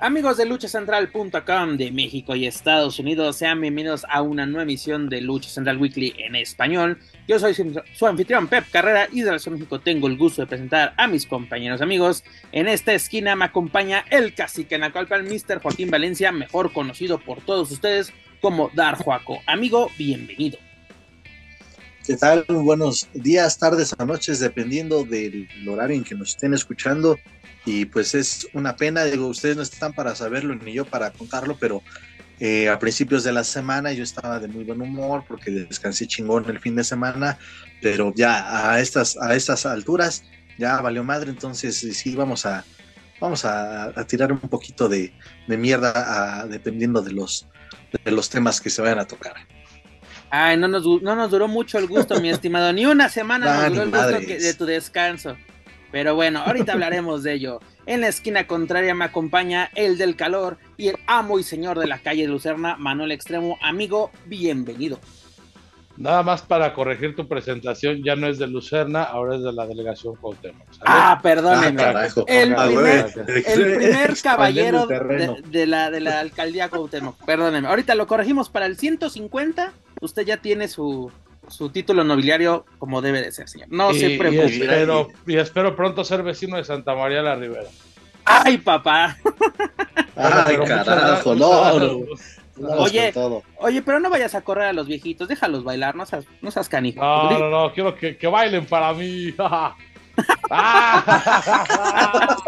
[0.00, 5.20] Amigos de luchacentral.com de México y Estados Unidos, sean bienvenidos a una nueva emisión de
[5.20, 7.00] Lucha Central Weekly en español.
[7.26, 10.40] Yo soy su, anfitrión Pep Carrera y de la Ciudad de México tengo el gusto
[10.40, 12.22] de presentar a mis compañeros amigos.
[12.52, 15.60] En esta esquina me acompaña el cacique en la cual Mr.
[15.60, 19.40] Joaquín Valencia, mejor conocido por todos ustedes como Dar Juaco.
[19.46, 20.58] Amigo, bienvenido.
[22.08, 22.46] ¿Qué tal?
[22.48, 27.18] Buenos días, tardes o noches, dependiendo del horario en que nos estén escuchando
[27.66, 31.58] y pues es una pena, digo, ustedes no están para saberlo ni yo para contarlo,
[31.60, 31.82] pero
[32.40, 36.48] eh, a principios de la semana yo estaba de muy buen humor porque descansé chingón
[36.48, 37.36] el fin de semana,
[37.82, 40.24] pero ya a estas, a estas alturas
[40.56, 42.64] ya valió madre, entonces sí vamos a,
[43.20, 45.12] vamos a, tirar un poquito de,
[45.46, 47.46] mierda dependiendo de los,
[48.02, 49.34] de los temas que se vayan a tocar.
[50.30, 53.70] Ay, no nos, no nos duró mucho el gusto, mi estimado, ni una semana nos
[53.70, 55.36] duró el gusto de tu descanso.
[55.90, 57.60] Pero bueno, ahorita hablaremos de ello.
[57.86, 61.86] En la esquina contraria me acompaña el del calor y el amo y señor de
[61.86, 63.58] la calle de Lucerna, Manuel Extremo.
[63.62, 65.00] Amigo, bienvenido.
[65.98, 69.66] Nada más para corregir tu presentación, ya no es de Lucerna, ahora es de la
[69.66, 70.64] delegación Cuauhtémoc.
[70.82, 71.82] Ah, perdóneme.
[71.82, 77.16] Ah, el, primer, caballero de, la, de la alcaldía Cuauhtémoc.
[77.24, 77.66] Perdóneme.
[77.66, 79.72] Ahorita lo corregimos para el 150.
[80.00, 81.10] Usted ya tiene su,
[81.48, 83.68] su título nobiliario como debe de ser, señor.
[83.70, 85.06] No se preocupe.
[85.26, 87.68] Y espero, pronto ser vecino de Santa María la Ribera.
[88.24, 89.16] ¡Ay, papá!
[90.16, 91.34] ¡Ay, carajo!
[91.34, 92.06] No,
[92.78, 93.12] oye,
[93.58, 96.68] oye, pero no vayas a correr a los viejitos, déjalos bailar, no seas, no seas
[96.68, 97.00] canijo.
[97.00, 99.32] No, no, no, quiero que, que bailen para mí.
[99.38, 99.76] ¡Ah!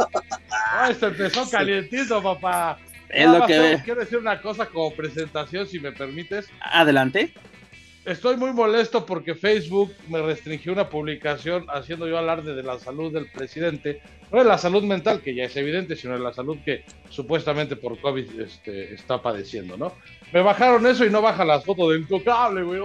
[0.73, 2.79] ¡Ay, se empezó calientito, papá!
[3.09, 6.49] Es lo que Quiero decir una cosa como presentación, si me permites.
[6.61, 7.35] Adelante.
[8.05, 13.13] Estoy muy molesto porque Facebook me restringió una publicación haciendo yo alarde de la salud
[13.13, 14.01] del presidente.
[14.33, 17.77] No de la salud mental, que ya es evidente, sino de la salud que supuestamente
[17.77, 19.93] por COVID este, está padeciendo, ¿no?
[20.33, 22.81] Me bajaron eso y no baja las fotos de intocable, güey.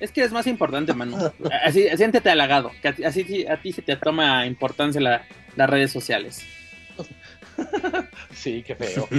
[0.00, 1.18] Es que es más importante, Manu.
[1.64, 5.00] Así, siéntete halagado, que así a ti se te toma importancia
[5.54, 6.46] las redes sociales.
[8.32, 9.06] Sí, qué feo.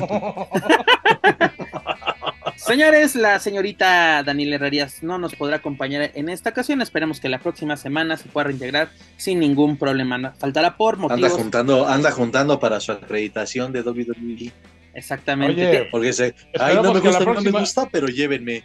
[2.65, 6.81] Señores, la señorita Daniela Herrerías no nos podrá acompañar en esta ocasión.
[6.81, 10.33] Esperemos que la próxima semana se pueda reintegrar sin ningún problema.
[10.39, 11.31] Faltará por motivos.
[11.31, 14.51] Anda juntando, anda juntando para su acreditación de WWE.
[14.93, 15.89] Exactamente.
[15.91, 18.63] porque se, ay, no me gusta, no me gusta, pero llévenme.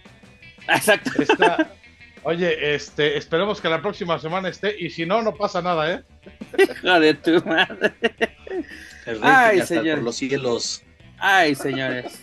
[0.68, 1.10] Exacto.
[2.22, 6.02] oye, este, esperemos que la próxima semana esté, y si no, no pasa nada, ¿eh?
[6.58, 7.94] Hijo de tu madre.
[9.22, 9.96] Ay, señor.
[9.96, 10.84] Por los cielos.
[11.18, 12.20] Ay, señores.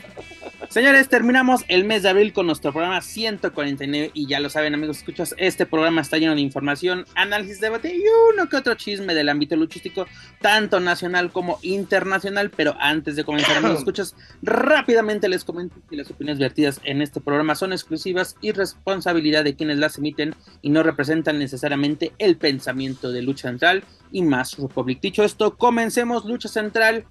[0.70, 4.98] Señores, terminamos el mes de abril con nuestro programa 149 y ya lo saben amigos,
[4.98, 8.04] escuchas, este programa está lleno de información, análisis, debate y
[8.34, 10.06] uno que otro chisme del ámbito luchístico,
[10.42, 16.10] tanto nacional como internacional, pero antes de comenzar amigos, escuchas, rápidamente les comento que las
[16.10, 20.84] opiniones vertidas en este programa son exclusivas y responsabilidad de quienes las emiten y no
[20.84, 25.00] representan necesariamente el pensamiento de Lucha Central y más Republic.
[25.00, 27.06] Dicho esto, comencemos Lucha Central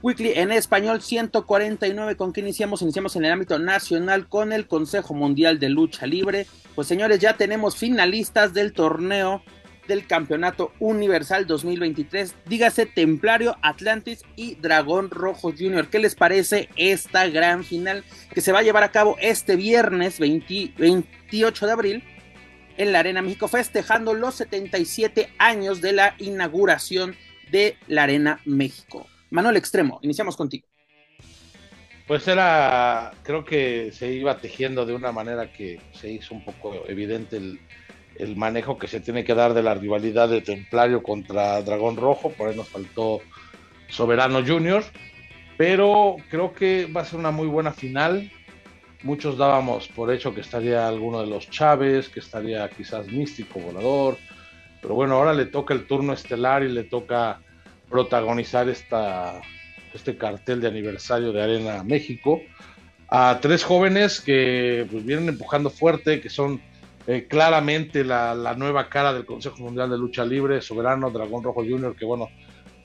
[0.00, 5.12] Weekly en español 149 con que iniciamos, iniciamos en el ámbito nacional con el Consejo
[5.12, 6.46] Mundial de Lucha Libre.
[6.76, 9.42] Pues señores, ya tenemos finalistas del torneo
[9.88, 12.32] del Campeonato Universal 2023.
[12.46, 15.88] Dígase Templario, Atlantis y Dragón Rojo Junior.
[15.88, 20.20] ¿Qué les parece esta gran final que se va a llevar a cabo este viernes
[20.20, 22.04] 28 de abril
[22.76, 27.16] en la Arena México, festejando los 77 años de la inauguración
[27.50, 29.08] de la Arena México?
[29.30, 30.66] Manuel Extremo, iniciamos contigo.
[32.06, 36.84] Pues era, creo que se iba tejiendo de una manera que se hizo un poco
[36.88, 41.96] evidente el, manejo que se tiene que dar de la rivalidad de Templario contra Dragón
[41.96, 43.20] Rojo, por ahí nos faltó
[43.88, 44.82] Soberano Junior,
[45.58, 48.32] pero creo que va a ser una muy buena final.
[49.02, 54.16] Muchos dábamos por hecho que estaría alguno de los Chávez, que estaría quizás Místico Volador,
[54.80, 57.40] pero bueno, ahora le toca el turno estelar y le toca
[57.90, 59.40] protagonizar esta,
[59.94, 62.40] este cartel de aniversario de Arena México
[63.08, 66.60] a tres jóvenes que pues, vienen empujando fuerte, que son
[67.06, 71.62] eh, claramente la, la, nueva cara del Consejo Mundial de Lucha Libre, Soberano, Dragón Rojo
[71.62, 72.28] Junior, que bueno,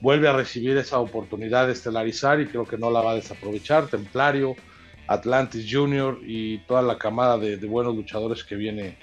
[0.00, 3.88] vuelve a recibir esa oportunidad de estelarizar y creo que no la va a desaprovechar,
[3.88, 4.56] Templario,
[5.08, 8.96] Atlantis Junior y toda la camada de, de buenos luchadores que viene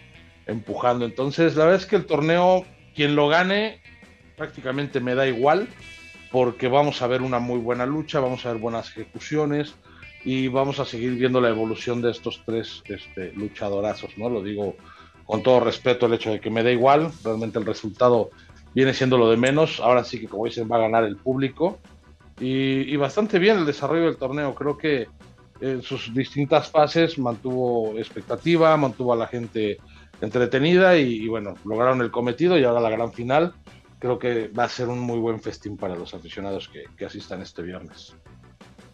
[0.48, 1.06] empujando.
[1.06, 2.66] Entonces, la verdad es que el torneo,
[2.96, 3.80] quien lo gane,
[4.42, 5.68] prácticamente me da igual,
[6.32, 9.76] porque vamos a ver una muy buena lucha, vamos a ver buenas ejecuciones
[10.26, 14.32] y vamos a seguir viendo la evolución de estos tres este, luchadorazos, ¿no?
[14.32, 14.76] Lo digo
[15.26, 18.32] con todo respeto el hecho de que me da igual, realmente el resultado
[18.74, 21.78] viene siendo lo de menos, ahora sí que como dicen va a ganar el público
[22.40, 25.06] y, bastante bien el desarrollo del torneo, creo que
[25.60, 29.78] en sus distintas fases mantuvo expectativa, mantuvo a la gente
[30.20, 33.54] entretenida y, bueno, lograron el cometido y ahora la gran final.
[34.02, 37.42] Creo que va a ser un muy buen festín para los aficionados que, que asistan
[37.42, 38.14] este viernes.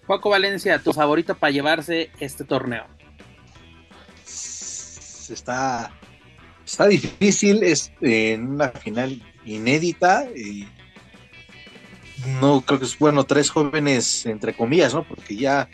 [0.05, 2.85] Juaco Valencia, tu favorito para llevarse este torneo.
[5.29, 5.91] Está,
[6.65, 10.25] está difícil, es en una final inédita.
[10.35, 10.67] Y
[12.39, 15.07] no creo que es bueno, tres jóvenes, entre comillas, ¿no?
[15.07, 15.69] Porque ya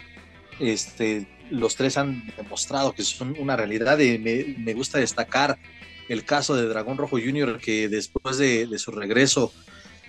[0.60, 4.00] este, los tres han demostrado que son una realidad.
[4.00, 5.58] Y me, gusta destacar
[6.10, 9.54] el caso de Dragón Rojo Jr., que después de, su regreso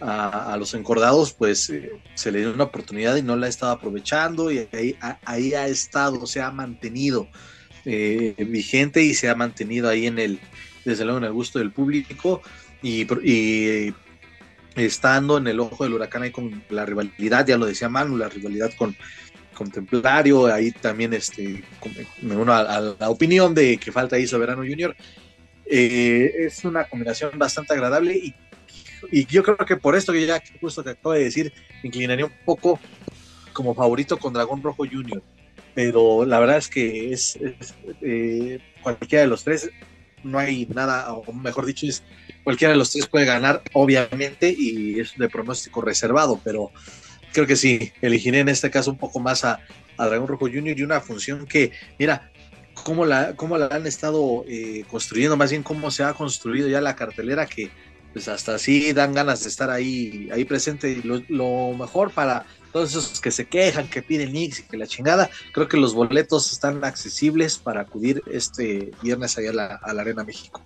[0.01, 3.73] a, los encordados, pues eh, se le dio una oportunidad y no la ha estado
[3.73, 7.29] aprovechando y ahí, ha estado, se ha mantenido
[7.85, 10.41] eh, vigente y se ha mantenido ahí en el,
[10.85, 12.43] desde luego en el gusto del público
[12.83, 13.07] y,
[14.75, 18.29] estando en el ojo del huracán ahí con la rivalidad, ya lo decía Manu, la
[18.29, 18.97] rivalidad con,
[19.55, 21.65] Contemplario, ahí también este,
[22.21, 24.95] me uno a, la opinión de que falta ahí Soberano Junior.
[25.67, 28.35] Eh, es una combinación bastante agradable y,
[29.11, 31.53] y, yo creo que por esto que ya justo que acabo de decir,
[31.83, 32.79] inclinaría un poco
[33.55, 35.23] como favorito con Dragón Rojo Junior.
[35.75, 37.39] Pero la verdad es que es,
[38.03, 39.71] eh, cualquiera de los tres,
[40.23, 42.03] no hay nada, o mejor dicho, es
[42.45, 46.71] cualquiera de los tres puede ganar, obviamente, y es de pronóstico reservado, pero
[47.33, 49.61] creo que sí, elegiré en este caso un poco más a,
[49.97, 51.71] Dragón Rojo Junior y una función que,
[52.01, 52.33] mira,
[52.85, 56.81] cómo la, cómo la han estado eh, construyendo, más bien cómo se ha construido ya
[56.81, 57.71] la cartelera que
[58.13, 60.89] pues hasta así dan ganas de estar ahí, ahí presente.
[60.91, 64.87] Y lo, mejor para todos esos que se quejan, que piden Nix y que la
[64.87, 69.51] chingada, creo que los boletos están accesibles para acudir este viernes allá
[69.83, 70.63] a la, Arena México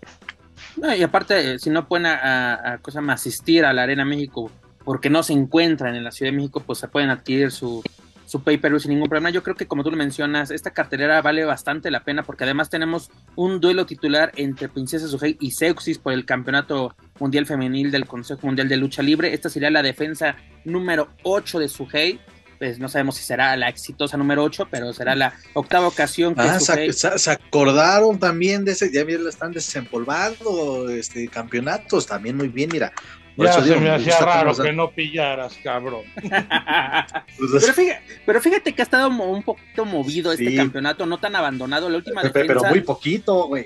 [0.97, 4.51] y aparte, eh, si no pueden a, cosa asistir a la Arena México
[4.85, 7.83] porque no se encuentran en la Ciudad de México, pues se pueden adquirir su,
[8.29, 9.31] su pay-per-view sin ningún problema.
[9.31, 12.69] Yo creo que como tú lo mencionas, esta cartelera vale bastante la pena porque además
[12.69, 18.07] tenemos un duelo titular entre Princesa Sujei y Seuxis por el campeonato mundial femenil del
[18.07, 19.33] Consejo Mundial de Lucha Libre.
[19.33, 20.37] Esta sería la defensa
[20.67, 22.21] número 8 de Sujei
[22.59, 26.43] pues no sabemos si será la exitosa número 8, pero será la octava ocasión que
[26.43, 32.71] ah, se, acordaron también de ese, ya la están desempolvando este campeonatos, también muy bien,
[32.73, 32.93] mira.
[33.39, 36.03] Ya se me hacía raro que no pillaras, cabrón.
[38.27, 41.89] pero, fíjate, que ha estado un poquito movido este campeonato, no tan abandonado.
[41.89, 43.65] La última defensa, pero muy poquito, güey.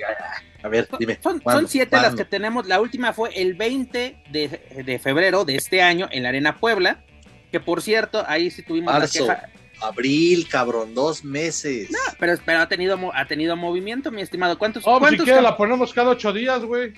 [0.63, 1.19] A ver, dime.
[1.23, 2.67] Son, siete las que tenemos.
[2.67, 7.03] La última fue el 20 de, de febrero de este año en la Arena Puebla
[7.53, 9.49] que por cierto, ahí sí tuvimos la queja.
[9.83, 11.91] Abril, cabrón, dos meses.
[11.91, 14.57] No, pero, pero ha tenido ha tenido movimiento, mi estimado.
[14.57, 14.85] ¿Cuántos?
[14.87, 16.95] Oh, ¿cuántos si la ponemos cada ocho días, güey.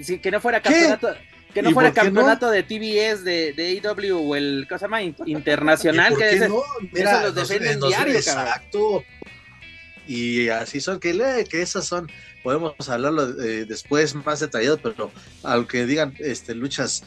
[0.00, 1.14] Sí, que no fuera campeonato.
[1.56, 5.00] Que no fuera campeonato de TBS, de, de AEW o el, ¿cómo se llama?
[5.02, 6.60] Internacional, que ese, no?
[6.92, 9.02] Mira, los defenden diario, Exacto.
[10.06, 12.12] Y así son, que, que esas son,
[12.42, 15.10] podemos hablarlo eh, después más detallado, pero
[15.44, 17.04] aunque digan este, luchas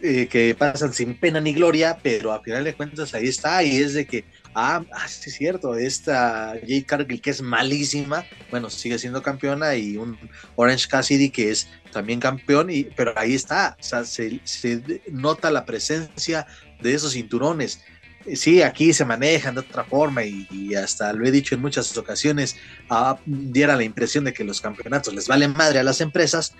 [0.00, 3.76] eh, que pasan sin pena ni gloria, pero a final de cuentas ahí está, y
[3.76, 8.70] es de que, ah, ah sí es cierto, esta Jade Cargill que es malísima, bueno,
[8.70, 10.18] sigue siendo campeona, y un
[10.56, 14.40] Orange Cassidy que es también campeón, y, pero ahí está, o sea, se,
[15.10, 16.46] nota la presencia
[16.80, 17.80] de esos cinturones.
[18.34, 22.56] Sí, aquí se manejan de otra forma y, hasta lo he dicho en muchas ocasiones,
[22.90, 26.54] ah, diera la impresión de que los campeonatos les valen madre a las empresas,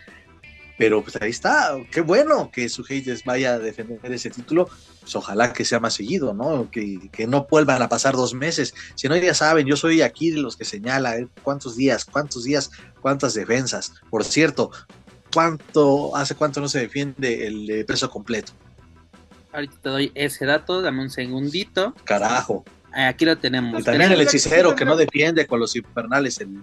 [0.79, 4.71] pero pues ahí está, qué bueno que su Hayes vaya a defender ese título,
[5.01, 6.71] pues ojalá que sea más seguido, ¿no?
[6.71, 8.73] Que, no vuelvan a pasar dos meses.
[8.95, 11.27] Si no, ya saben, yo soy aquí de los que señala ¿eh?
[11.43, 12.71] cuántos días, cuántos días,
[13.03, 13.93] cuántas defensas.
[14.09, 14.71] Por cierto,
[15.35, 18.53] ¿cuánto, hace cuánto no se defiende el peso completo?
[19.53, 21.95] Ahorita te doy ese dato, dame un segundito.
[22.05, 22.65] Carajo.
[22.93, 23.81] Aquí lo tenemos.
[23.81, 26.63] Y también el hechicero que no defiende con los infernales en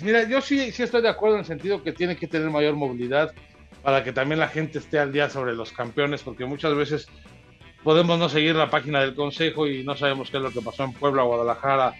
[0.00, 2.74] mira, yo sí, sí estoy de acuerdo en el sentido que tiene que tener mayor
[2.74, 3.32] movilidad
[3.82, 7.08] para que también la gente esté al día sobre los campeones, porque muchas veces
[7.84, 10.82] podemos no seguir la página del consejo y no sabemos qué es lo que pasó
[10.82, 11.94] en Puebla, Guadalajara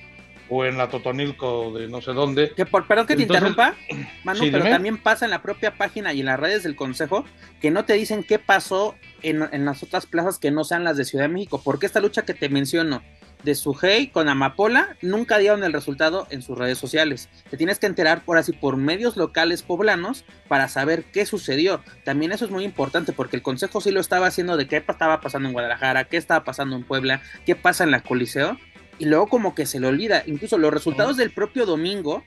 [0.48, 2.50] o en la Totonilco de no sé dónde.
[2.50, 3.74] Que por, perdón que te interrumpa,
[4.24, 7.24] Manu, pero también pasa en la propia página y en las redes del consejo
[7.60, 10.96] que no te dicen qué pasó en, en las otras plazas que no sean las
[10.96, 13.02] de Ciudad de México, porque esta lucha que te menciono
[13.46, 17.28] de Sujei con Amapola nunca dieron el resultado en sus redes sociales.
[17.48, 21.80] Te tienes que enterar por así por medios locales poblanos para saber qué sucedió.
[22.04, 25.20] También eso es muy importante porque el consejo sí lo estaba haciendo de qué estaba
[25.20, 28.58] pasando en Guadalajara, qué estaba pasando en Puebla, qué pasa en la Coliseo.
[28.98, 30.24] Y luego como que se le olvida.
[30.26, 32.24] Incluso los resultados del propio domingo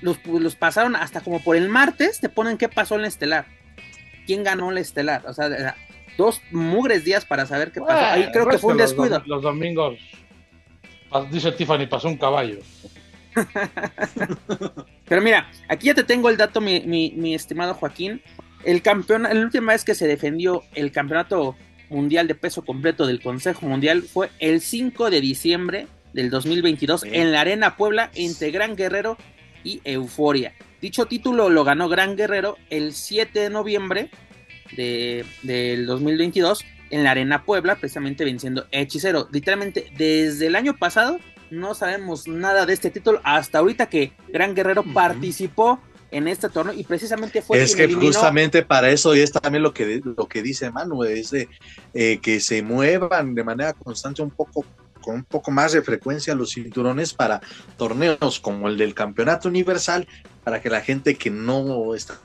[0.00, 3.44] los, los pasaron hasta como por el martes, te ponen qué pasó en la estelar.
[4.26, 5.24] ¿Quién ganó la estelar?
[5.26, 5.76] O sea,
[6.16, 8.06] dos mugres días para saber qué pasó.
[8.06, 9.22] Ahí creo que fue un descuido.
[9.26, 9.98] los domingos
[11.30, 12.58] Dice Tiffany, pasó un caballo.
[15.08, 18.22] Pero mira, aquí ya te tengo el dato, mi, estimado Joaquín.
[18.64, 21.56] El campeón, la última vez que se defendió el campeonato
[21.90, 27.32] mundial de peso completo del Consejo Mundial fue el 5 de diciembre del 2022 en
[27.32, 29.18] la Arena Puebla entre Gran Guerrero
[29.64, 30.54] y Euforia.
[30.80, 34.10] Dicho título lo ganó Gran Guerrero el 7 de noviembre
[34.76, 39.26] de, del 2022 en la Arena Puebla, precisamente venciendo Hechicero.
[39.32, 41.18] Literalmente, desde el año pasado
[41.50, 45.80] no sabemos nada de este título, hasta ahorita que Gran Guerrero participó
[46.10, 49.72] en este torneo y precisamente fue es que justamente para eso y es también lo
[49.72, 51.48] que lo que dice Manu es de
[51.94, 54.66] eh, que se muevan de manera constante un poco
[55.00, 57.40] con un poco más de frecuencia los cinturones para
[57.78, 60.06] torneos como el del campeonato universal
[60.44, 62.20] para que la gente que no está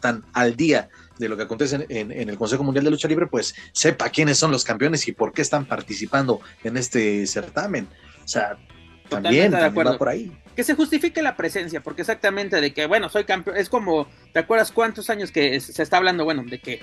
[0.00, 3.54] tan al día de lo que acontece en, el Consejo Mundial de Lucha Libre, pues
[3.72, 7.88] sepa quiénes son los campeones y por qué están participando en este certamen.
[8.24, 8.56] O sea,
[9.08, 10.32] también, va por ahí.
[10.56, 14.40] Que se justifique la presencia, porque exactamente de que, bueno, soy campeón, es como, ¿te
[14.40, 16.82] acuerdas cuántos años que se está hablando, bueno, de que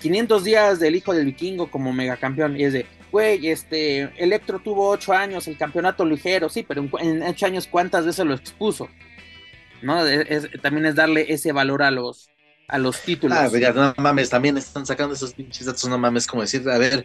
[0.00, 4.58] 500 eh, días del hijo del vikingo como megacampeón, y es de, güey, este, Electro
[4.58, 8.88] tuvo 8 años, el campeonato ligero, sí, pero en 8 años, ¿cuántas veces lo expuso?
[9.82, 10.04] ¿No?
[10.60, 12.28] también es darle ese valor a los,
[12.70, 13.36] a los títulos.
[13.36, 16.78] Ah, ya, no mames, también están sacando esos pinches datos, no mames, como decir, a
[16.78, 17.04] ver,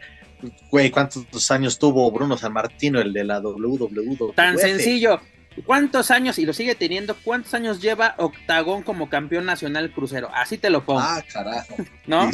[0.69, 4.33] güey, ¿cuántos años tuvo Bruno San Martino, el de la WWE?
[4.35, 5.19] Tan sencillo.
[5.65, 10.29] ¿Cuántos años, y lo sigue teniendo, cuántos años lleva Octagón como campeón nacional crucero?
[10.33, 10.99] Así te lo pongo.
[10.99, 11.75] Ah, carajo.
[12.07, 12.29] ¿No?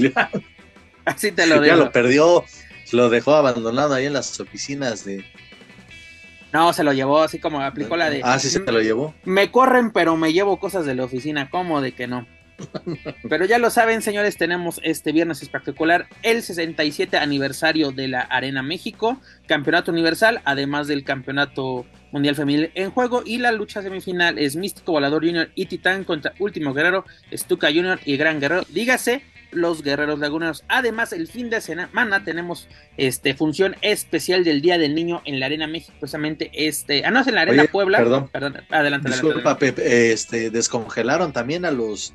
[1.06, 1.66] Así te lo digo.
[1.66, 2.44] Ya lo perdió,
[2.92, 5.24] lo dejó abandonado ahí en las oficinas de,
[6.52, 8.22] no, se lo llevó así como aplicó la de.
[8.24, 9.14] Ah, sí, se lo llevó.
[9.24, 11.50] Me corren, pero me llevo cosas de la oficina.
[11.50, 12.28] ¿Cómo de que no?
[13.30, 18.64] Pero ya lo saben, señores, tenemos este viernes espectacular el 67 aniversario de la Arena
[18.64, 24.56] México, Campeonato Universal, además del Campeonato Mundial Femenil en juego y la lucha semifinal es
[24.56, 28.64] Místico Volador Junior y Titán contra Último Guerrero, Stuka Junior y Gran Guerrero.
[28.70, 30.64] Dígase los Guerreros Laguneros.
[30.68, 35.48] Además, el fin de semana tenemos este función especial del Día del Niño en la
[35.48, 37.98] Arena México, precisamente este, ah no, es en la Arena Puebla.
[37.98, 39.10] Perdón, perdón, adelante.
[39.10, 42.14] Disculpa, Pepe, este descongelaron también a los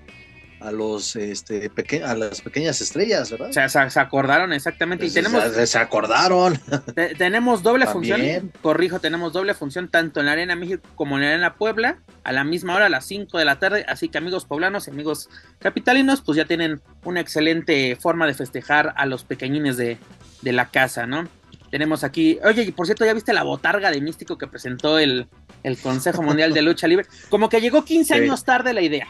[0.61, 1.71] a los este
[2.05, 3.51] a las pequeñas estrellas, ¿verdad?
[3.51, 6.59] O sea, se, acordaron exactamente y tenemos se, acordaron.
[7.19, 11.29] tenemos doble función, corrijo, tenemos doble función tanto en la Arena México como en la
[11.29, 14.47] Arena Puebla a la misma hora a las 5 de la tarde, así que amigos
[14.47, 19.77] poblanos y amigos capitalinos, pues ya tienen una excelente forma de festejar a los pequeñines
[19.77, 19.99] de,
[20.43, 21.29] de la casa, ¿no?
[21.71, 25.29] Tenemos aquí, oye, y por cierto, ¿ya viste la botarga de místico que presentó el,
[25.63, 27.07] el Consejo Mundial de Lucha Libre?
[27.29, 29.09] Como que llegó 15 años tarde la idea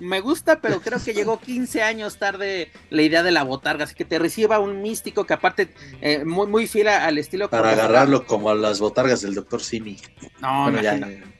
[0.00, 3.94] me gusta, pero creo que llegó 15 años tarde la idea de la botarga, así
[3.94, 5.68] que te reciba un místico que aparte
[6.00, 7.50] eh, muy, muy fiel al estilo.
[7.50, 9.96] Para agarrarlo como a las botargas del doctor Simi.
[10.40, 10.80] No, no,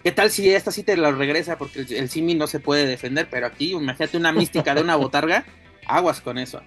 [0.02, 1.58] ¿Qué tal si esta sí te lo regresa?
[1.58, 5.44] Porque el, Simi no se puede defender, pero aquí imagínate una mística de una botarga,
[5.86, 6.62] aguas con eso.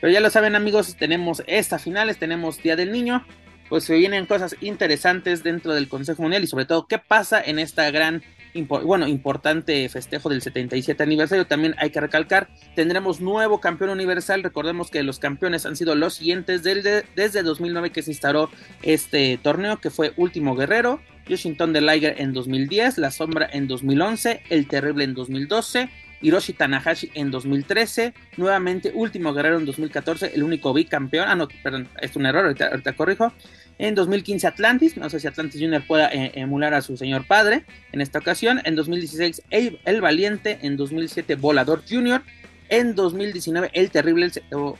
[0.00, 3.26] Pero ya lo saben amigos, tenemos estas finales, tenemos Día del Niño,
[3.68, 7.58] pues se vienen cosas interesantes dentro del Consejo Mundial y sobre todo qué pasa en
[7.58, 8.22] esta gran
[8.62, 11.46] bueno, importante festejo del 77 aniversario.
[11.46, 14.42] También hay que recalcar, tendremos nuevo campeón universal.
[14.42, 18.50] Recordemos que los campeones han sido los siguientes desde, desde 2009 que se instaló
[18.82, 24.42] este torneo, que fue Último Guerrero, Washington de Liger en 2010, La Sombra en 2011,
[24.50, 25.90] El Terrible en 2012.
[26.24, 31.86] Hiroshi Tanahashi en 2013, nuevamente Último Guerrero en 2014, el único bicampeón, ah no, perdón,
[32.00, 33.30] es un error, ahorita corrijo,
[33.78, 37.64] en 2015 Atlantis, no sé si Atlantis Junior pueda eh, emular a su señor padre
[37.92, 38.60] en esta ocasión.
[38.64, 42.22] En 2016 El, Valiente, en 2007 Volador Junior,
[42.68, 44.30] en 2019 El Terrible,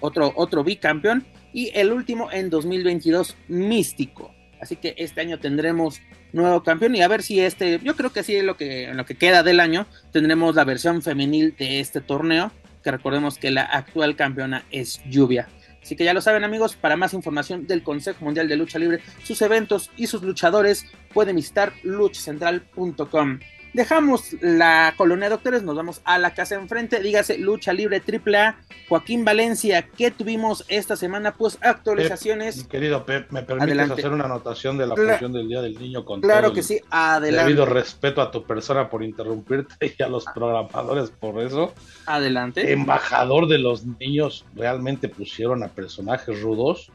[0.01, 1.27] otro, otro bicampeón.
[1.53, 4.35] Y el último en 2022 Místico.
[4.61, 6.01] Así que este año tendremos
[6.33, 9.05] nuevo campeón y a ver si este, yo creo que sí es lo que, lo
[9.05, 12.51] que queda del año, tendremos la versión femenil de este torneo,
[12.83, 15.49] que recordemos que la actual campeona es Lluvia.
[15.85, 19.03] Así que ya lo saben amigos, para más información del Consejo Mundial de Lucha Libre,
[19.23, 23.39] sus eventos y sus luchadores, pueden visitar luchacentral.com.
[23.75, 28.39] Dejamos la colonia de doctores, nos vamos a la casa enfrente, dígase lucha libre triple
[28.39, 28.57] A.
[28.89, 31.35] Joaquín Valencia, ¿qué tuvimos esta semana?
[31.35, 32.63] Pues actualizaciones.
[32.63, 33.95] Pep, querido Pep, ¿me permites Adelante.
[33.95, 36.67] hacer una anotación de la función del Día del Niño con Claro todo que el
[36.67, 37.47] sí, adelante.
[37.49, 41.75] Debido respeto a tu persona por interrumpirte y a los programadores por eso.
[42.07, 42.73] Adelante.
[42.73, 46.93] Embajador de los niños, ¿realmente pusieron a personajes rudos?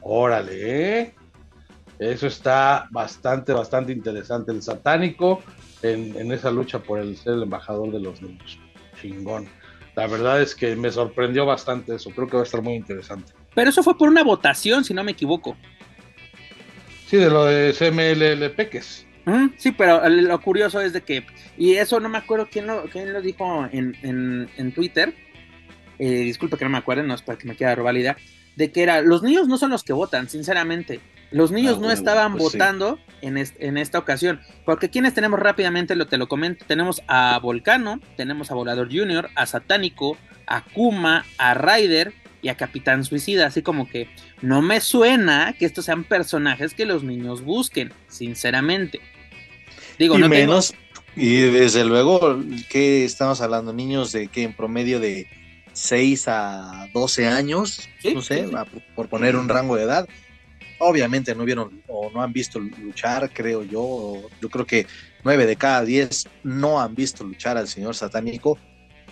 [0.00, 1.14] Órale, ¿eh?
[1.98, 4.52] Eso está bastante, bastante interesante.
[4.52, 5.42] El satánico
[5.82, 8.58] en, en esa lucha por el ser el embajador de los niños.
[9.00, 9.48] Chingón.
[9.94, 12.10] La verdad es que me sorprendió bastante eso.
[12.10, 13.32] Creo que va a estar muy interesante.
[13.54, 15.56] Pero eso fue por una votación, si no me equivoco.
[17.06, 19.06] Sí, de lo de CMLL Peques.
[19.26, 21.24] Ujú, Sí, pero lo curioso es de que,
[21.56, 25.14] y eso no me acuerdo quién lo, quién lo dijo en, en, en Twitter,
[25.98, 28.16] eh, disculpe que no me acuerdo, no es para que me quede robar la idea,
[28.54, 31.00] de que era, los niños no son los que votan, sinceramente.
[31.30, 32.58] Los niños Ah, no estaban pues sí.
[32.58, 37.02] votando en, est- en esta ocasión, porque quienes tenemos rápidamente, lo te lo comento, tenemos
[37.08, 40.16] a Volcano, tenemos a Volador Junior, a Satánico,
[40.46, 44.08] a Kuma, a Ryder y a Capitán Suicida, así como que
[44.40, 49.00] no me suena que estos sean personajes que los niños busquen, sinceramente.
[49.98, 50.74] Digo, y no tengo- menos,
[51.16, 53.72] y desde luego, que estamos hablando?
[53.72, 55.26] Niños de que en promedio de
[55.72, 58.54] 6 a 12 años, Sí, no sé, sí, sí.
[58.54, 60.06] a- por poner un rango de edad.
[60.78, 63.80] Obviamente no vieron o no han visto luchar, creo yo.
[63.82, 64.86] o Yo creo que
[65.24, 68.58] 9 de cada 10 no han visto luchar al señor satánico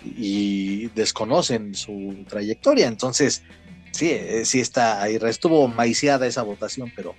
[0.03, 2.87] y desconocen su trayectoria.
[2.87, 3.43] Entonces,
[3.91, 5.17] sí, eh, sí está ahí.
[5.21, 7.15] Estuvo maiciada esa votación, pero,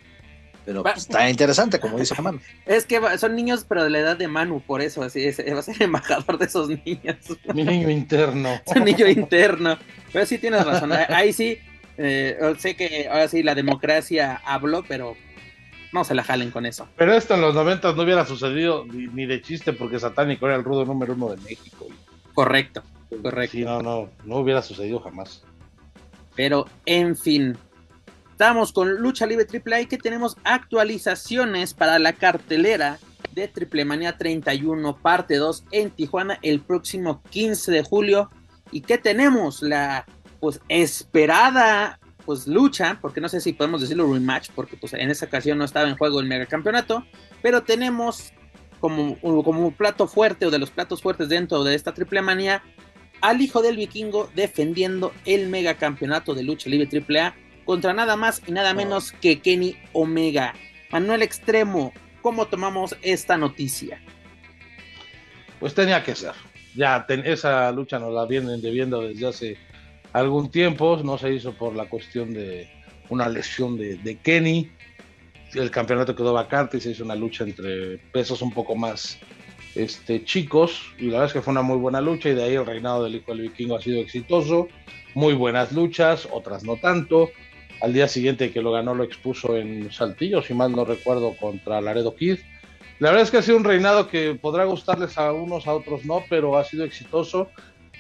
[0.65, 2.41] pero pues, está interesante, como dice Germán.
[2.67, 5.59] Es que son niños, pero de la edad de Manu, por eso así es, va
[5.59, 7.17] a ser embajador de esos niños.
[7.53, 8.61] Mi niño interno.
[8.67, 9.79] Es un niño interno.
[10.13, 10.93] Pero sí tienes razón.
[10.93, 11.59] Ahí sí,
[11.99, 15.17] eh, sé que ahora sí la democracia habló, pero
[15.93, 16.89] no se la jalen con eso.
[16.97, 20.57] Pero esto en los 90 no hubiera sucedido ni, ni de chiste porque Satánico era
[20.57, 21.87] el rudo número uno de México.
[22.35, 22.83] Correcto,
[23.23, 23.57] correcto.
[23.57, 25.43] Sí, no, no, no hubiera sucedido jamás.
[26.35, 27.57] Pero en fin.
[28.33, 32.99] Estamos con Lucha Libre AAA que tenemos actualizaciones para la cartelera
[33.33, 38.31] de Triple Manía 31 parte 2 en Tijuana el próximo 15 de julio
[38.71, 40.05] y que tenemos la
[40.47, 45.27] pues esperada pues lucha, porque no sé si podemos decirlo rematch, porque pues en esa
[45.27, 47.05] ocasión no estaba en juego el megacampeonato,
[47.43, 48.33] pero tenemos
[48.79, 52.63] como, como un plato fuerte o de los platos fuertes dentro de esta triple manía
[53.23, 58.41] al hijo del vikingo defendiendo el megacampeonato de lucha libre triple A contra nada más
[58.47, 60.55] y nada menos que Kenny Omega.
[60.93, 61.93] Manuel Extremo,
[62.23, 64.01] ¿cómo tomamos esta noticia?
[65.59, 66.35] Pues tenía que ser.
[66.77, 69.59] Ya ten- esa lucha nos la vienen debiendo desde hace
[70.13, 71.01] algún tiempo.
[71.03, 72.69] No se hizo por la cuestión de
[73.09, 74.71] una lesión de, Kenny.
[75.55, 79.19] El campeonato quedó vacante y se hizo una lucha entre pesos un poco más
[79.75, 80.83] este, chicos.
[80.99, 82.29] Y la verdad es que fue una muy buena lucha.
[82.29, 84.69] Y de ahí el reinado del hijo del vikingo ha sido exitoso.
[85.15, 87.31] Muy buenas luchas, otras no tanto.
[87.81, 91.81] Al día siguiente que lo ganó lo expuso en Saltillo, si mal no recuerdo, contra
[91.81, 92.39] Laredo Kid.
[92.99, 96.07] La verdad es que ha sido un reinado que podrá gustarles a unos, a otros
[96.07, 97.51] no, pero ha sido exitoso.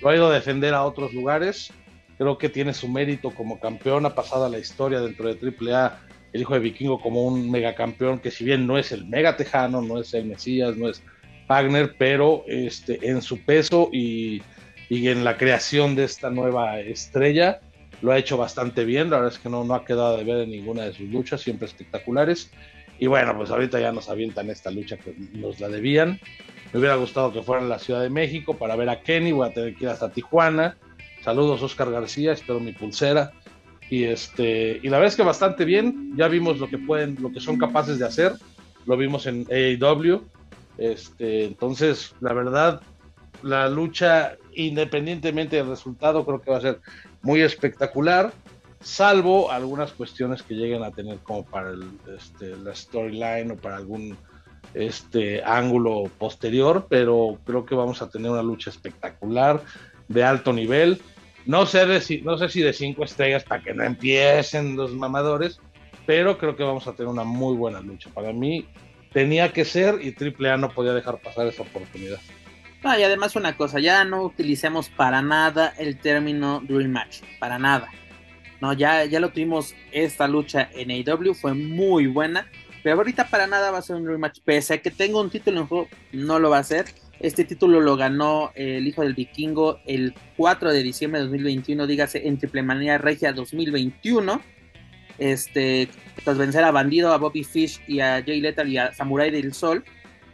[0.01, 1.71] Lo ha ido a defender a otros lugares.
[2.18, 4.07] Creo que tiene su mérito como campeón.
[4.07, 6.00] Ha pasado la historia dentro de AAA
[6.33, 9.83] el hijo de Vikingo como un megacampeón que si bien no es el mega tejano,
[9.83, 11.02] no es el Mesías, no es
[11.48, 14.42] Wagner, pero este, en su peso y,
[14.88, 17.61] y en la creación de esta nueva estrella
[18.02, 19.11] lo ha hecho bastante bien.
[19.11, 21.40] La verdad es que no, no ha quedado de ver en ninguna de sus luchas,
[21.40, 22.50] siempre espectaculares.
[22.98, 26.20] Y bueno, pues ahorita ya nos avientan esta lucha que nos la debían.
[26.72, 29.33] Me hubiera gustado que fuera en la Ciudad de México para ver a Kenny.
[29.33, 30.76] Voy a tener que ir hasta Tijuana.
[31.27, 32.31] Saludos, Oscar García.
[32.31, 33.33] Espero mi pulsera.
[33.91, 36.12] Y este, y la verdad es que bastante bien.
[36.17, 38.35] Ya vimos lo que pueden, lo que son capaces de hacer.
[38.87, 40.23] Lo vimos en AEW.
[40.79, 42.81] Este, entonces, la verdad,
[43.43, 46.79] la lucha, independientemente del resultado, creo que va a ser
[47.23, 48.33] muy espectacular
[48.81, 53.79] salvo algunas cuestiones que lleguen a tener como para el, este, la storyline o para
[53.79, 54.17] algún
[54.75, 59.61] este ángulo posterior, pero creo que vamos a tener una lucha espectacular
[60.07, 61.01] de alto nivel.
[61.47, 64.93] No sé, de si, no sé si de cinco estrellas para que no empiecen los
[64.93, 65.61] mamadores,
[66.05, 68.11] pero creo que vamos a tener una muy buena lucha.
[68.13, 68.67] Para mí
[69.13, 72.19] tenía que ser y AAA no podía dejar pasar esa oportunidad.
[72.85, 77.91] Y además una cosa, ya no utilicemos para nada el término Dream Match, para nada.
[78.61, 82.47] No, ya, ya lo tuvimos esta lucha en AEW, fue muy buena,
[82.85, 84.39] pero ahorita para nada va a ser un Dream Match.
[84.45, 86.87] Pese a que tenga un título en juego, no lo va a ser.
[87.20, 92.26] Este título lo ganó el hijo del vikingo el 4 de diciembre de 2021, dígase
[92.29, 94.40] en Triple Manía Regia 2021.
[95.18, 95.88] Este,
[96.24, 99.55] tras vencer a Bandido, a Bobby Fish y a Jay Lethal y a Samurai del
[99.55, 99.83] Sol.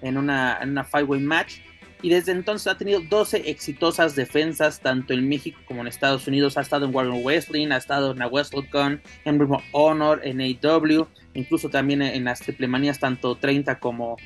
[0.01, 1.61] en una, una five-way match.
[2.03, 6.59] Y desde entonces ha tenido 12 exitosas defensas, tanto en México como en Estados Unidos.
[6.59, 11.07] Ha estado en Warren Wrestling, ha estado en la WrestleCon, en Ring Honor, en AEW,
[11.35, 14.17] incluso también en las triple manías, tanto 30 como,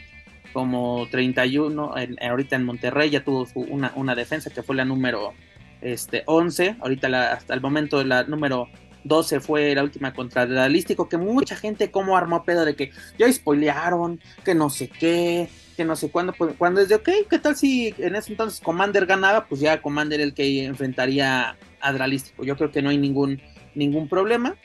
[0.56, 1.92] como 31.
[2.22, 5.34] ahorita en Monterrey ya tuvo una, una, defensa que fue la número
[5.82, 6.76] este, 11.
[6.80, 8.70] Ahorita hasta el momento la número
[9.04, 13.30] 12 fue la última contra Realístico, que mucha gente como armó pedo de que ya
[13.30, 17.38] spoilearon, que no sé qué, que no sé cuándo, pues, cuando es de, ok, ¿qué
[17.38, 19.44] tal si en ese entonces Commander ganaba?
[19.44, 22.44] Pues ya Commander el que enfrentaría a Dralístico.
[22.44, 23.42] Yo creo que no hay ningún,
[23.74, 24.56] ningún problema.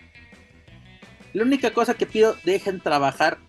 [1.34, 3.40] La única cosa que pido, dejen trabajar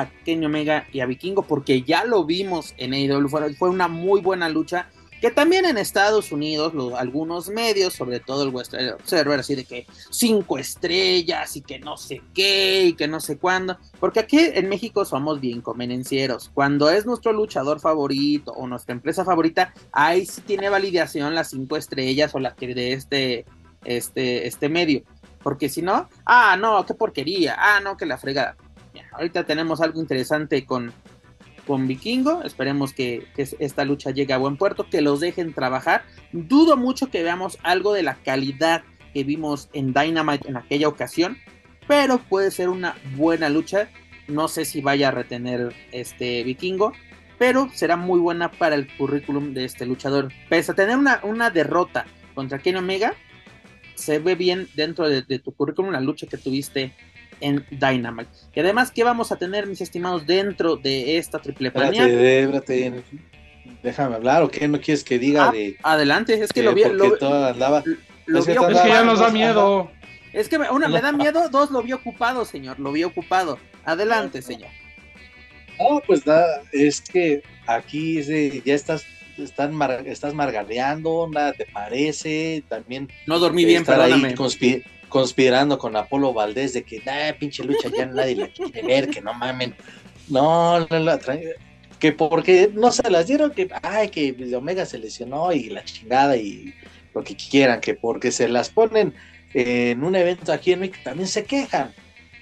[0.00, 4.20] a Kenny Omega y a Vikingo, porque ya lo vimos en AEW, fue una muy
[4.20, 4.88] buena lucha
[5.20, 9.86] que también en Estados Unidos algunos medios, sobre todo el Western Observer, así de que
[10.10, 14.68] cinco estrellas y que no sé qué y que no sé cuándo, porque aquí en
[14.68, 16.50] México somos bien convenencieros.
[16.54, 21.76] Cuando es nuestro luchador favorito o nuestra empresa favorita, ahí sí tiene validación las cinco
[21.76, 23.44] estrellas o las que de este,
[23.84, 25.02] este, este medio.
[25.42, 28.56] Porque si no, ah, no, qué porquería, ah, no, que la fregada.
[29.12, 30.92] Ahorita tenemos algo interesante con,
[31.68, 32.42] con Vikingo.
[32.42, 36.02] Esperemos que, esta lucha llegue a buen puerto, que los dejen trabajar.
[36.32, 38.82] Dudo mucho que veamos algo de la calidad
[39.12, 41.36] que vimos en Dynamite en aquella ocasión,
[41.86, 43.88] pero puede ser una buena lucha.
[44.26, 46.92] No sé si vaya a retener este Vikingo,
[47.38, 50.32] pero será muy buena para el currículum de este luchador.
[50.48, 53.14] Pese a tener una, una derrota contra Kenny Omega,
[53.94, 56.94] se ve bien dentro de, de tu currículum la lucha que tuviste
[57.40, 58.30] en Dynamite.
[58.54, 62.06] Y además, ¿qué vamos a tener, mis estimados, dentro de esta triple planea?
[62.06, 63.02] Espérate,
[63.82, 65.76] déjame hablar, ¿o qué no quieres que diga ah, de...?
[65.82, 66.84] Adelante, es que lo vi...
[66.84, 67.04] Lo,
[67.46, 67.82] andaba,
[68.26, 69.90] es, que, ya nos da miedo.
[70.32, 73.58] Es que una, me da miedo, dos lo vi ocupado, señor, lo vi ocupado.
[73.84, 74.70] Adelante, señor.
[75.78, 78.20] No, pues nada, es que aquí
[78.64, 79.06] ya estás
[79.38, 83.08] están estás margareando, nada te parece, también...
[83.26, 84.34] No dormí bien, perdóname
[85.08, 89.20] conspirando con Apolo Valdés de que, nah, pinche lucha, ya nadie la quiere ver, que
[89.20, 89.74] no mamen.
[90.28, 91.18] No, no la
[91.98, 96.36] que porque no se las dieron, que, ay, que Omega se lesionó y la chingada
[96.36, 96.74] y
[97.14, 99.14] lo que quieran, que porque se las ponen
[99.54, 101.92] en un evento aquí en México también se quejan.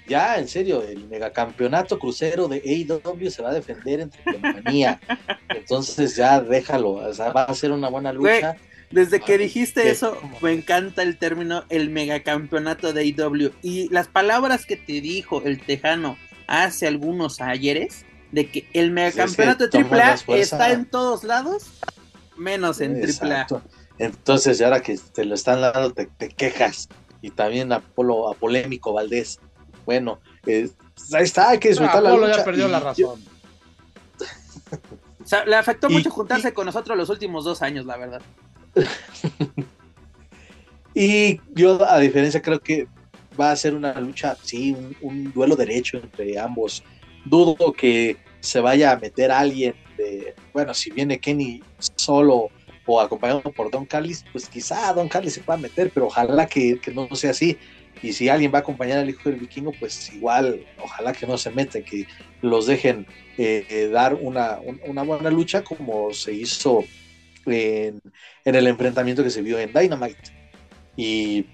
[0.09, 5.01] Ya, en serio, el megacampeonato crucero de AEW se va a defender entre manía.
[5.49, 8.57] Entonces ya déjalo, o sea, va a ser una buena lucha.
[8.91, 13.51] Desde que dijiste eso, me encanta el término el megacampeonato de IW.
[13.63, 19.69] Y las palabras que te dijo el Tejano hace algunos ayeres, de que el megacampeonato
[19.69, 21.65] de AAA está en todos lados,
[22.37, 23.47] menos en AAA.
[23.99, 26.89] Entonces, ahora que te lo están dando, te, quejas.
[27.23, 29.41] Y también Apolo, a polémico Valdés.
[29.85, 30.71] Bueno, eh,
[31.13, 32.37] ahí está, hay que disfrutar la lucha.
[32.39, 33.21] ya perdió la razón.
[35.25, 38.23] o sea, le afectó mucho juntarse con nosotros los últimos dos años, la verdad.
[40.95, 42.87] y yo, a diferencia, creo que
[43.39, 46.83] va a ser una lucha, sí, un, duelo derecho entre ambos.
[47.25, 51.63] Dudo que se vaya a meter alguien de, bueno, si viene Kenny
[51.97, 52.51] solo
[52.87, 56.81] o acompañado por Don Callis, pues quizá Don Callis se pueda meter, pero ojalá que,
[56.95, 57.59] no sea así.
[58.03, 61.39] Y si alguien va a acompañar al hijo del vikingo, pues igual, ojalá que no
[61.39, 62.07] se mete, que
[62.43, 63.07] los dejen
[63.39, 66.85] eh, eh, dar una, una, buena lucha como se hizo
[67.47, 68.01] en,
[68.45, 70.33] el enfrentamiento que se vio en Dynamite.
[70.97, 71.47] Y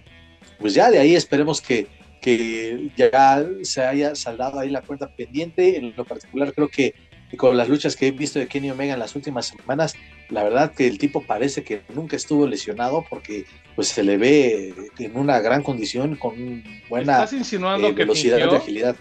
[0.59, 1.87] pues ya de ahí esperemos que,
[2.21, 5.77] que ya se haya saldado ahí la cuenta pendiente.
[5.77, 6.95] En lo particular creo que
[7.37, 9.95] con las luchas que he visto de Kenny Omega en las últimas semanas,
[10.29, 14.75] la verdad que el tipo parece que nunca estuvo lesionado porque pues se le ve
[14.99, 18.97] en una gran condición con buena eh, velocidad y agilidad.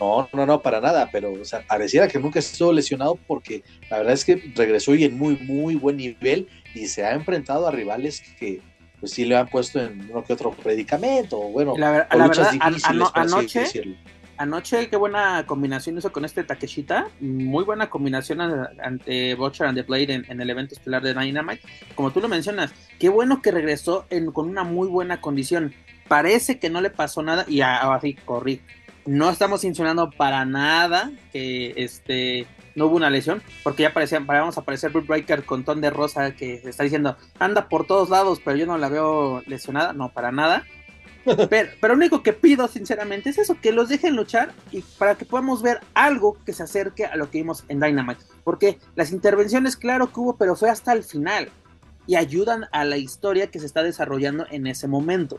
[0.00, 3.98] No, no, no, para nada, pero o sea, pareciera que nunca estuvo lesionado porque la
[3.98, 7.70] verdad es que regresó y en muy, muy buen nivel y se ha enfrentado a
[7.70, 8.60] rivales que
[9.00, 12.08] pues sí le han puesto en uno que otro predicamento, bueno, la, verdad,
[12.60, 13.98] anoche,
[14.36, 18.40] anoche qué buena combinación hizo con este Takeshita, muy buena combinación
[18.82, 21.62] ante Butcher and the Blade en, el evento estelar de Dynamite,
[21.94, 25.74] como tú lo mencionas, qué bueno que regresó con una muy buena condición,
[26.08, 28.60] parece que no le pasó nada y así corrí
[29.08, 34.58] no estamos insinuando para nada que este no hubo una lesión, porque ya parecía, vamos
[34.58, 38.40] a aparecer Bruce Breaker con ton de rosa que está diciendo anda por todos lados,
[38.44, 40.64] pero yo no la veo lesionada, no, para nada.
[41.50, 45.14] Pero, pero, lo único que pido, sinceramente, es eso, que los dejen luchar y para
[45.14, 48.22] que podamos ver algo que se acerque a lo que vimos en Dynamite.
[48.44, 51.50] Porque las intervenciones, claro que hubo, pero fue hasta el final.
[52.06, 55.38] Y ayudan a la historia que se está desarrollando en ese momento.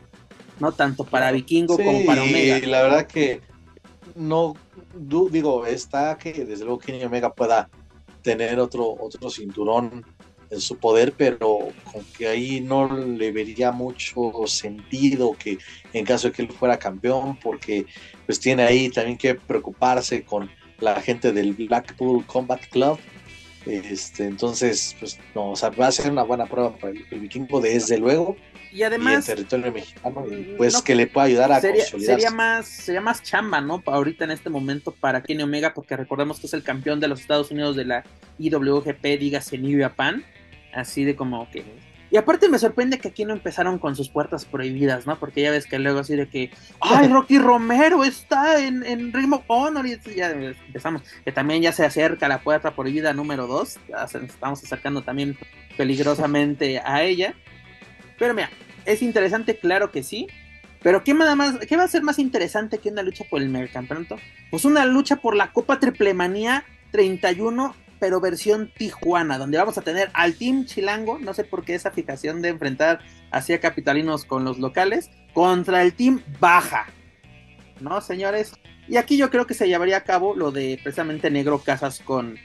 [0.60, 2.60] No tanto para Vikingo como para Omega.
[2.60, 3.41] Y la verdad que
[4.19, 4.53] no
[5.32, 7.69] digo, está que desde luego Kenny Omega pueda
[8.21, 10.05] tener otro, otro cinturón
[10.49, 11.60] en su poder, pero
[11.91, 15.58] con que ahí no le vería mucho sentido que
[15.93, 17.86] en caso de que él fuera campeón, porque
[18.25, 22.99] pues tiene ahí también que preocuparse con la gente del Blackpool Combat Club.
[23.65, 28.36] Este, entonces, pues no, va a ser una buena prueba para el, vikingo, desde luego.
[28.71, 30.25] Y además, en territorio mexicano,
[30.58, 33.82] pues que le pueda ayudar a sería, Sería más, sería más chamba, ¿no?
[33.86, 37.21] Ahorita en este momento para Kenny Omega, porque recordemos que es el campeón de los
[37.21, 38.03] Estados Unidos de la
[38.38, 40.23] IWGP, dígase New Japan
[40.73, 41.63] Así de como que.
[42.12, 45.19] Y aparte me sorprende que aquí no empezaron con sus puertas prohibidas, ¿no?
[45.19, 49.32] Porque ya ves que luego así de que, ¡ay, Rocky Romero está en, en Ring
[49.32, 49.86] of Honor!
[49.86, 53.79] Y ya empezamos, que también ya se acerca la puerta prohibida número 2,
[54.23, 55.38] estamos acercando también
[55.77, 57.36] peligrosamente a ella.
[58.19, 58.49] Pero mira,
[58.86, 60.27] es interesante, claro que sí.
[60.84, 63.49] Pero ¿qué, nada más, ¿qué va a ser más interesante que una lucha por el
[63.49, 64.17] megacampeonato?
[64.51, 70.10] Pues una lucha por la Copa Triplemanía 31 pero versión Tijuana, donde vamos a tener
[70.13, 72.99] al Team Chilango, no sé por qué esa fijación de enfrentar
[73.32, 76.88] hacia capitalinos con los locales, contra el Team Baja.
[77.79, 78.53] ¿No, señores?
[78.88, 82.38] Y aquí yo creo que se llevaría a cabo lo de precisamente Negro Casas con,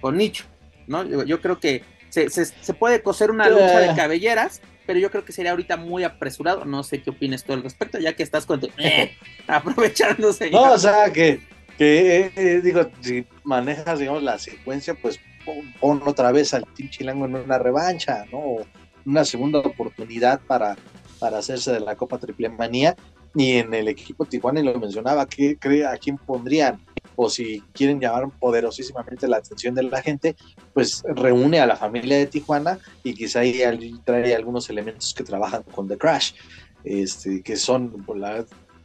[0.00, 0.44] con Nicho,
[0.86, 1.04] ¿no?
[1.24, 5.50] Yo, creo que se, puede coser una lucha de cabelleras, pero yo creo que sería
[5.50, 6.64] ahorita muy apresurado.
[6.64, 9.14] No sé qué opinas tú al respecto, ya que estás con eh,
[9.46, 10.50] aprovechándose.
[10.50, 11.42] No, o sea, que
[11.76, 15.20] que eh, digo, si manejas, digamos, la secuencia, pues
[15.78, 18.56] pon, otra vez al Team Chilango en una revancha, ¿no?
[19.04, 20.76] una segunda oportunidad para,
[21.18, 22.96] para hacerse de la Copa Triple Manía.
[23.34, 26.80] Y en el equipo Tijuana, y lo mencionaba, ¿qué cree a quién pondrían?
[27.20, 30.36] O si quieren llamar poderosísimamente la atención de la gente,
[30.72, 33.60] pues reúne a la familia de Tijuana y quizá ahí
[34.04, 36.34] trae algunos elementos que trabajan con The Crash,
[36.84, 38.04] este, que son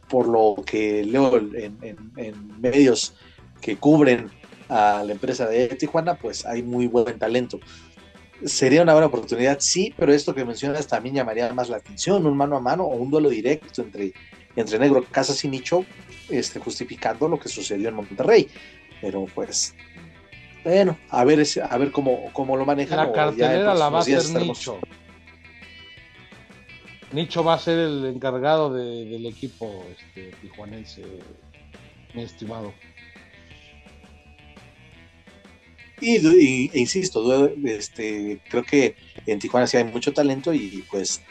[0.08, 3.14] por lo que leo en, medios
[3.60, 4.32] que cubren
[4.68, 7.60] a la empresa de Tijuana, pues hay muy buen talento.
[8.44, 12.36] Sería una buena oportunidad, sí, pero esto que mencionas también llamaría más la atención, un
[12.36, 14.12] mano a mano o un duelo directo entre,
[14.56, 15.84] entre Negro Casas y Nicho,
[16.28, 18.48] este, justificando lo que sucedió en Monterrey.
[19.00, 19.74] Pero pues,
[20.62, 22.98] bueno, a ver, a ver cómo, cómo lo manejan.
[22.98, 24.78] La cartelera la va a hacer Nicho.
[27.12, 31.02] Nicho va a ser el encargado del equipo este, tijuanense,
[32.12, 32.74] mi estimado.
[36.00, 41.22] Y, e insisto, este, creo que en Tijuana sí hay mucho talento y pues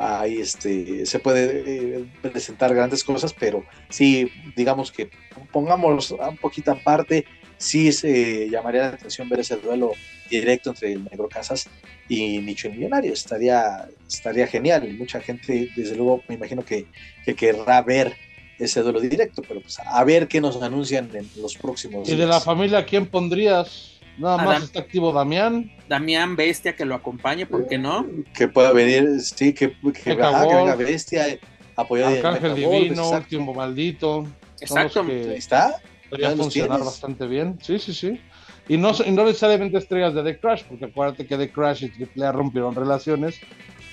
[0.00, 5.10] ahí este, se puede eh, presentar grandes cosas, pero sí, digamos que
[5.52, 7.24] pongamos un poquito aparte,
[7.58, 9.92] sí se llamaría la atención ver ese duelo
[10.30, 11.68] directo entre el Negro Casas
[12.08, 13.12] y Nicho Millonario.
[13.12, 14.88] Estaría, estaría genial.
[14.88, 16.86] Y mucha gente, desde luego, me imagino que,
[17.24, 18.14] que querrá ver
[18.58, 22.26] ese duelo directo, pero pues a ver qué nos anuncian en los próximos ¿Y de
[22.26, 23.97] la familia quién pondrías?
[24.18, 25.70] Nada más está activo Damián.
[25.88, 28.06] Damián Bestia que lo acompañe, ¿por qué no?
[28.34, 31.38] Que pueda venir, sí, que, que, venga Bestia,
[31.76, 34.26] apoyar Arcángel Divino, Último Maldito.
[34.60, 35.02] Exacto.
[35.02, 35.80] Ahí está.
[36.10, 37.58] Podría funcionar bastante bien.
[37.62, 38.20] Sí, sí, sí.
[38.68, 42.32] Y no, no necesariamente estrellas de The Crash, porque acuérdate que The Crash y AAA
[42.32, 43.40] rompieron relaciones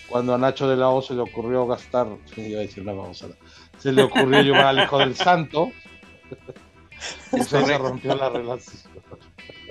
[0.09, 3.91] cuando a Nacho de la O se le ocurrió gastar, iba a decir una se
[3.91, 5.71] le ocurrió llevar al hijo del santo,
[7.33, 8.81] y se rompió la relación.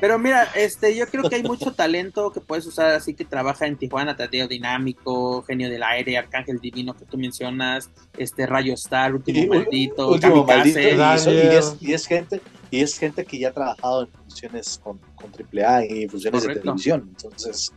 [0.05, 3.67] Pero mira, este, yo creo que hay mucho talento que puedes usar así que trabaja
[3.67, 7.89] en Tijuana, Tateo Dinámico, Genio del Aire, Arcángel Divino que tú mencionas,
[8.19, 13.49] este Rayo Star, Último Maldito, último maldito y, es, gente, y es gente que ya
[13.49, 17.07] ha trabajado en funciones con, con AAA y funciones de televisión.
[17.09, 17.73] Entonces,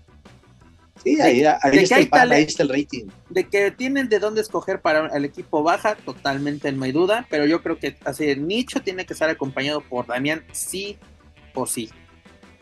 [1.02, 3.06] sí, ahí, está el, rating.
[3.30, 7.46] De que tienen de dónde escoger para el equipo baja, totalmente no hay duda, pero
[7.46, 10.98] yo creo que así el nicho tiene que estar acompañado por Damián sí
[11.54, 11.90] o sí.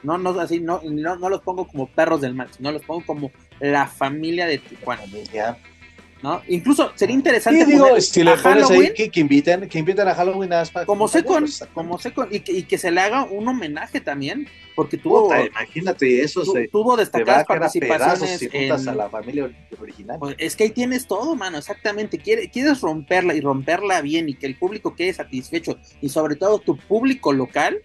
[0.05, 3.05] No, no, así, no, no, no los pongo como perros del mal, sino los pongo
[3.05, 5.03] como la familia de Tijuana.
[6.23, 6.41] ¿no?
[6.47, 7.65] Incluso sería interesante.
[7.65, 11.45] digo, si le pones ahí que, que, inviten, que inviten a Halloween para como Secon,
[11.73, 15.31] como Secon, y que, y que se le haga un homenaje también, porque tuvo.
[15.35, 20.17] imagínate eso, tuvo destacadas participaciones en, a la familia original.
[20.19, 22.17] Pues es que ahí tienes todo, mano, exactamente.
[22.17, 26.59] Quieres, quieres romperla y romperla bien y que el público quede satisfecho y sobre todo
[26.59, 27.81] tu público local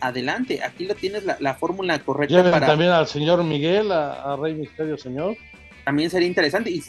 [0.00, 2.66] adelante, aquí lo tienes la, fórmula correcta para...
[2.66, 5.36] también al señor Miguel, a, Rey Misterio, señor.
[5.84, 6.80] También sería interesante y,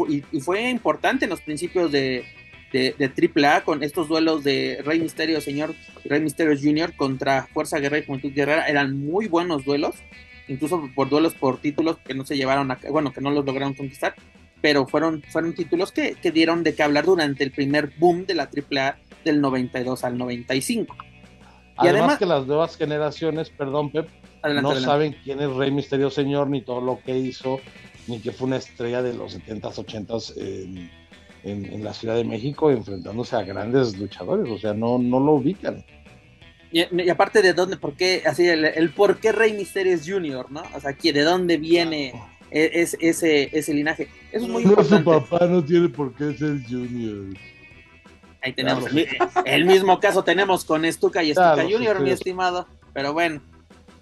[0.41, 2.25] fue importante en los principios de,
[2.71, 2.95] de,
[3.35, 6.95] AAA con estos duelos de Rey Misterio, señor Rey Misterio Jr.
[6.95, 9.95] contra Fuerza Guerrera y Juventud Guerrera, eran muy buenos duelos,
[10.47, 13.73] incluso por duelos por títulos que no se llevaron a, bueno, que no los lograron
[13.73, 14.15] conquistar,
[14.61, 18.35] pero fueron, fueron títulos que, que dieron de qué hablar durante el primer boom de
[18.35, 20.95] la AAA del 92 al 95.
[21.83, 24.07] Y además, que las nuevas generaciones, perdón, Pep,
[24.41, 24.85] Adelante, no adelante.
[24.85, 27.59] saben quién es Rey Misterio Señor, ni todo lo que hizo,
[28.07, 30.89] ni que fue una estrella de los 70s, 80s en,
[31.43, 34.49] en- en la Ciudad de México, enfrentándose a grandes luchadores.
[34.49, 35.83] O sea, no, no lo ubican.
[36.71, 40.09] Y, y aparte de dónde, por qué, así, el, el por qué Rey Misterio es
[40.09, 40.63] Junior, ¿no?
[40.75, 42.13] O sea, que de dónde viene
[42.51, 44.07] e- es- ese, ese linaje.
[44.31, 45.27] Eso es muy No, su importante.
[45.29, 47.35] papá no tiene por qué ser Junior.
[48.45, 48.97] Ahí tenemos Claro.
[48.99, 49.07] el,
[49.43, 52.13] mi- el mismo caso tenemos con Stuka y Stuka Claro, Junior, sí, mi sí.
[52.13, 52.67] estimado.
[52.93, 53.41] Pero bueno.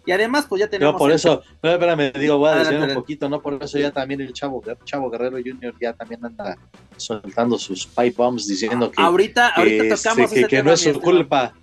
[0.05, 0.95] Y además, pues ya tenemos.
[0.95, 3.41] Yo por el- eso, no, espérame, digo, voy a decir un poquito, ¿no?
[3.41, 5.73] Por eso ya también el Chavo, Chavo Guerrero Jr.
[5.79, 6.57] ya también anda
[6.97, 10.67] soltando sus pipe bombs diciendo que, ahorita, que, ahorita este, tocamos que- ese que tema,
[10.67, 11.53] no es su culpa.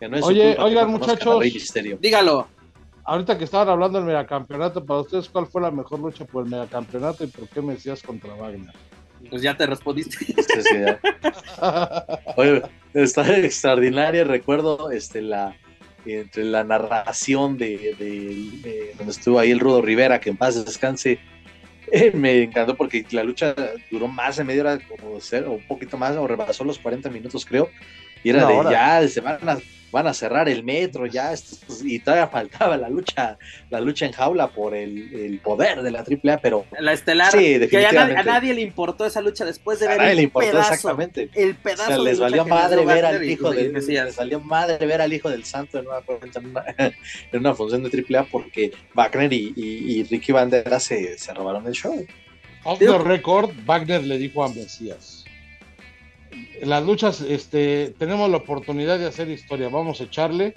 [0.00, 1.38] Que no es su Oye, culpa que oigan, no muchachos.
[1.38, 1.98] Rey Misterio.
[2.00, 2.48] Dígalo.
[3.04, 6.50] Ahorita que estaban hablando del megacampeonato, para ustedes, ¿cuál fue la mejor lucha por el
[6.50, 8.72] megacampeonato y por qué Mesías contra Wagner?
[9.30, 10.16] Pues ya te respondiste.
[10.26, 11.00] Sí, sí, ya.
[12.36, 12.62] Oye,
[12.94, 14.24] está extraordinaria.
[14.24, 15.56] Recuerdo este, la,
[16.04, 20.62] entre la narración de, de- de donde estuvo ahí el Rudo Rivera, que en paz
[20.64, 21.18] descanse.
[21.90, 23.54] eh, me encantó porque la lucha
[23.90, 27.08] duró más de media hora, como ser, o un poquito más, o rebasó los 40
[27.10, 27.70] minutos, creo.
[28.24, 28.70] Y era Una de hora.
[29.02, 29.58] ya, se van a,
[29.92, 31.32] van a cerrar el metro, ya.
[31.32, 33.38] estos- y todavía faltaba la lucha,
[33.70, 37.30] la lucha en jaula por el, el poder de la AAA, pero La estelar.
[37.30, 38.20] Sí, que a nadie, definitivamente.
[38.20, 40.72] a nadie le importó esa lucha después de a ver nadie el le importó pedazo.
[40.74, 41.28] exactamente.
[41.34, 41.86] El O pedazo.
[41.86, 45.12] sea, de les lucha valió madre ver al hijo del les valió madre ver al
[45.12, 45.98] hijo del santo en una,
[46.34, 46.64] en una,
[47.32, 51.66] en una función de AAA porque Wagner y, y- y Ricky Bandera se, se robaron
[51.66, 52.04] el show.
[52.64, 55.21] Off the record, Wagner le dijo a Mesías.
[56.62, 60.54] Las luchas, este, tenemos la oportunidad de hacer historia, vamos a echarle.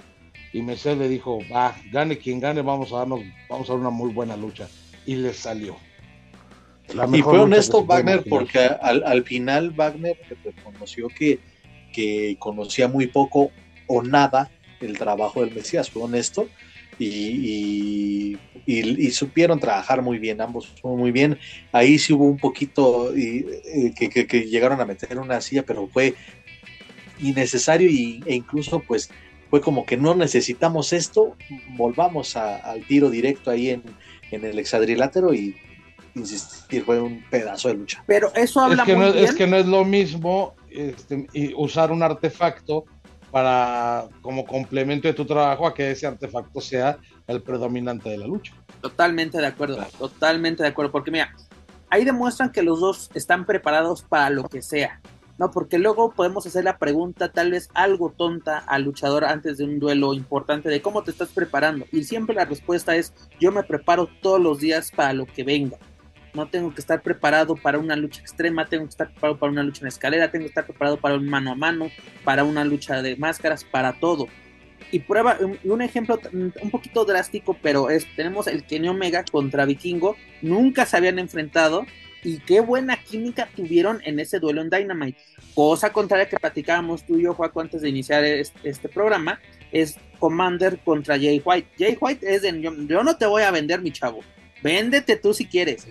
[0.53, 3.89] Y Mesías le dijo, va, gane quien gane, vamos a darnos, vamos a dar una
[3.89, 4.67] muy buena lucha.
[5.05, 5.75] Y le salió.
[6.93, 11.39] La Y fue honesto Wagner porque al, al final Wagner reconoció que,
[11.91, 13.51] que conocía muy poco
[13.87, 16.47] o nada el trabajo del Mesías, fue honesto
[16.97, 21.37] y, y, y- y supieron trabajar muy bien, ambos muy bien.
[21.71, 25.63] Ahí sí hubo un poquito y, eh, que, que- que llegaron a meter una silla,
[25.63, 26.15] pero fue
[27.19, 29.09] innecesario y, e incluso pues
[29.49, 31.35] fue como que no necesitamos esto,
[31.77, 33.83] volvamos a- al tiro directo ahí en,
[34.31, 35.55] en el hexadrilátero y
[36.15, 38.03] insistir, fue un pedazo de lucha.
[38.07, 39.25] Pero eso habla es que, muy no, bien.
[39.25, 42.85] es que no es lo mismo este, y usar un artefacto
[43.35, 48.27] para como complemento de tu trabajo a que ese artefacto sea el predominante de la
[48.27, 48.53] lucha.
[48.79, 51.35] Totalmente de acuerdo, totalmente de acuerdo, porque mira,
[51.89, 55.01] ahí demuestran que los dos están preparados para lo que sea,
[55.37, 55.51] ¿no?
[55.51, 59.79] Porque luego podemos hacer la pregunta tal vez algo tonta al luchador antes de un
[59.79, 61.85] duelo importante de cómo te estás preparando.
[61.91, 65.75] Y siempre la respuesta es, yo me preparo todos los días para lo que venga.
[66.35, 69.63] No tengo que estar preparado para una lucha extrema, tengo que estar preparado para una
[69.63, 71.89] lucha en escalera, tengo que estar preparado para un mano a mano,
[72.23, 74.27] para una lucha de máscaras, para todo
[74.91, 80.15] y prueba un, ejemplo un poquito drástico, pero es tenemos el Kenny Omega contra Vikingo,
[80.41, 81.85] nunca se habían enfrentado
[82.23, 85.19] y qué buena química tuvieron en ese duelo en Dynamite.
[85.53, 89.39] Cosa contraria que platicábamos tú y yo, Juaco, antes de iniciar este, programa,
[89.71, 91.67] es Commander contra Jay White.
[91.77, 94.21] Jay White es de yo no te voy a vender, mi chavo.
[94.65, 95.87] Véndete tú si quieres.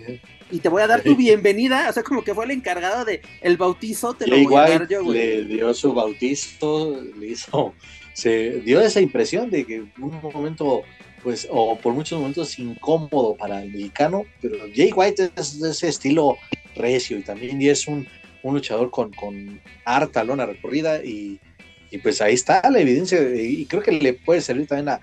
[0.51, 1.87] Y te voy a dar tu bienvenida.
[1.89, 4.87] O sea, como que fue el encargado de el bautizo, te lo voy a dar
[4.89, 5.17] yo, güey.
[5.17, 7.73] le dio su bautizo, le hizo,
[8.11, 10.83] se dio esa impresión de que un momento,
[11.23, 15.87] pues, o por muchos momentos incómodo para el mexicano, pero Jay White es de ese
[15.87, 16.37] estilo
[16.75, 18.05] recio y también es un,
[18.43, 21.39] un luchador con, con harta lona recorrida y,
[21.91, 24.99] y pues ahí está la evidencia y creo que le puede servir también a,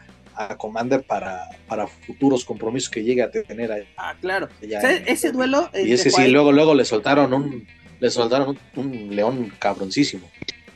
[0.50, 3.86] a Commander para, para futuros compromisos que llegue a tener allá.
[3.96, 4.48] Ah, claro.
[4.62, 5.68] allá O sea, en- ese duelo.
[5.74, 7.66] y entre ese sí, luego, luego le soltaron un,
[8.00, 10.28] le soltaron un, un león cabroncísimo.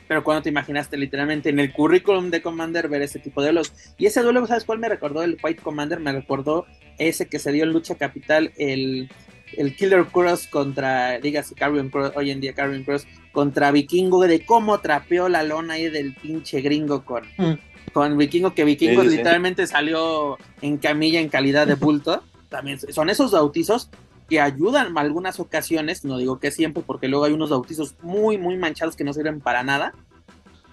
[0.07, 3.73] pero cuando te imaginaste literalmente en el currículum de Commander ver ese tipo de duelos.
[3.97, 5.21] Y ese duelo, ¿sabes cuál me recordó?
[5.23, 6.65] El White Commander me recordó
[6.97, 9.09] ese que se dio en Lucha Capital, el,
[9.57, 14.45] el Killer Cross contra, dígase, Carrion Cross, hoy en día Carrion Cross, contra Vikingo, de
[14.45, 17.53] cómo trapeó la lona ahí del pinche gringo con, Mm.
[17.93, 19.17] Con Vikingo, que Vikingo Sí, sí, sí.
[19.17, 22.23] literalmente salió en camilla en calidad de bulto.
[22.49, 23.89] También son esos bautizos
[24.29, 28.37] que ayudan en algunas ocasiones, no digo que siempre, porque luego hay unos bautizos muy,
[28.37, 29.93] muy manchados que no sirven para nada,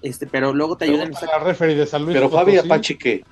[0.02, 1.12] este, pero luego te ayudan.
[1.12, 3.24] Para la de San Luis Pero Fabi Apache, ¿qué?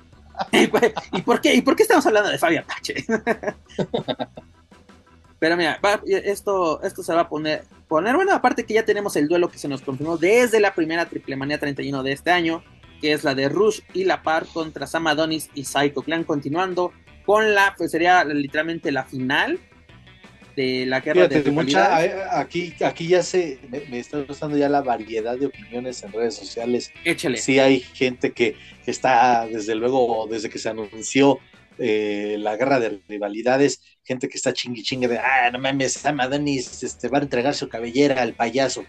[1.11, 1.53] ¿Y por qué?
[1.53, 3.05] ¿Y por qué estamos hablando de Fabi Apache?
[5.39, 9.15] Pero mira, va- esto, esto se va a poner, poner, bueno, aparte que ya tenemos
[9.17, 12.63] el duelo que se nos confirmó desde la primera Triple Manía 31 de este año,
[13.03, 16.93] que es la de Rush y La Par contra Sam Adonis y Psycho Clan, continuando
[17.25, 19.59] con la, pues sería literalmente la final.
[20.55, 22.27] de la guerra Fíjate, de mucha, rivalidades.
[22.31, 26.35] aquí, aquí ya se me, me está gustando ya la variedad de opiniones en redes
[26.35, 26.91] sociales.
[27.03, 27.39] Échale.
[27.39, 31.39] Sí hay gente que está, desde luego, desde que se anunció
[31.79, 36.21] eh, la guerra de rivalidades, gente que está chingui chingue de, ah, no mames, Sam
[36.21, 38.85] Adonis este, va a entregar su cabellera al payaso.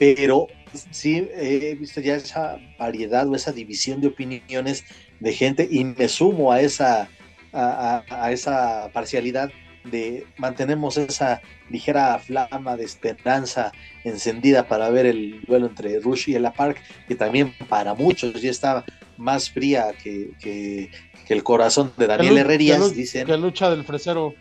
[0.00, 0.46] Pero
[0.90, 4.82] sí he visto ya esa variedad o esa división de opiniones
[5.20, 7.08] de gente y me sumo a esa,
[7.52, 9.50] a, a- a esa parcialidad
[9.84, 11.40] de mantenemos esa
[11.70, 13.72] ligera flama de esperanza
[14.04, 16.78] encendida para ver el duelo entre Rush y Ella Park,
[17.08, 18.84] que también para muchos ya está
[19.18, 20.90] más fría que, que-
[21.26, 23.26] que el corazón de Daniel Herrerías, dicen.
[23.26, 24.34] Que lucha del fresero.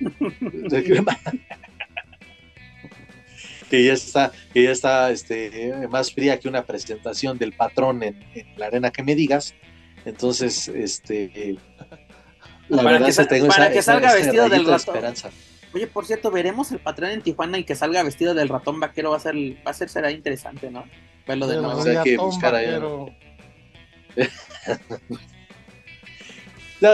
[3.72, 8.22] que ya está, que ya está este, más fría que una presentación del patrón en,
[8.34, 9.54] en la arena que me digas.
[10.04, 11.56] Entonces, este
[12.68, 14.94] la Para verdad que tengo para esa- salga vestido del de ratón.
[14.94, 15.30] esperanza.
[15.72, 19.12] Oye, por cierto, veremos el patrón en Tijuana y que salga vestido del ratón vaquero
[19.12, 19.34] va a ser,
[19.66, 20.84] va a ser será interesante, ¿no?
[21.26, 21.78] Verlo de nuevo.
[21.80, 22.78] o sea, hay que buscar allá.
[22.78, 23.06] No,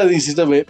[0.13, 0.65] insisto, me-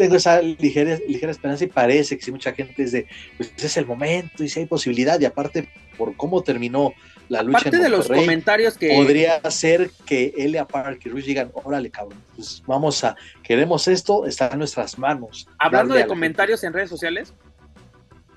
[0.00, 3.76] tengo esa ligera, ligera esperanza y parece que si mucha gente es de, pues es
[3.76, 6.94] el momento y si hay posibilidad y aparte por cómo terminó
[7.28, 11.26] la lucha Aparte en de los comentarios que podría ser que Elia Park y Rush
[11.26, 15.46] digan, órale cabrón, pues vamos a, queremos esto, está en nuestras manos.
[15.58, 17.34] Hablando de comentarios en redes sociales,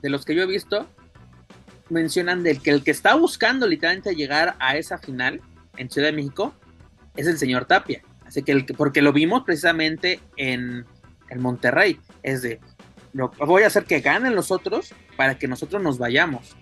[0.01, 0.86] de los que yo he visto,
[1.89, 5.39] mencionan del que el que está buscando literalmente llegar a esa final
[5.78, 6.53] en Ciudad de México
[7.16, 8.03] es el señor Tapia.
[8.26, 10.86] Así que, el que- porque lo vimos precisamente en,
[11.34, 11.99] en Monterrey.
[12.21, 12.59] Es de,
[13.13, 16.55] lo, voy a hacer que ganen los otros para que nosotros nos vayamos.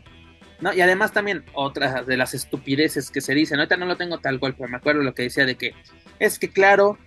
[0.60, 0.72] ¿No?
[0.74, 4.40] Y además también otra de las estupideces que se dicen, ahorita no lo tengo tal
[4.40, 5.74] cual, pero me acuerdo lo que decía de que
[6.20, 7.00] es que claro,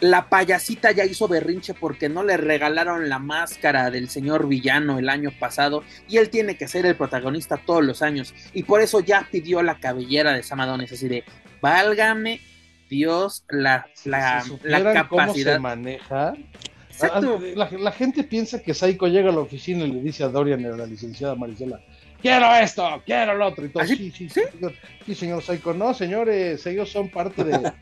[0.00, 5.08] la payasita ya hizo berrinche porque no le regalaron la máscara del señor villano el
[5.10, 8.98] año pasado y él tiene que ser el protagonista todos los años y por eso
[8.98, 11.22] ya pidió la cabellera de Samadones así de
[11.60, 12.40] válgame
[12.88, 16.34] Dios la, la, Si la supieran cómo se capacidad maneja.
[16.92, 17.40] Exacto.
[17.40, 20.28] Ah, La, la gente piensa que Saiko llega a la oficina y le dice a
[20.28, 21.80] Dorian, a la licenciada Marisela,
[22.20, 23.64] quiero esto, quiero lo otro.
[23.64, 23.96] Y todo, ¿Ah, sí?
[23.96, 24.74] sí, sí, señor,
[25.06, 25.72] sí, señor Saiko.
[25.74, 27.72] No, señores, ellos son parte de,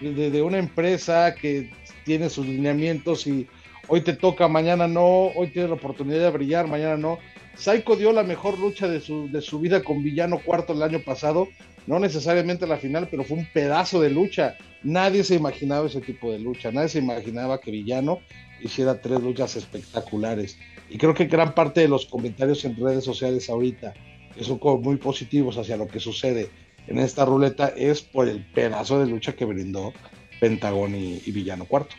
[0.00, 1.70] de, de una empresa que
[2.04, 3.46] tiene sus lineamientos y
[3.88, 7.18] hoy te toca, mañana no, hoy tienes la oportunidad de brillar, mañana no.
[7.56, 11.00] Saiko dio la mejor lucha de su, de su vida con Villano Cuarto el año
[11.00, 11.48] pasado,
[11.88, 14.56] no necesariamente la final, pero fue un pedazo de lucha.
[14.84, 18.20] Nadie se imaginaba ese tipo de lucha, nadie se imaginaba que Villano
[18.60, 20.58] hiciera tres luchas espectaculares.
[20.90, 23.94] Y creo que gran parte de los comentarios en redes sociales ahorita,
[24.34, 26.50] que son como muy positivos hacia lo que sucede
[26.86, 29.92] en esta ruleta, es por el pedazo de lucha que brindó
[30.40, 31.94] Pentagón y, Villano Cuarto.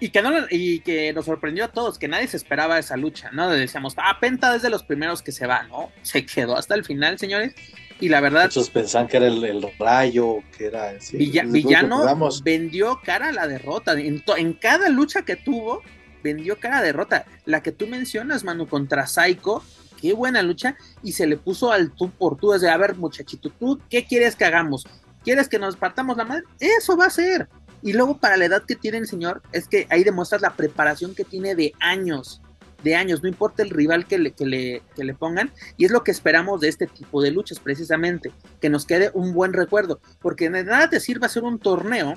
[0.00, 3.30] Y que, no, y que nos sorprendió a todos, que nadie se esperaba esa lucha,
[3.32, 3.48] ¿no?
[3.48, 5.90] Decíamos, ah, Penta es de los primeros que se va, ¿no?
[6.02, 7.54] Se quedó hasta el final, señores.
[8.00, 11.00] Y la verdad, Muchos pensaban que era el, el rayo, que era...
[11.00, 12.04] sí, Villa- Villano
[12.42, 13.92] vendió cara a la derrota.
[13.92, 15.80] En, to- en cada lucha que tuvo,
[16.22, 17.24] vendió cara a derrota.
[17.44, 19.62] La que tú mencionas, Manu, contra Psycho,
[20.00, 20.76] qué buena lucha.
[21.02, 22.50] Y se le puso al tú por tú.
[22.50, 24.84] De, a ver, muchachito, ¿tú qué quieres que hagamos?
[25.22, 26.42] ¿Quieres que nos partamos la madre?
[26.60, 27.48] Eso va a ser.
[27.82, 31.14] Y luego, para la edad que tiene el señor, es que ahí demuestras la preparación
[31.14, 32.40] que tiene de años.
[32.84, 35.50] De años, no importa el rival que le, que le, que le pongan.
[35.76, 38.30] Y es lo que esperamos de este tipo de luchas, precisamente.
[38.60, 40.00] Que nos quede un buen recuerdo.
[40.20, 42.16] Porque de nada te sirve hacer un torneo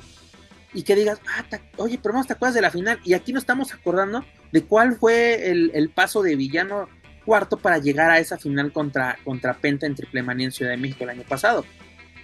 [0.74, 3.00] y que digas, ah, oye, pero no te acuerdas de la final.
[3.04, 6.88] Y aquí nos estamos acordando de cuál fue el, el paso de Villano
[7.28, 10.78] cuarto para llegar a esa final contra, contra Penta en Triple Manía en Ciudad de
[10.78, 11.66] México el año pasado.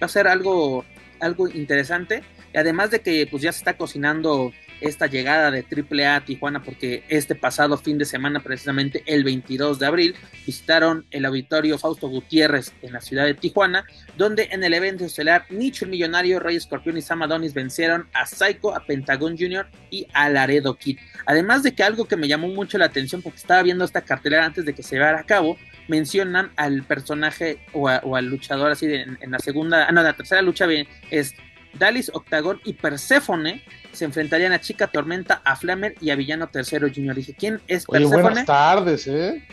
[0.01, 0.85] Va a ser algo,
[1.19, 2.23] algo interesante.
[2.55, 4.51] Además de que pues ya se está cocinando
[4.83, 9.79] esta llegada de AAA a Tijuana porque este pasado fin de semana, precisamente el 22
[9.79, 10.15] de abril,
[10.45, 13.85] visitaron el auditorio Fausto Gutiérrez en la ciudad de Tijuana,
[14.17, 18.25] donde en el evento estelar Nicho el Millonario, Rey Escorpión y Sam Adonis vencieron a
[18.25, 19.67] Psycho, a Pentagon Jr.
[19.89, 20.99] y a Laredo Kid.
[21.25, 24.45] Además de que algo que me llamó mucho la atención porque estaba viendo esta cartelera
[24.45, 25.57] antes de que se llevara a cabo,
[25.87, 30.01] mencionan al personaje o, a- al luchador así de- en, en la segunda, ah, no,
[30.03, 30.65] la tercera lucha
[31.11, 31.33] es
[31.73, 36.87] Dalis, Octagon y Perséfone se enfrentarían a Chica Tormenta, a Flamer y a Villano Tercero
[36.93, 37.15] Junior.
[37.15, 38.21] Dije, ¿quién es Oye, Perséfone?
[38.23, 39.43] buenas tardes, ¿eh?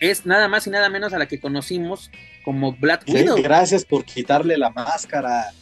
[0.00, 2.10] Es nada más y nada menos a la que conocimos
[2.44, 3.40] como Black Sí, Widow.
[3.42, 5.52] gracias por quitarle la máscara.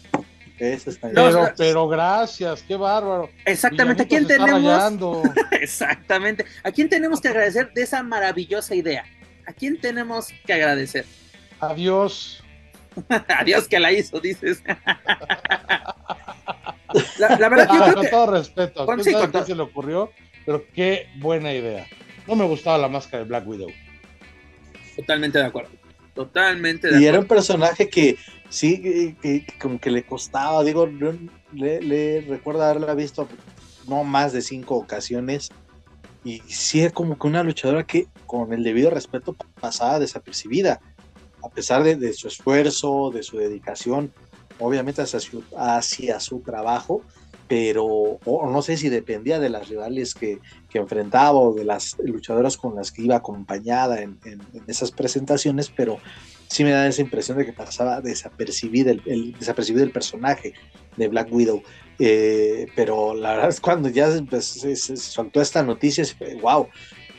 [0.58, 3.30] Eso está No, Pero, pero gracias, qué bárbaro.
[3.44, 5.22] Exactamente, ¿a quién tenemos?
[5.52, 6.44] Exactamente.
[6.62, 9.04] ¿A quién tenemos que agradecer de esa maravillosa idea?
[9.46, 11.04] ¿A quién tenemos que agradecer?
[11.60, 12.41] Adiós.
[13.28, 14.62] A Dios que la hizo, dices.
[17.18, 19.32] la, la verdad, yo Ah, creo con que todo respeto, Con- quién sí, sabe con
[19.32, 20.10] qué todo- se le ocurrió,
[20.44, 21.86] pero qué buena idea.
[22.26, 23.70] no me gustaba la máscara de Black Widow.
[24.96, 25.70] Totalmente de acuerdo.
[26.14, 27.08] Totalmente de y acuerdo.
[27.08, 28.16] era un personaje que
[28.50, 30.86] sí, que, que como que le costaba, digo,
[31.52, 33.26] le, le recuerdo haberla visto
[33.88, 35.50] no más de cinco ocasiones
[36.24, 40.80] y sí era como que una luchadora que con el debido respeto pasaba desapercibida,
[41.42, 44.12] a pesar de, de su esfuerzo, de su dedicación,
[44.58, 47.02] obviamente hacia su, hacia su trabajo,
[47.48, 50.38] pero o no sé si dependía de las rivales que,
[50.70, 54.18] que, enfrentaba o de las luchadoras con las que iba acompañada en,
[54.66, 55.98] esas presentaciones, pero
[56.48, 60.54] sí me da esa impresión de que pasaba desapercibido el, el, desapercibido el personaje
[60.96, 61.62] de Black Widow.
[61.98, 66.04] Eh, pero la verdad es cuando ya pues, se, se, soltó esta noticia,
[66.40, 66.68] wow,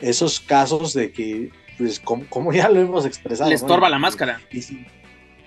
[0.00, 3.48] esos casos de que, pues como, como ya lo hemos expresado.
[3.48, 3.92] Le estorba ¿no?
[3.92, 4.40] la máscara.
[4.50, 4.86] Y, y,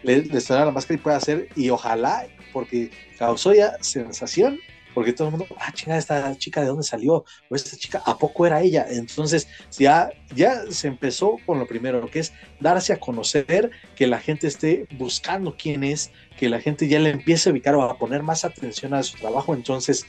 [0.04, 4.60] le, le estorba la máscara y puede hacer, y ojalá, porque causó ya sensación
[4.98, 8.18] porque todo el mundo, ah, chingada, esta chica de dónde salió, o esta chica, ¿a
[8.18, 8.88] poco era ella?
[8.90, 9.48] Entonces,
[9.78, 14.48] ya, ya se empezó con lo primero, que es darse a conocer, que la gente
[14.48, 18.24] esté buscando quién es, que la gente ya le empiece a ubicar o a poner
[18.24, 19.54] más atención a su trabajo.
[19.54, 20.08] Entonces,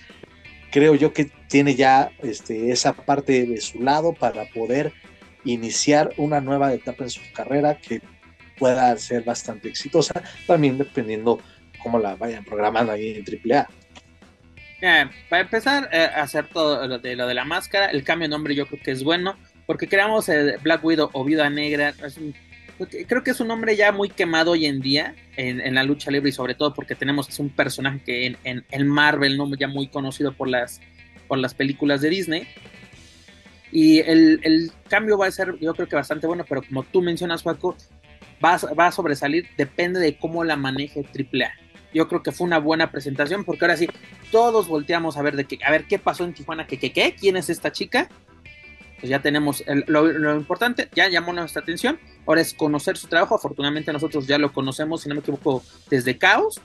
[0.73, 4.95] creo yo que tiene ya este, esa parte de su lado para poder
[5.53, 8.01] iniciar una nueva etapa en su carrera que
[8.59, 11.41] pueda ser bastante exitosa, también dependiendo
[11.83, 13.69] cómo la vayan programando ahí en AAA.
[14.81, 18.29] Eh, para empezar eh, a hacer todo lo de, lo de la máscara, el cambio
[18.29, 19.37] de nombre yo creo que es bueno,
[19.67, 21.95] porque creamos eh, Black Widow o Viuda Negra.
[22.21, 22.35] Un,
[23.07, 26.11] creo que es un nombre ya muy quemado hoy en día en, en la lucha
[26.11, 29.53] libre y sobre todo porque tenemos es un personaje que en, en, en, Marvel, ¿no?
[29.57, 30.81] ya muy conocido por las,
[31.27, 32.47] por las películas de Disney.
[33.71, 37.03] Y el, el, cambio va a ser, yo creo que bastante bueno, pero como tú
[37.03, 37.77] mencionas, Paco,
[38.45, 41.53] va, va a sobresalir, depende de cómo la maneje AAA
[41.93, 43.89] yo creo que fue una buena presentación porque ahora sí
[44.31, 47.15] todos volteamos a ver de qué a ver qué pasó en Tijuana que qué qué
[47.19, 48.09] quién es esta chica
[49.01, 53.35] pues ya tenemos lo, lo, importante ya llamó nuestra atención ahora es conocer su trabajo
[53.35, 56.61] afortunadamente nosotros ya lo conocemos si no me equivoco desde Caos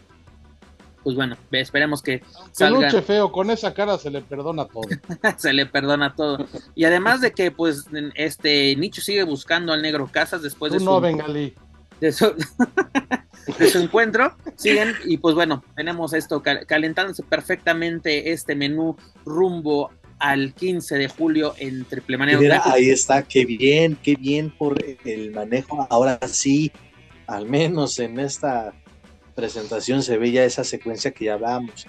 [1.04, 4.88] pues bueno esperemos que salga luche feo con esa cara se le perdona todo
[5.38, 7.86] se le perdona todo y además de que pues
[8.16, 11.54] este Nicho sigue buscando al negro Casas después Tú de no su Bengalí
[12.04, 12.34] de su,
[13.60, 14.36] de su encuentro.
[14.56, 21.08] Siguen y pues bueno, tenemos esto cal calentándose perfectamente este menú rumbo al 15 de
[21.08, 22.18] julio en Triple.
[22.18, 25.88] Mira, ahí está, qué bien, qué bien por el manejo.
[25.90, 26.72] Ahora sí,
[27.28, 28.74] al menos en esta
[29.36, 31.88] presentación se ve ya esa secuencia que ya hablamos.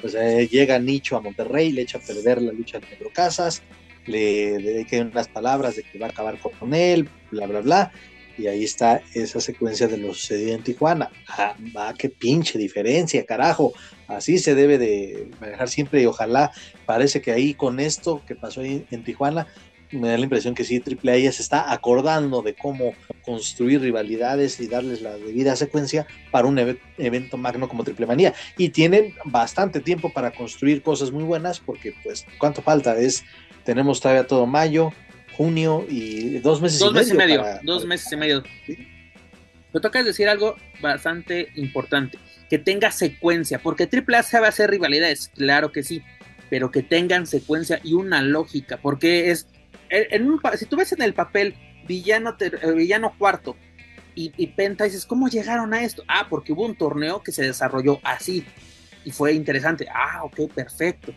[0.00, 0.14] Pues
[0.50, 3.62] llega Nicho a Monterrey, le echa a perder la lucha de Pedro Casas,
[4.06, 7.92] le dedica unas palabras de que va a acabar con él, bla, bla, bla
[8.36, 11.10] y ahí está esa secuencia de lo sucedido en Tijuana.
[11.28, 13.72] Ah, va, qué pinche diferencia, carajo.
[14.08, 16.50] Así se debe de manejar siempre y ojalá
[16.84, 19.46] parece que ahí con esto que pasó en Tijuana,
[19.92, 24.60] me da la impresión que sí, AAA ya se está acordando de cómo construir rivalidades
[24.60, 28.34] y darles la debida secuencia para un ev evento magno como Triple Manía.
[28.56, 33.24] Y tienen bastante tiempo para construir cosas muy buenas porque pues cuánto falta es,
[33.64, 34.92] tenemos todavía todo mayo,
[35.36, 37.24] junio y dos meses dos y meses medio.
[37.24, 37.88] y medio para, dos para...
[37.88, 38.42] meses y medio.
[38.66, 38.88] ¿Sí?
[39.72, 42.18] Me toca decir algo bastante importante,
[42.48, 46.02] que tenga secuencia, porque AAA sabe hacer rivalidades, claro que sí,
[46.48, 49.48] pero que tengan secuencia y una lógica, porque es,
[49.94, 51.54] en un, si tú ves en el papel
[51.86, 53.56] villano, eh, villano cuarto
[54.14, 56.02] y, y Penta, dices, ¿cómo llegaron a esto?
[56.08, 58.44] Ah, porque hubo un torneo que se desarrolló así
[59.04, 59.86] y fue interesante.
[59.92, 61.14] Ah, ok, perfecto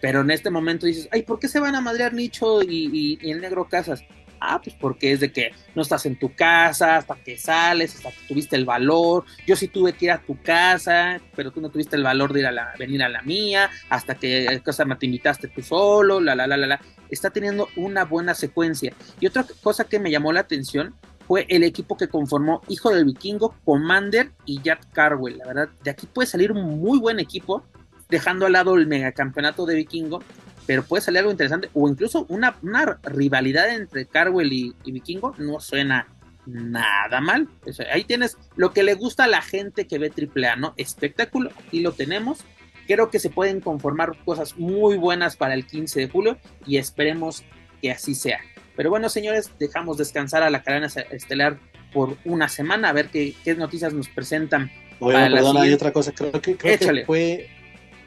[0.00, 3.30] pero en este momento dices, ay, ¿por qué se van a madrear Nicho y, y,
[3.30, 4.04] el negro Casas?
[4.40, 8.10] Ah, pues porque es de que no estás en tu casa, hasta que sales, hasta
[8.10, 9.24] que tuviste el valor.
[9.46, 12.40] Yo sí tuve que ir a tu casa, pero tú no tuviste el valor de
[12.40, 16.46] ir a venir a la mía, hasta que cosa te invitaste tú solo, la, la,
[16.46, 16.80] la, la, la.
[17.10, 18.92] Está teniendo una buena secuencia.
[19.20, 20.94] Y otra cosa que me llamó la atención
[21.26, 25.38] fue el equipo que conformó Hijo del Vikingo, Commander y Jack Carwell.
[25.38, 27.64] La verdad, de aquí puede salir un muy buen equipo
[28.08, 30.22] dejando al lado el megacampeonato de Vikingo,
[30.66, 35.34] pero puede salir algo interesante, o incluso una, una rivalidad entre Carwell y, y, Vikingo,
[35.38, 36.08] no suena
[36.46, 37.48] nada mal.
[37.66, 40.74] O sea, ahí tienes lo que le gusta a la gente que ve AAA, ¿no?
[40.76, 42.40] Espectáculo, y lo tenemos.
[42.86, 47.44] Creo que se pueden conformar cosas muy buenas para el 15 de julio y esperemos
[47.82, 48.38] que así sea.
[48.76, 51.58] Pero bueno, señores, dejamos descansar a la cadena estelar
[51.92, 54.70] por una semana a ver qué, qué noticias nos presentan.
[55.00, 57.50] Perdona, hay otra cosa, creo que, creo que fue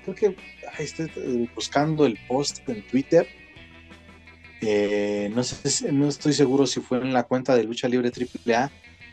[0.06, 0.36] creo que
[0.84, 3.28] estoy buscando el post en Twitter.
[4.62, 8.72] Eh, no sé, no estoy seguro si fue en la cuenta de Lucha Libre AAA.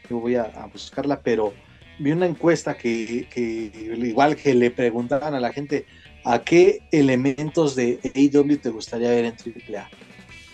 [0.09, 1.53] Yo voy a, buscarla, pero
[1.99, 5.87] vi una encuesta que, que, igual que le preguntaban a la gente
[6.25, 9.89] a qué elementos de AEW te gustaría ver en AAA.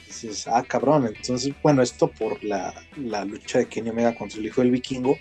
[0.07, 1.07] dices, ah, cabrón.
[1.07, 5.17] Entonces, bueno, esto por la, la lucha de Kenny Omega contra el hijo del vikingo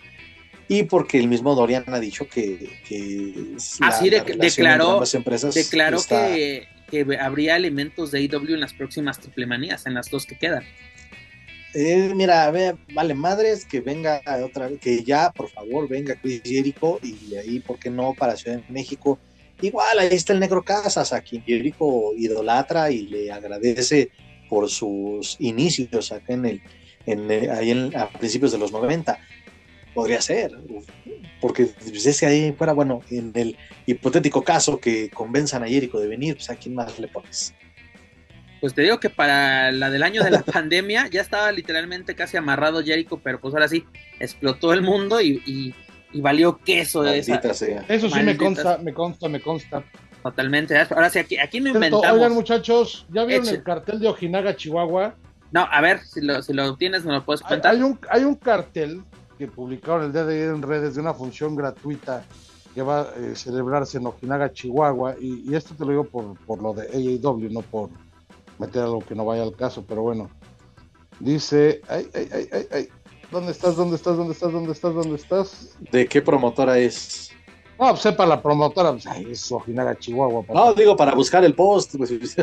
[0.71, 6.65] y porque el mismo Dorian ha dicho que, que así de, declaró, empresas declaró que,
[6.89, 10.63] que, habría elementos de AEW en las próximas triple manías, en las dos que quedan.
[11.73, 16.15] Eh, mira, a ver, vale madres que venga otra vez, que ya por favor venga
[16.15, 18.13] Chris Jericho y ahí, ¿por qué no?
[18.13, 19.19] Para Ciudad de México.
[19.59, 24.11] Igual, ahí está el Negro Casas, a quien Jericho idolatra y le agradece
[24.47, 26.61] por sus inicios acá en el,
[27.05, 29.19] en, ahí en, a principios de los 90.
[29.93, 30.51] Podría ser,
[31.41, 36.07] porque es que ahí fuera, bueno, en el hipotético caso que convenzan a Jericho de
[36.07, 37.53] venir, pues a quién más le pones.
[38.61, 42.37] Pues te digo que para la del año de la pandemia ya estaba literalmente casi
[42.37, 43.85] amarrado Jericho, pero pues ahora sí,
[44.19, 45.73] explotó el mundo y,
[46.13, 47.41] valió queso de esa.
[47.87, 49.83] Eso sí me consta, me consta, me consta.
[50.21, 50.77] Totalmente.
[50.77, 52.05] Ahora sí, aquí, aquí no inventamos.
[52.11, 55.15] Oigan, muchachos, ¿ya vieron el cartel de Ojinaga, Chihuahua?
[55.51, 57.73] No, a ver, si lo, si lo tienes, me lo puedes contar.
[57.73, 59.03] Hay, un, hay un cartel
[59.41, 62.23] que publicaron el día de ayer en redes de una función gratuita
[62.75, 66.61] que va a eh, celebrarse en Ojinaga, Chihuahua, y, esto te lo digo por, por
[66.61, 67.89] lo de AAW, no por
[68.59, 70.29] meter algo que no vaya al caso, pero bueno.
[71.19, 72.89] Dice, ay, ay, ay, ay, ay,
[73.31, 73.75] ¿dónde estás?
[73.75, 74.15] ¿Dónde estás?
[74.15, 74.51] ¿Dónde estás?
[74.51, 74.93] ¿Dónde estás?
[74.93, 75.77] ¿Dónde estás?
[75.91, 77.31] ¿De qué promotora es?
[77.79, 80.45] No, pues sepa la promotora, pues, ay, es Ojinaga, Chihuahua.
[80.53, 81.95] No, digo, para buscar el post.
[81.97, 82.11] Pues.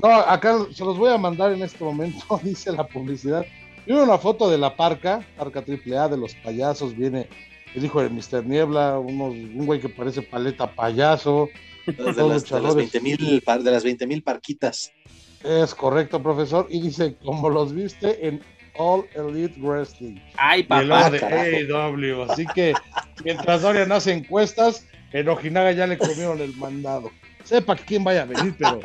[0.00, 3.44] no, acá se los voy a mandar en este momento, dice la publicidad.
[3.86, 7.28] Viene una foto de la parca, parca AAA de los payasos, viene
[7.74, 8.46] el hijo de Mr.
[8.46, 11.48] Niebla, un güey que parece paleta payaso.
[11.86, 12.60] De, las, de
[13.70, 14.90] las 20 mil parquitas.
[15.44, 16.66] Es correcto, profesor.
[16.70, 18.40] Y dice, como los viste en
[18.76, 20.16] All Elite Wrestling.
[20.36, 21.10] Ay, papá.
[21.10, 22.22] De AEW.
[22.22, 22.72] Así que
[23.22, 27.10] mientras Dorian hace encuestas, en Ojinaga ya le comieron el mandado.
[27.44, 28.80] Sepa quién vaya a venir, pero.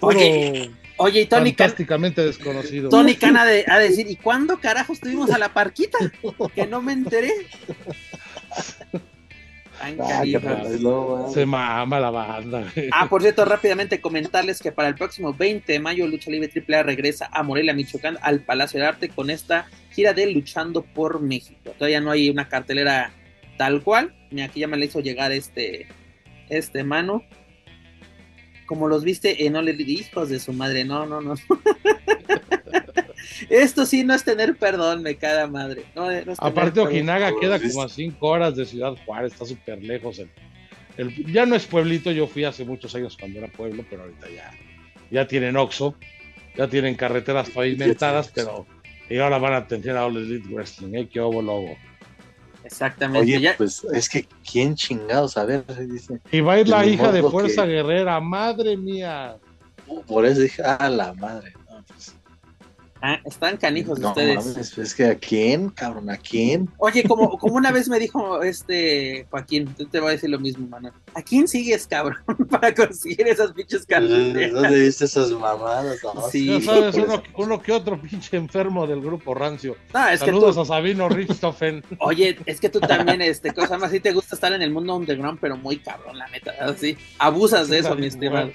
[0.00, 0.70] Oye,
[1.00, 2.88] oye, y Tony Fantásticamente desconocido.
[2.88, 5.98] Tony Khan ha de, a decir, ¿y cuándo carajo estuvimos a la parquita?
[6.54, 7.32] Que no me enteré.
[9.80, 10.22] Ah,
[11.32, 12.70] se mama la banda.
[12.92, 16.82] Ah, por cierto, rápidamente comentarles que para el próximo 20 de mayo Lucha Libre AAA
[16.82, 21.72] regresa a Morelia, Michoacán, al Palacio de Arte con esta gira de Luchando por México.
[21.78, 23.12] Todavía no hay una cartelera
[23.56, 24.14] tal cual.
[24.42, 25.88] Aquí ya me la hizo llegar este,
[26.50, 27.24] este mano.
[28.70, 30.84] Como los viste en Ole Hijos de su madre.
[30.84, 31.34] No, no, no.
[33.50, 35.86] Esto sí no es tener perdón, me cada madre.
[36.38, 40.22] Aparte, Ojinaga queda como a cinco horas de Ciudad Juárez, está súper lejos.
[40.96, 44.28] El, ya no es pueblito, yo fui hace muchos años cuando era pueblo, pero ahorita
[44.30, 44.52] ya,
[45.10, 45.96] ya tienen Oxo,
[46.56, 48.68] ya tienen carreteras pavimentadas, pero
[49.08, 51.08] y ahora van a atender a All Elite Wrestling, ¿eh?
[51.08, 51.76] Que obo lobo.
[52.70, 53.36] Exactamente.
[53.36, 56.20] Oye, pues es que quién chingados, a ver, dice.
[56.30, 59.36] Y va a ir la hija de Fuerza Guerrera, madre mía.
[60.06, 61.52] Por eso dije, ah, la madre.
[63.02, 64.78] Ah, están canijos ustedes.
[64.78, 66.68] es que a quién, cabrón, a quién.
[66.78, 70.38] Oye, como, como una vez me dijo este Joaquín, tú te voy a decir lo
[70.38, 70.92] mismo, mano.
[71.14, 72.18] ¿A quién sigues, cabrón,
[72.50, 74.10] para conseguir esas pinches cartas?
[74.10, 75.98] ¿Dónde viste esas mamadas?
[76.30, 76.60] Sí.
[76.60, 76.96] sabes,
[77.36, 79.76] uno, que otro pinche enfermo del grupo rancio.
[79.94, 80.60] No, es Saludos que tú...
[80.60, 81.82] a Sabino Richthofen.
[82.00, 84.96] Oye, es que tú también, este, cosa más, sí te gusta estar en el mundo
[84.96, 86.96] underground, pero muy cabrón, la neta, así.
[87.18, 88.50] Abusas de eso, mi estimado.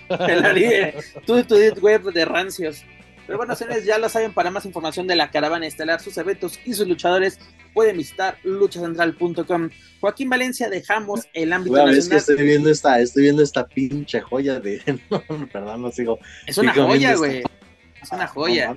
[1.25, 2.83] Tú y tu web de rancios.
[3.25, 6.59] Pero bueno, señores, ya lo saben, para más información de la caravana estelar, sus eventos
[6.63, 7.39] y sus luchadores,
[7.73, 9.69] pueden visitar luchacentral.com.
[9.99, 11.97] Joaquín Valencia, dejamos el ámbito nacional.
[11.97, 14.79] Es que estoy viendo esta, estoy viendo esta pinche joya de...
[15.51, 16.19] perdón, no sigo.
[16.45, 17.43] Es una joya, güey.
[18.01, 18.75] Es una joya.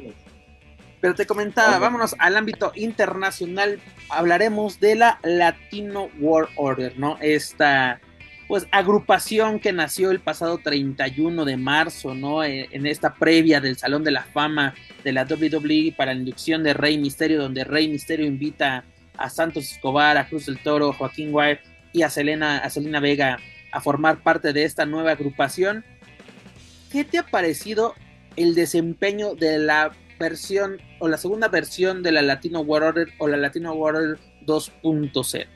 [1.00, 3.80] Pero te comentaba, vámonos al ámbito internacional.
[4.08, 7.18] Hablaremos de la Latino World Order, ¿no?
[7.20, 8.00] Esta
[8.48, 12.42] pues agrupación que nació el pasado 31 de marzo, ¿no?
[12.42, 14.74] Eh, en esta previa del Salón de la Fama
[15.04, 18.84] de la WWE para la inducción de Rey Misterio, donde Rey Misterio invita
[19.18, 21.60] a Santos Escobar, a Cruz del Toro, Joaquín White
[21.92, 23.38] y a Selena, a Selena Vega
[23.70, 25.84] a formar parte de esta nueva agrupación.
[26.90, 27.94] ¿Qué te ha parecido
[28.36, 33.36] el desempeño de la versión o la segunda versión de la Latino Order o la
[33.36, 35.46] Latino Order 2.0?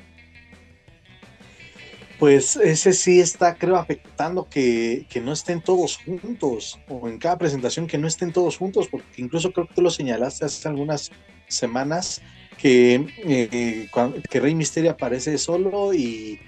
[2.23, 7.89] Pues ese sí está, creo, afectando que, no estén todos juntos, o en cada presentación
[7.89, 11.11] que no estén todos juntos, porque incluso creo que tú lo señalaste hace algunas
[11.49, 12.23] semanas,
[12.59, 13.89] que, eh,
[14.31, 16.39] que Rey Misterio aparece solo y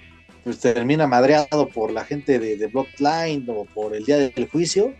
[0.45, 4.95] pues termina madreado por la gente de, de Bloodline o por el día del juicio,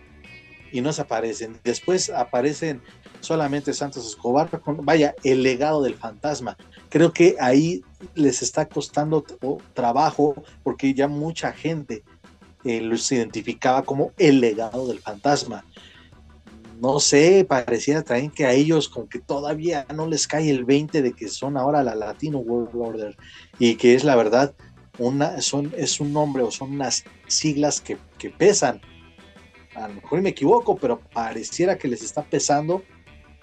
[0.72, 1.58] y no se aparecen.
[1.64, 2.82] Después aparecen
[3.20, 4.50] solamente Santos Escobar,
[4.82, 6.58] vaya, el legado del fantasma.
[6.88, 7.82] Creo que ahí
[8.14, 9.24] les está costando
[9.74, 12.04] trabajo porque ya mucha gente
[12.64, 15.64] eh, los identificaba como el legado del fantasma.
[16.80, 21.00] no sé, pareciera también que a ellos como que todavía no les cae el 20
[21.00, 23.16] de que son ahora la Latino World Order
[23.58, 24.54] y que es la verdad
[24.98, 27.98] una, son, es un nombre o son unas siglas que,
[28.30, 28.80] pesan.
[29.74, 32.82] A lo mejor me equivoco, pero pareciera que les está pesando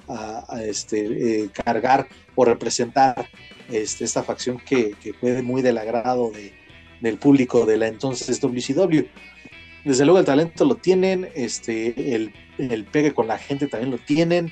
[0.07, 3.27] a, este, eh, cargar o representar
[3.69, 6.53] este, esta facción que, que, fue muy del agrado de,
[7.01, 9.05] del público de la entonces WCW.
[9.83, 13.97] Desde luego el talento lo tienen, este, el, el pegue con la gente también lo
[13.97, 14.51] tienen.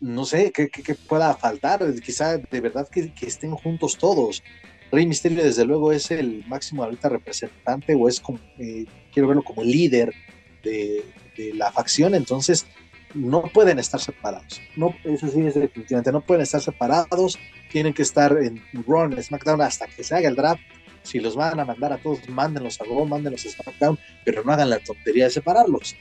[0.00, 0.68] no sé qué,
[1.06, 4.42] pueda faltar, quizá de verdad que, que estén juntos todos.
[4.90, 9.42] Rey Misterio desde luego es el máximo ahorita representante o es como, eh, quiero verlo
[9.42, 10.14] como líder
[10.62, 11.04] de,
[11.54, 12.66] la facción, entonces
[13.14, 14.60] no pueden estar separados.
[14.76, 17.38] No, eso sí es definitivamente, no pueden estar separados,
[17.70, 20.60] tienen que estar en Raw, SmackDown hasta que se haga el draft.
[21.02, 24.52] Si los van a mandar a todos, mándenlos a Raw, mándenlos a SmackDown, pero no
[24.52, 25.96] hagan la tontería de separarlos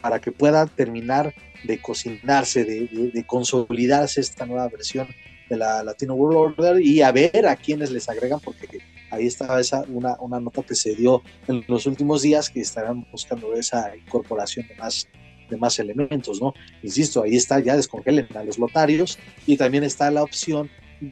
[0.00, 1.34] para que pueda terminar
[1.64, 5.08] de cocinarse, de consolidarse esta nueva versión
[5.52, 8.66] de la Latino World Order y a ver a quiénes les agregan, porque
[9.10, 13.06] ahí estaba esa, una, una nota que se dio en los últimos días que estarán
[13.12, 15.06] buscando esa incorporación de más,
[15.52, 16.54] de más elementos, ¿no?
[16.82, 20.70] Insisto, ahí está, ya descongelen a los lotarios y también está la opción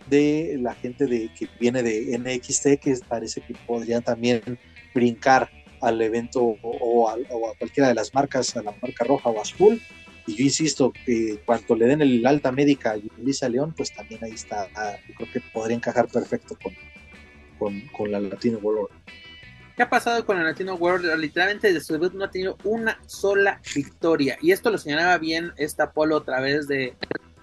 [0.08, 4.58] de la gente de, que viene de NXT, que parece que podrían también
[4.94, 9.04] brincar al evento o, o, a, o, a, cualquiera de las marcas, a la marca
[9.04, 9.80] roja o azul,
[10.26, 14.22] y yo insisto, que cuando le den el alta médica a Lisa León, pues también
[14.22, 16.56] ahí está, ah, yo creo que podría encajar perfecto
[17.58, 18.88] con, con, la Latino World
[19.80, 21.06] ¿Qué ha pasado con la Latino World?
[21.16, 24.36] Literalmente desde su debut no ha tenido una sola victoria.
[24.42, 26.94] Y esto lo señalaba bien esta Polo a través de,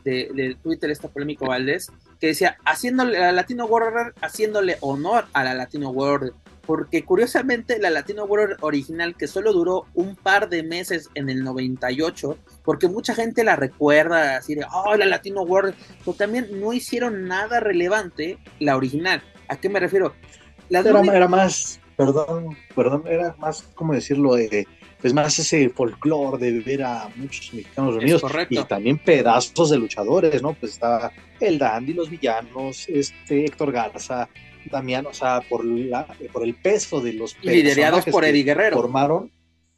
[0.03, 5.43] de, Twitter, esta polémico Valdés, que decía, haciéndole a la Latino World, haciéndole honor a
[5.43, 6.31] la Latino World
[6.67, 11.43] porque curiosamente la Latino World original, que solo duró un par de meses en el
[11.43, 15.73] 98, porque mucha gente la recuerda así de, oh, la Latino World,
[16.05, 19.23] pero también no hicieron nada relevante la original.
[19.47, 20.13] ¿A qué me refiero?
[20.69, 24.37] era, más, perdón, perdón, era más, ¿cómo decirlo?
[24.37, 24.65] Eh,
[25.01, 30.41] pues más ese folclore de ver a muchos mexicanos reunidos y también pedazos de luchadores,
[30.41, 30.53] ¿no?
[30.53, 34.29] Pues estaba el Dandy, los villanos, este Héctor Garza,
[34.71, 38.77] Damián, o sea, por, la, por el peso de los liderados por Eddie Guerrero.
[38.77, 39.31] Formaron.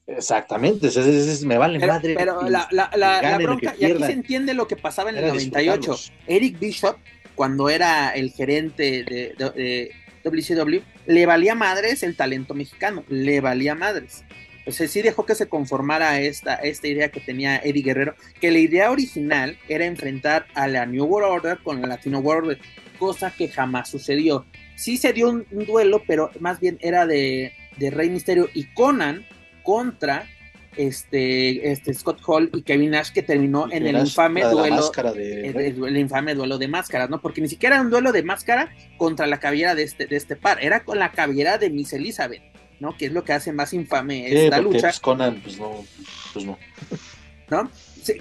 [0.07, 2.15] Exactamente, es, me vale madre.
[2.17, 5.95] Pero la, la, la, bronca, y aquí se entiende lo que pasaba en el 98.
[6.26, 6.97] Eric Bishop,
[7.36, 9.91] cuando era el gerente de, de,
[10.24, 14.24] WCW, le valía madres el talento mexicano, le valía madres.
[14.66, 18.60] O sí dejó que se conformara esta, esta idea que tenía Eddie Guerrero, que la
[18.60, 22.60] idea original era enfrentar a la New World Order con la Latino World Order,
[22.97, 24.45] cosa que jamás sucedió
[24.80, 29.26] sí se dio un, duelo, pero más bien era de, Rey Misterio y Conan
[29.64, 30.26] contra
[30.78, 36.36] este, este Scott Hall y Kevin Nash que terminó en el infame duelo el, infame
[36.36, 37.22] duelo de máscaras, ¿no?
[37.22, 40.36] Porque ni siquiera era un duelo de máscara contra la cabellera de este, de este
[40.36, 42.41] par, era con la cabellera de Miss Elizabeth,
[42.80, 42.95] ¿no?
[42.97, 44.88] Que es lo que hace más infame esta lucha.
[44.88, 45.86] Pues, Conan, pues no,
[46.34, 46.57] pues no.
[47.49, 47.70] ¿No?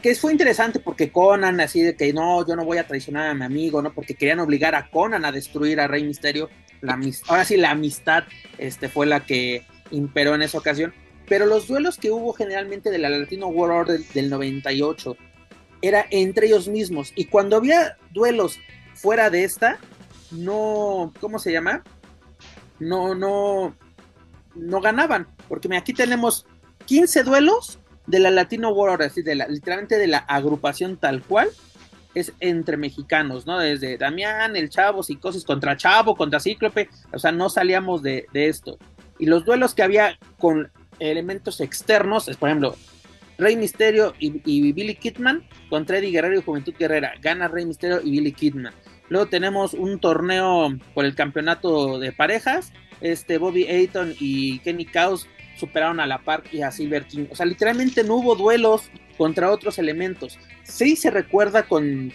[0.03, 3.35] que fue interesante porque Conan, así de que no, yo no voy a traicionar a
[3.35, 3.93] mi amigo, ¿no?
[3.93, 6.51] Porque querían obligar a Conan a destruir a Rey Misterio.
[6.81, 8.25] La, ahora sí, la amistad
[8.59, 10.93] este, fue la que imperó en esa ocasión.
[11.29, 15.17] Pero los duelos que hubo generalmente de la Latino World Order del 98
[15.83, 17.13] era entre ellos mismos.
[17.15, 18.59] Y cuando había duelos
[18.95, 19.79] fuera de esta,
[20.31, 21.83] no, ¿cómo se llama?
[22.79, 23.77] No, no,
[24.55, 25.29] no ganaban.
[25.49, 26.47] Porque aquí tenemos
[26.87, 31.49] 15 duelos de la Latino World, así de la, literalmente de la agrupación tal cual,
[32.15, 33.59] es entre mexicanos, ¿no?
[33.59, 38.79] Desde Damián, el Chavo, Psicosis contra Chavo, contra Cíclope, o sea, no salíamos de, esto.
[39.19, 40.71] Y los duelos que había con
[41.01, 42.77] elementos externos, es por ejemplo,
[43.39, 47.15] Rey Misterio y, y, Billy Kidman contra Eddie Guerrero y Juventud Guerrera.
[47.23, 48.75] Gana Rey Misterio y Billy Kidman.
[49.09, 52.73] Luego tenemos un torneo por el campeonato de parejas.
[53.01, 57.27] Este Bobby Ayton y Kenny Chaos superaron a la Park y a Silver King.
[57.31, 60.39] O sea, literalmente no hubo duelos contra otros elementos.
[60.65, 62.13] Sí se recuerda con,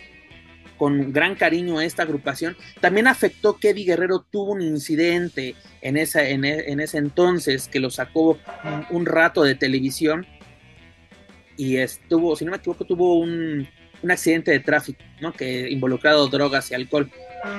[0.83, 2.57] con gran cariño a esta agrupación.
[2.81, 7.79] También afectó que Eddie Guerrero tuvo un incidente en, esa, en, e, ese entonces que
[7.79, 8.37] lo sacó
[8.89, 10.27] un, rato de televisión
[11.55, 13.65] y estuvo, si no me equivoco, tuvo un,
[14.01, 15.31] un accidente de tráfico, ¿no?
[15.31, 17.09] Que involucrado drogas y alcohol.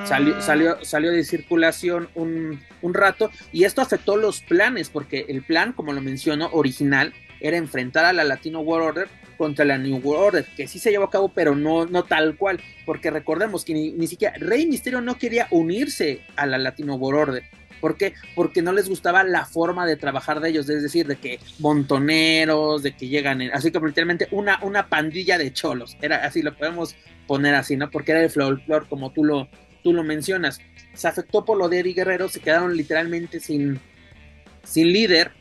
[0.04, 5.72] Salió, salió, salió de circulación un, rato y esto afectó los planes porque el plan,
[5.72, 7.14] como lo menciono, original
[7.46, 10.90] era enfrentar a la Latino World Order contra la New World Order, que sí se
[10.90, 15.00] llevó a cabo, pero no, no tal cual, porque recordemos que ni, siquiera Rey Misterio
[15.00, 17.44] no quería unirse a la Latino World Order,
[17.80, 18.14] ¿Por qué?
[18.34, 22.82] Porque no les gustaba la forma de trabajar de ellos, es decir, de que montoneros,
[22.82, 26.96] de que llegan, así como literalmente una, una pandilla de cholos, era así, lo podemos
[27.26, 27.90] poner así, ¿no?
[27.90, 29.50] Porque era el folclore, como tú lo,
[29.82, 30.60] tú lo mencionas.
[30.94, 33.78] Se afectó por lo de Eddie Guerrero, se quedaron literalmente sin,
[34.62, 35.32] sin líder,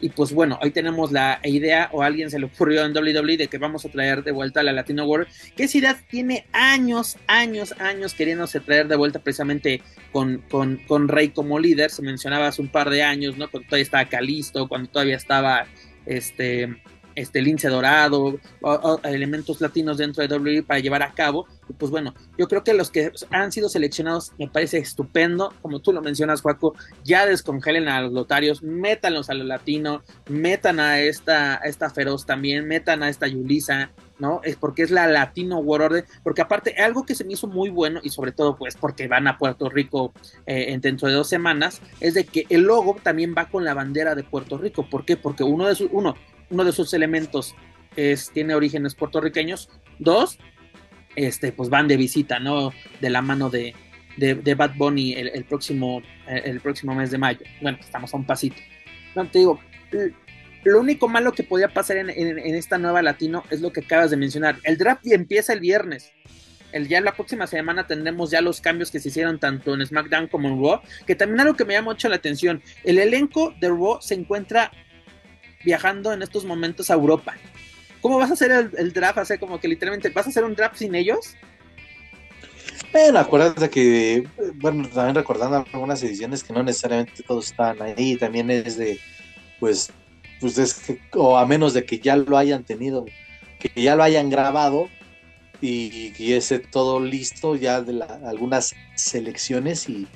[0.00, 3.36] y pues bueno, hoy tenemos la idea, o a alguien se le ocurrió en WWE,
[3.36, 5.26] de que vamos a traer de vuelta a la Latino World,
[5.56, 9.82] que esa idea tiene años, años, años queriéndose traer de vuelta precisamente
[10.12, 11.90] con, con, con Rey como líder.
[11.90, 13.50] Se mencionaba hace un par de años, ¿no?
[13.50, 15.66] Cuando todavía estaba Calisto, cuando todavía estaba
[16.06, 16.76] este
[17.18, 18.38] este lince dorado,
[19.04, 21.46] elementos latinos dentro de WWE para llevar a cabo.
[21.68, 25.80] Y pues bueno, yo creo que los que han sido seleccionados me parece estupendo, como
[25.80, 31.00] tú lo mencionas, Juaco, ya descongelen a los lotarios, métanlos a lo latino, metan a
[31.00, 34.40] esta, esta feroz también, metan a esta Yulisa, ¿no?
[34.44, 37.70] Es porque es la Latino World Order, porque aparte algo que se me hizo muy
[37.70, 40.12] bueno y sobre todo pues porque van a Puerto Rico
[40.46, 44.14] eh, dentro de dos semanas, es de que el logo también va con la bandera
[44.14, 45.16] de Puerto Rico, ¿por qué?
[45.16, 46.16] Porque uno de sus, uno,
[46.50, 47.54] uno de sus elementos
[47.96, 49.70] es, tiene orígenes puertorriqueños.
[49.98, 50.38] Dos,
[51.16, 52.72] este, pues van de visita, ¿no?
[53.00, 53.74] De la mano de,
[54.16, 57.40] de, Bad Bunny el, próximo, el próximo mes de mayo.
[57.60, 58.56] Bueno, estamos a un pasito.
[59.14, 59.60] No, te digo,
[60.64, 62.10] lo único malo que podía pasar en,
[62.54, 64.58] esta nueva latino es lo que acabas de mencionar.
[64.64, 66.12] El draft empieza el viernes.
[66.72, 70.26] El, ya la próxima semana tendremos ya los cambios que se hicieron tanto en SmackDown
[70.26, 73.68] como en Raw, que también algo que me llama mucho la atención, el elenco de
[73.68, 74.70] Raw se encuentra
[75.64, 77.34] viajando en estos momentos a Europa.
[78.00, 79.18] ¿Cómo vas a hacer el, draft?
[79.30, 81.36] O como que literalmente, ¿vas a hacer un draft sin ellos?
[82.92, 88.50] Bueno, acuérdate que, bueno, también recordando algunas ediciones que no necesariamente todos están ahí, también
[88.50, 88.98] es de,
[89.60, 89.90] pues,
[90.40, 93.04] pues es que, o a menos de que ya lo hayan tenido,
[93.58, 94.88] que ya lo hayan grabado
[95.60, 100.06] y, y ese todo listo ya de algunas selecciones y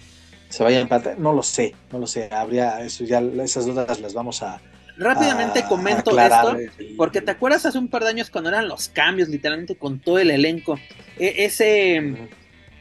[0.49, 4.14] se vayan para no lo sé, no lo sé, habría eso ya esas dudas las
[4.14, 4.61] vamos a,
[4.97, 6.57] Rápidamente comento esto,
[6.97, 10.18] porque te acuerdas hace un par de años cuando eran los cambios, literalmente con todo
[10.18, 10.78] el elenco.
[11.18, 12.30] E, ese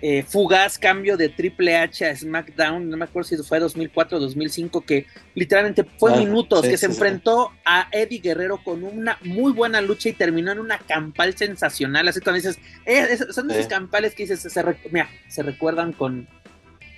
[0.04, 4.22] eh, fugaz cambio de Triple H a SmackDown, no me acuerdo si fue 2004 o
[4.22, 5.06] 2005, que
[5.36, 10.14] literalmente fue minutos, que se enfrentó a Eddie Guerrero con una muy buena lucha y
[10.14, 12.08] terminó en una campal sensacional.
[12.08, 16.28] Así cuando dices, eh, son esos campales que dices, se, mira, se recuerdan con,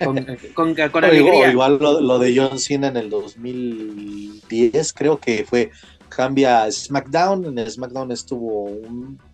[0.02, 1.50] con, con, alegría.
[1.50, 5.70] Igual lo, de John Cena en el 2010, creo que fue
[6.08, 8.70] cambia SmackDown, en SmackDown estuvo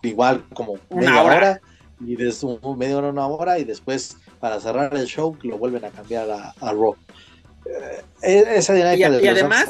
[0.01, 1.61] igual como media hora.
[1.99, 5.85] y desde un media hora una hora y después para cerrar el show lo vuelven
[5.85, 6.95] a cambiar a, Raw.
[7.63, 9.67] Eh, e, esa dinámica y, de y además,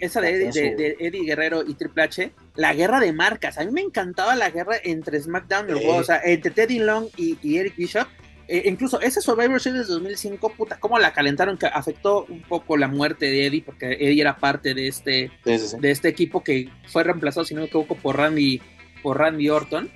[0.00, 3.58] esa de, Eddie Guerrero y Triple H, la guerra de marcas.
[3.58, 7.06] A mí me encantaba la guerra entre SmackDown y Raw, o sea, entre Teddy Long
[7.16, 8.08] y, y Eric Bishop
[8.48, 12.76] eh, incluso ese Survivor Series de 2005, puta, cómo la calentaron, que afectó un poco
[12.76, 17.02] la muerte de Eddie, porque Eddie era parte de este, De este equipo que fue
[17.02, 18.60] reemplazado, si no me equivoco, por Randy,
[19.02, 19.90] por Randy Orton,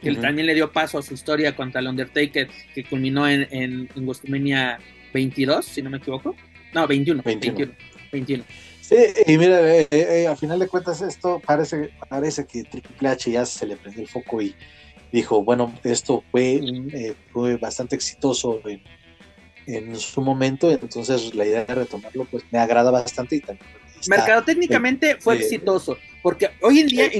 [0.00, 3.88] que también le dio paso a su historia contra el Undertaker, que culminó en, en,
[5.12, 6.36] 22, si no me equivoco.
[6.72, 7.72] No, 21, 21.
[8.12, 8.44] 21.
[8.80, 8.96] Sí,
[9.26, 13.44] y mira, eh, eh, a final de cuentas esto parece, parece que Triple H ya
[13.44, 14.54] se le prendió el foco y
[15.12, 16.60] dijo, bueno, esto fue,
[16.92, 18.60] eh, fue bastante exitoso
[19.66, 23.68] en, su momento, entonces la idea de retomarlo pues me agrada bastante y también
[24.06, 27.10] Mercado técnicamente fue exitoso, porque hoy en día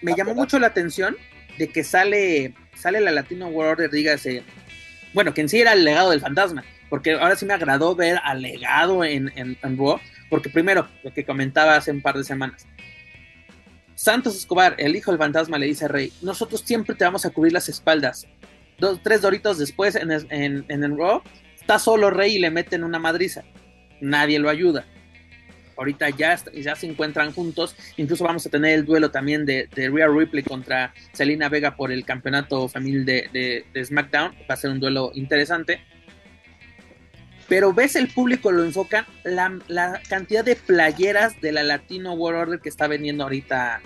[0.00, 1.16] me llamó mucho la atención
[1.58, 4.42] de que sale, sale la Latino World Order, dígase,
[5.12, 8.18] bueno, que en sí era el legado del fantasma, porque ahora sí me agradó ver
[8.24, 10.00] al legado en, en, en Raw,
[10.30, 12.66] porque primero, lo que comentaba hace un par de semanas,
[13.98, 17.30] Santos Escobar, el hijo del fantasma, le dice a Rey, nosotros siempre te vamos a
[17.30, 18.28] cubrir las espaldas.
[18.78, 21.20] Dos, tres doritos después en, el Raw,
[21.58, 23.42] está solo Rey y le meten una madriza.
[24.00, 24.86] Nadie lo ayuda.
[25.76, 27.74] Ahorita ya, ya se encuentran juntos.
[27.96, 31.90] Incluso vamos a tener el duelo también de, de Rhea Ripley contra Selena Vega por
[31.90, 34.32] el campeonato familiar de, de SmackDown.
[34.48, 35.80] Va a ser un duelo interesante
[37.48, 42.60] pero ves el público lo enfocan, la, cantidad de playeras de la Latino World Order
[42.60, 43.80] que está vendiendo ahorita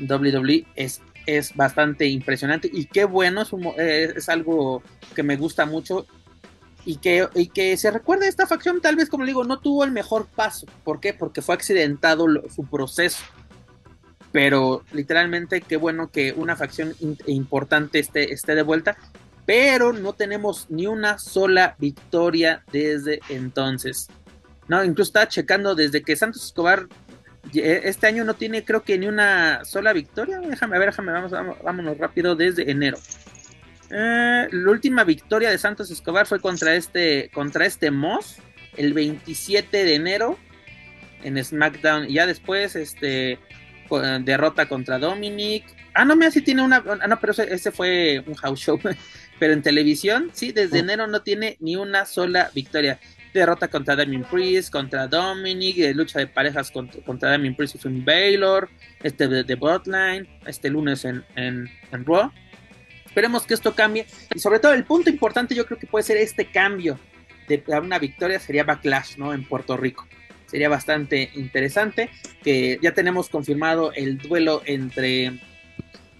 [0.00, 4.82] WWE es, es bastante impresionante y qué bueno, es, eh, es algo
[5.14, 6.06] que me gusta mucho
[6.84, 9.84] y que, y que se recuerda esta facción, tal vez como le digo, no tuvo
[9.84, 10.66] el mejor paso.
[10.84, 11.12] ¿Por qué?
[11.12, 13.22] Porque fue accidentado su proceso.
[14.32, 16.94] Pero literalmente qué bueno que una facción
[17.26, 18.96] importante esté, esté de vuelta
[19.46, 24.08] pero no tenemos ni una sola victoria desde entonces.
[24.68, 26.86] No, incluso está checando desde que Santos Escobar
[27.52, 30.38] este año no tiene creo que ni una sola victoria.
[30.40, 31.32] Déjame, a ver, déjame, vamos,
[31.62, 32.98] vámonos rápido desde enero.
[33.90, 38.38] Eh, la última victoria de Santos Escobar fue contra este, contra este Moss
[38.76, 40.38] el 27 de enero
[41.22, 42.08] en SmackDown.
[42.08, 43.38] Y ya después, este,
[44.20, 45.64] derrota contra Dominic.
[45.94, 46.82] Ah, no, mira, si tiene una.
[47.00, 48.78] Ah, no, pero ese, fue un house show.
[49.42, 50.82] pero en televisión, sí, desde oh.
[50.82, 53.00] enero no tiene ni una sola victoria.
[53.34, 57.78] Derrota contra Damien Priest, contra Dominic, de lucha de parejas contra, contra Damien Priest y
[57.78, 58.68] Finn Baylor,
[59.02, 62.30] este de, de Botline, este lunes en, en, en Raw.
[63.04, 64.06] Esperemos que esto cambie.
[64.32, 67.00] Y sobre todo, el punto importante yo creo que puede ser este cambio
[67.48, 69.34] de una victoria sería Backlash, ¿no?
[69.34, 70.06] En Puerto Rico.
[70.46, 72.10] Sería bastante interesante.
[72.44, 75.32] Que ya tenemos confirmado el duelo entre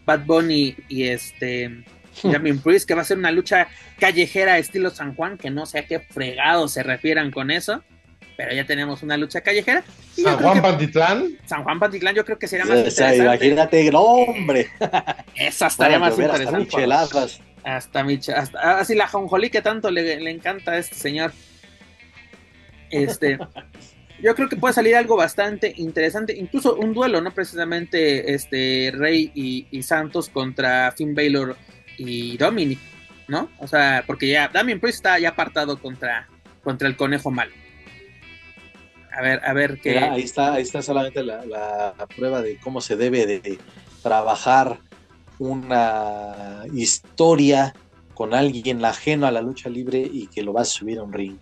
[0.07, 1.85] Bad Bunny y este
[2.23, 5.81] Damien Priest, que va a ser una lucha callejera estilo San Juan, que no sé
[5.81, 7.83] a qué fregado se refieran con eso.
[8.37, 9.85] Pero ya tenemos una lucha callejera.
[10.17, 11.39] ¿San Juan Pantitlán?
[11.45, 13.19] San Juan Pantitlán yo creo que sería más interesante.
[13.19, 14.71] Imagínate, hombre.
[15.37, 16.87] Esa estaría más interesante.
[17.65, 21.33] Hasta mi hasta, así ah, la jonjolí que tanto le, le, encanta a este señor.
[22.91, 23.39] Este,
[24.23, 29.33] yo creo que puede salir algo bastante interesante, incluso un duelo, no precisamente este Rey
[29.35, 31.57] y, Santos contra Finn Baylor
[31.99, 32.79] y Dominic,
[33.29, 33.49] ¿no?
[33.59, 36.29] O sea, porque ya Damien Priest está ya apartado contra,
[36.63, 37.53] contra el conejo malo.
[39.15, 39.99] A ver, a ver qué.
[39.99, 43.59] ahí está, ahí está solamente la, la, prueba de cómo se debe de
[44.03, 44.79] trabajar
[45.39, 47.75] una historia
[48.15, 51.13] con alguien ajeno a la lucha libre y que lo va a subir a un
[51.13, 51.37] ring.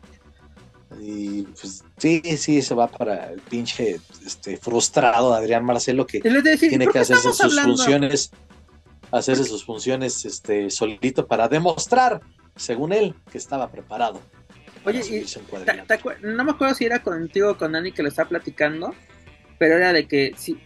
[1.01, 6.87] Y pues sí, sí, se va para el pinche este, frustrado Adrián Marcelo que tiene
[6.89, 8.33] que hacerse sus funciones,
[9.11, 12.21] hacerse sus funciones este, solito para demostrar,
[12.57, 14.21] según él, que estaba preparado.
[14.85, 15.25] Oye,
[16.23, 18.95] no me acuerdo si era contigo o con Dani que lo está platicando,
[19.59, 20.59] pero era de que si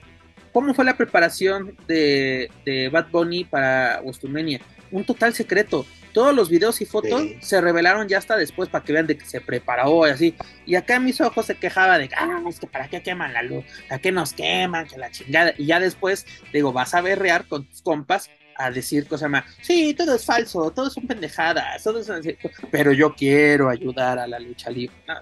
[0.55, 2.49] ¿Cómo fue la preparación de,
[2.93, 4.61] Bad Bunny para Wostumenia?
[4.93, 5.85] Un total secreto.
[6.15, 9.27] Todos los videos y fotos se revelaron ya hasta después para que vean de que
[9.27, 10.35] se preparó y así.
[10.65, 13.65] Y acá mis ojos se quejaba de, ah, es que para qué queman la luz,
[13.89, 15.53] para qué nos queman, que la chingada.
[15.59, 19.93] Y ya después, digo, vas a berrear con tus compas a decir cosas más, sí,
[19.95, 22.37] todo es falso, todo son pendejadas, todo es...
[22.71, 24.95] pero yo quiero ayudar a la lucha libre.
[25.09, 25.15] No,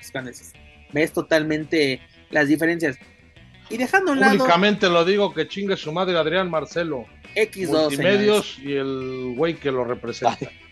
[0.92, 2.98] ves totalmente las diferencias.
[3.70, 4.36] Y dejando un lado.
[4.36, 7.06] Públicamente lo digo que chingue su madre Adrián Marcelo.
[7.34, 7.68] X2.
[7.68, 10.50] Multimedios y el güey que lo representa.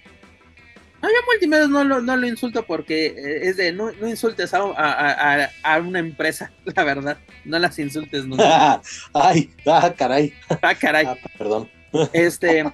[1.03, 4.53] No, yo multimedios no lo, no lo insulto porque eh, es de no, no insultes
[4.53, 7.19] a, a, a, una empresa, la verdad.
[7.45, 8.81] No las insultes nunca.
[9.15, 10.35] Ay, ah, caray.
[10.63, 11.07] Ah, caray.
[11.07, 11.71] Ah, perdón.
[12.13, 12.65] Este.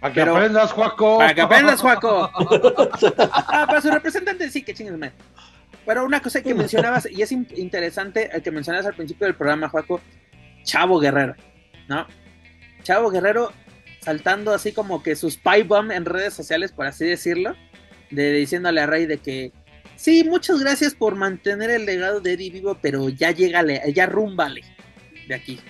[0.00, 1.18] Para que aprendas, Juaco.
[1.18, 2.30] Para que aprendas, Juaco.
[3.32, 5.12] ah, para su representante sí, que chingues,
[5.86, 9.68] pero una cosa que mencionabas, y es interesante, el que mencionabas al principio del programa,
[9.68, 10.00] Juaco,
[10.64, 11.34] Chavo Guerrero,
[11.88, 12.06] ¿no?
[12.82, 13.52] Chavo Guerrero
[14.02, 17.54] saltando así como que sus spy bomb en redes sociales, por así decirlo,
[18.10, 19.52] de, diciéndole a Rey de que
[19.96, 24.62] sí, muchas gracias por mantener el legado de Eddie vivo, pero ya llegale, ya rúmbale
[25.28, 25.60] de aquí.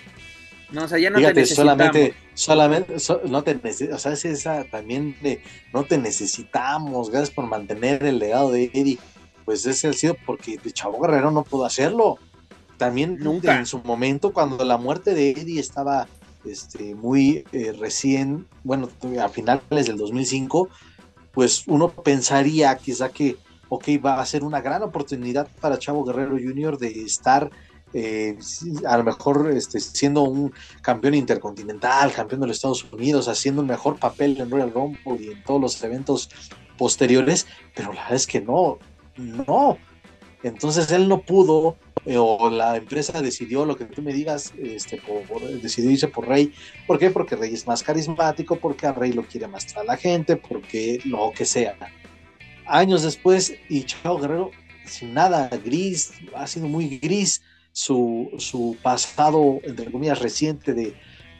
[0.71, 2.15] No, o sea, ya no te necesitamos.
[2.33, 5.39] solamente, solamente, no te o sea, es esa también de
[5.71, 8.97] no te necesitamos, gracias por mantener el legado de Eddie
[9.45, 12.17] pues ese ha sido porque de Chavo Guerrero no pudo hacerlo.
[12.77, 16.07] También nunca en su momento, cuando la muerte de Eddie estaba
[16.45, 18.89] este, muy eh, recién, bueno,
[19.21, 20.69] a finales del 2005,
[21.31, 23.37] pues uno pensaría quizá que,
[23.69, 26.77] ok, va a ser una gran oportunidad para Chavo Guerrero Jr.
[26.77, 27.49] de estar
[27.93, 28.37] eh,
[28.87, 33.67] a lo mejor este, siendo un campeón intercontinental, campeón de los Estados Unidos, haciendo un
[33.67, 36.29] mejor papel en Royal Rumble y en todos los eventos
[36.77, 38.79] posteriores, pero la verdad es que no,
[39.17, 39.77] no.
[40.41, 45.01] Entonces él no pudo, eh, o la empresa decidió lo que tú me digas, este,
[45.61, 46.53] decidió irse por Rey.
[46.85, 47.09] ¿Por qué?
[47.09, 50.99] Porque Rey es más carismático, porque a Rey lo quiere más a la gente, porque
[51.05, 51.75] lo que sea.
[52.65, 54.51] Años después, y Chao Guerrero,
[54.85, 57.41] sin nada, gris, ha sido muy gris
[57.71, 60.93] su, su pasado, entre comillas, reciente de,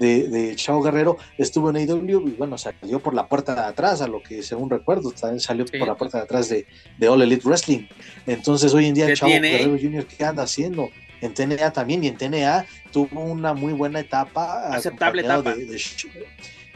[0.04, 4.02] de, de Chao Guerrero, estuvo en AEW y bueno, salió por la puerta de atrás,
[4.02, 7.22] a lo que según recuerdo, también salió por la puerta de atrás de, de All
[7.22, 7.88] Elite Wrestling.
[8.28, 10.90] Entonces hoy en día Chao Guerrero Jr., ¿qué anda haciendo?
[11.22, 14.68] En TNA también, y en TNA tuvo una muy buena etapa.
[14.76, 15.56] Aceptable etapa.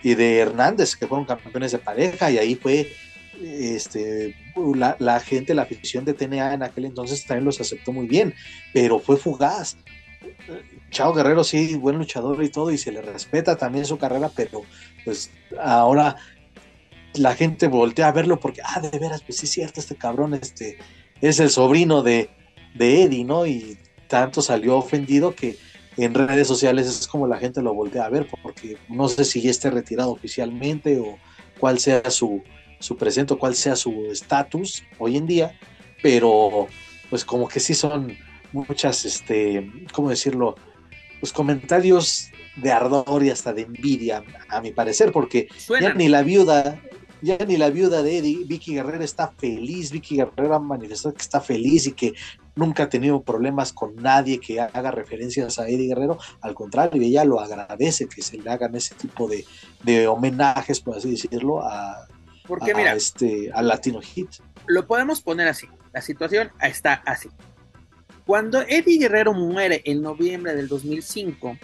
[0.02, 2.90] y de Hernández, que fueron campeones de pareja, y ahí fue
[3.42, 4.36] este,
[4.76, 8.34] la, la, gente, la afición de TNA en aquel entonces también los aceptó muy bien,
[8.74, 9.76] pero fue fugaz.
[10.90, 14.62] Chao Guerrero sí, buen luchador y todo, y se le respeta también su carrera, pero
[15.04, 16.16] pues ahora
[17.14, 20.34] la gente voltea a verlo porque, ah, de veras, pues sí es cierto, este cabrón
[20.34, 20.78] este,
[21.22, 22.30] es el sobrino de,
[22.76, 23.46] de Eddie, ¿no?
[23.46, 25.58] Y tanto salió ofendido que
[25.98, 29.42] en redes sociales es como la gente lo voltea a ver, porque no sé si
[29.42, 31.18] ya esté retirado oficialmente o,
[31.58, 32.44] cuál sea su,
[32.80, 35.60] su presente, cuál sea su estatus hoy en día,
[36.02, 36.68] pero
[37.10, 38.18] pues como que sí son
[38.66, 40.56] muchas, este, ¿cómo decirlo?
[41.20, 45.48] Pues comentarios de ardor y hasta de envidia, a mi parecer, porque
[45.80, 46.82] ya ni la viuda,
[47.22, 51.22] ya ni la viuda de Eddie, Vicky Guerrero está feliz, Vicky Guerrero ha manifestado que
[51.22, 52.14] está feliz y que
[52.56, 57.24] nunca ha tenido problemas con nadie que haga referencias a Eddie Guerrero, al contrario, ella
[57.24, 59.46] lo agradece que se le hagan ese tipo de,
[59.84, 62.08] de homenajes, por así decirlo, a,
[62.48, 64.30] Porque, mira, este, al Latino Hit.
[64.66, 67.30] Lo podemos poner así, la situación está así.
[68.28, 71.58] Cuando Eddie Guerrero muere en noviembre del 2005,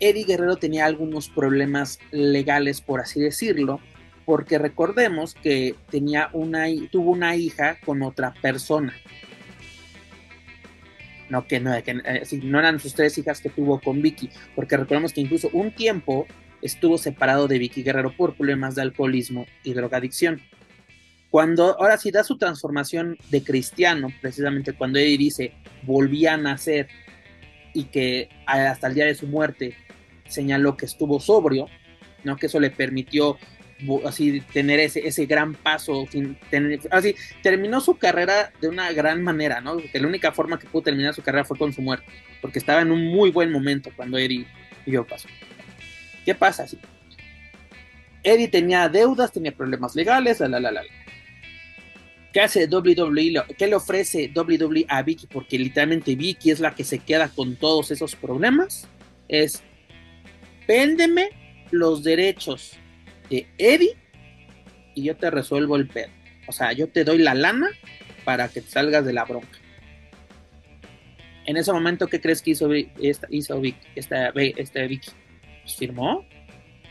[0.00, 3.80] Eddie Guerrero tenía algunos problemas legales, por así decirlo,
[4.24, 8.94] porque recordemos que tenía una, tuvo una hija con otra persona.
[11.28, 14.78] No, que no, que, eh, no eran sus tres hijas que tuvo con Vicky, porque
[14.78, 16.26] recordemos que incluso un tiempo
[16.62, 20.40] estuvo separado de Vicky Guerrero por problemas de alcoholismo y drogadicción.
[21.30, 26.88] Cuando ahora sí da su transformación de cristiano, precisamente cuando Eddie dice volví a nacer
[27.72, 29.76] y que hasta el día de su muerte
[30.26, 31.66] señaló que estuvo sobrio,
[32.24, 32.36] ¿no?
[32.36, 33.38] Que eso le permitió
[34.04, 36.06] así tener ese, ese gran paso,
[36.50, 39.74] tener, así terminó su carrera de una gran manera, ¿no?
[39.74, 42.06] Porque la única forma que pudo terminar su carrera fue con su muerte,
[42.42, 44.46] porque estaba en un muy buen momento cuando Eddie
[44.84, 45.28] dio paso.
[46.24, 46.64] ¿Qué pasa?
[46.64, 46.78] Así?
[48.22, 50.82] Eddie tenía deudas, tenía problemas legales, la, la, la, la.
[52.32, 53.42] ¿Qué hace WWE?
[53.58, 55.26] ¿Qué le ofrece WWE a Vicky?
[55.26, 58.86] Porque literalmente Vicky es la que se queda con todos esos problemas.
[59.28, 59.62] Es,
[60.68, 61.30] véndeme
[61.72, 62.72] los derechos
[63.28, 63.96] de Eddie
[64.94, 66.10] y yo te resuelvo el pedo.
[66.46, 67.68] O sea, yo te doy la lana
[68.24, 69.58] para que salgas de la bronca.
[71.46, 73.88] En ese momento, ¿qué crees que hizo, esta, hizo Vicky?
[73.96, 75.10] Esta, Vicky?
[75.62, 76.24] Pues firmó.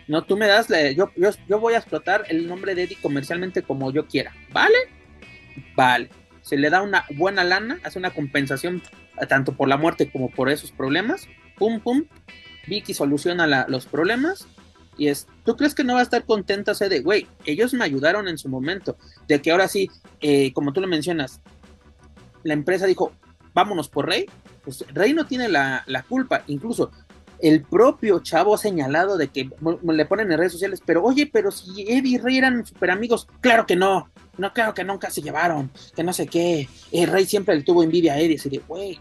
[0.10, 2.98] No, tú me das, la, yo, yo, yo voy a explotar el nombre de Eddie
[3.02, 4.34] comercialmente como yo quiera.
[4.52, 4.99] ¿Vale?
[5.76, 6.10] Vale.
[6.42, 8.82] Se le da una buena lana, hace una compensación
[9.28, 11.28] tanto por la muerte como por esos problemas.
[11.58, 12.06] Pum, pum.
[12.68, 14.48] Vicky soluciona los problemas.
[14.98, 18.28] Y es, ¿tú crees que no va a estar contenta de, güey, ellos me ayudaron
[18.28, 18.98] en su momento,
[19.30, 19.90] de que ahora sí,
[20.20, 21.40] eh, como tú lo mencionas,
[22.44, 23.14] la empresa dijo,
[23.54, 24.26] vámonos por Rey,
[24.62, 26.92] pues Rey no tiene la, la culpa, incluso
[27.42, 29.50] el propio chavo ha señalado de que
[29.84, 33.28] le ponen en redes sociales, pero oye, pero si Eddie y Rey eran super amigos,
[33.40, 34.10] claro que no,
[34.40, 37.84] no, claro que nunca se llevaron, que no sé qué, el Rey siempre le tuvo
[37.84, 39.00] envidia a Eddie, así de, güey,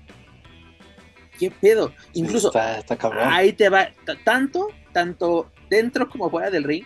[1.39, 2.99] qué pedo, incluso está, está
[3.37, 3.91] ahí te va,
[4.25, 6.85] tanto, tanto dentro como fuera del ring,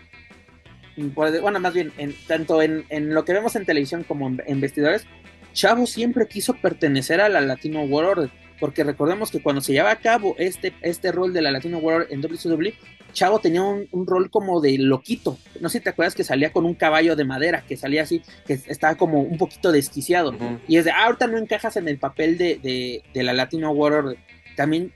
[0.95, 5.05] bueno, más bien, en, tanto en, lo que vemos en televisión como en, vestidores,
[5.53, 8.29] Chavo siempre quiso pertenecer a la Latino World Order,
[8.59, 12.03] porque recordemos que cuando se lleva a cabo este, este rol de la Latino World
[12.03, 12.73] Order en WCW,
[13.13, 15.37] Chavo tenía un, rol como de loquito.
[15.61, 18.21] No sé si te acuerdas que salía con un caballo de madera, que salía así,
[18.45, 20.35] que estaba como un poquito desquiciado.
[20.67, 24.17] Y es de, ah, ahorita no encajas en el papel de, de la Latino Order.
[24.55, 24.91] También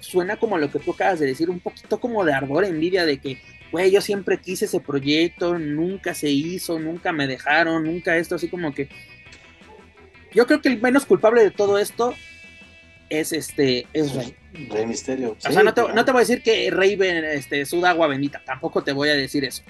[0.00, 3.18] suena como lo que tú acabas de decir, un poquito como de ardor, envidia de
[3.18, 3.40] que,
[3.70, 8.48] güey, yo siempre quise ese proyecto, nunca se hizo, nunca me dejaron, nunca esto, así
[8.48, 8.88] como que...
[10.34, 12.14] Yo creo que el menos culpable de todo esto
[13.20, 14.34] es este, es Rey.
[14.68, 15.36] Rey Misterio.
[15.38, 18.42] o sea, no te, no te, voy a decir que Rey este, suda agua bendita,
[18.44, 19.62] tampoco te voy a decir eso.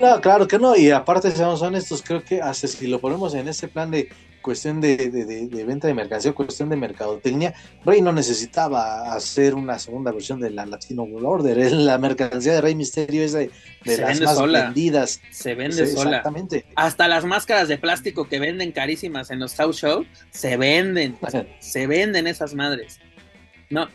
[0.00, 3.48] No, claro que no, y aparte, seamos honestos, creo que hace, si lo ponemos en
[3.48, 4.08] ese plan de
[4.40, 10.12] cuestión de, de, venta de mercancía, cuestión de mercadotecnia, Rey no necesitaba hacer una segunda
[10.12, 11.72] versión de la Latino World Order.
[11.72, 13.50] La mercancía de Rey Misterio es de,
[13.84, 15.20] las más vendidas.
[15.30, 16.18] Se vende sola.
[16.18, 16.66] Exactamente.
[16.76, 21.18] Hasta las máscaras de plástico que venden carísimas en los house show se venden.
[21.60, 22.98] se venden esas madres.
[23.68, 23.88] No.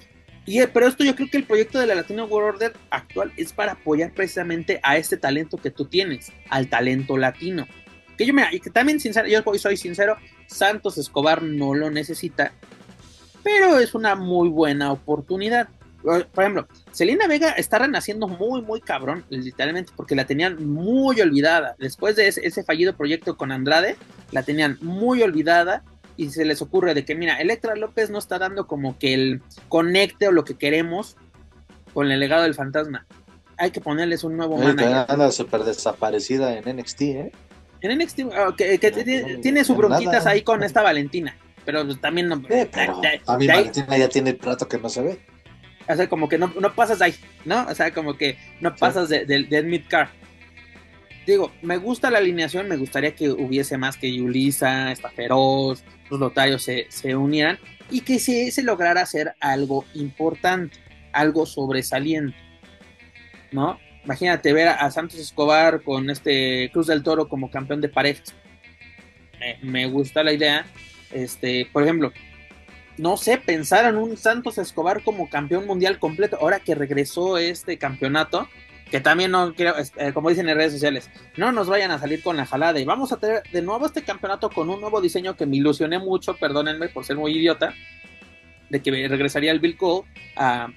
[0.45, 3.31] Y, eh, pero esto yo creo que el proyecto de la Latino World Order actual
[3.35, 7.67] es para apoyar precisamente a este talento que tú tienes, al talento latino.
[8.17, 10.17] Que yo me, y que también sincero, yo soy sincero,
[10.47, 12.53] Santos Escobar no lo necesita,
[13.43, 15.69] pero es una muy buena oportunidad.
[16.01, 21.75] Por ejemplo, Selena Vega está renaciendo muy, muy cabrón, literalmente, porque la tenían muy olvidada.
[21.79, 23.97] Después de ese, fallido proyecto con Andrade,
[24.31, 25.83] la tenían muy olvidada
[26.15, 29.41] y se les ocurre de que, mira, Electra López no está dando como que el
[29.67, 31.17] conecte o lo que queremos
[31.93, 33.05] con el legado del fantasma.
[33.57, 35.05] Hay que ponerles un nuevo manager.
[35.07, 37.31] Anda súper desaparecida en NXT, ¿eh?
[37.81, 38.77] En NXT, ah, que,
[39.41, 42.35] tiene, sus bronquitas ahí con esta Valentina, pero también no.
[42.35, 45.19] a mí Valentina ya tiene el plato que no se ve.
[45.87, 47.67] O sea, como que no, no pasas ahí, ¿no?
[47.67, 50.09] O sea, como que no pasas de, de, mid-car.
[51.27, 56.19] Digo, me gusta la alineación, me gustaría que hubiese más que Yulisa, esta feroz, los
[56.19, 60.77] notarios se, se unieran y que se, se lograra hacer algo importante,
[61.13, 62.35] algo sobresaliente,
[63.51, 63.79] ¿no?
[64.05, 68.35] Imagínate ver a, Santos Escobar con este Cruz del Toro como campeón de parejas.
[69.63, 70.65] Me, gusta la idea.
[71.11, 72.13] Este, por ejemplo,
[72.97, 77.77] no sé, pensar en un Santos Escobar como campeón mundial completo, ahora que regresó este
[77.77, 78.47] campeonato,
[78.91, 82.21] que también no quiero, eh, como dicen en redes sociales, no nos vayan a salir
[82.21, 85.35] con la jalada y vamos a tener de nuevo este campeonato con un nuevo diseño
[85.35, 87.73] que me ilusioné mucho, perdónenme por ser muy idiota,
[88.69, 90.69] de que regresaría el Bill Cole a,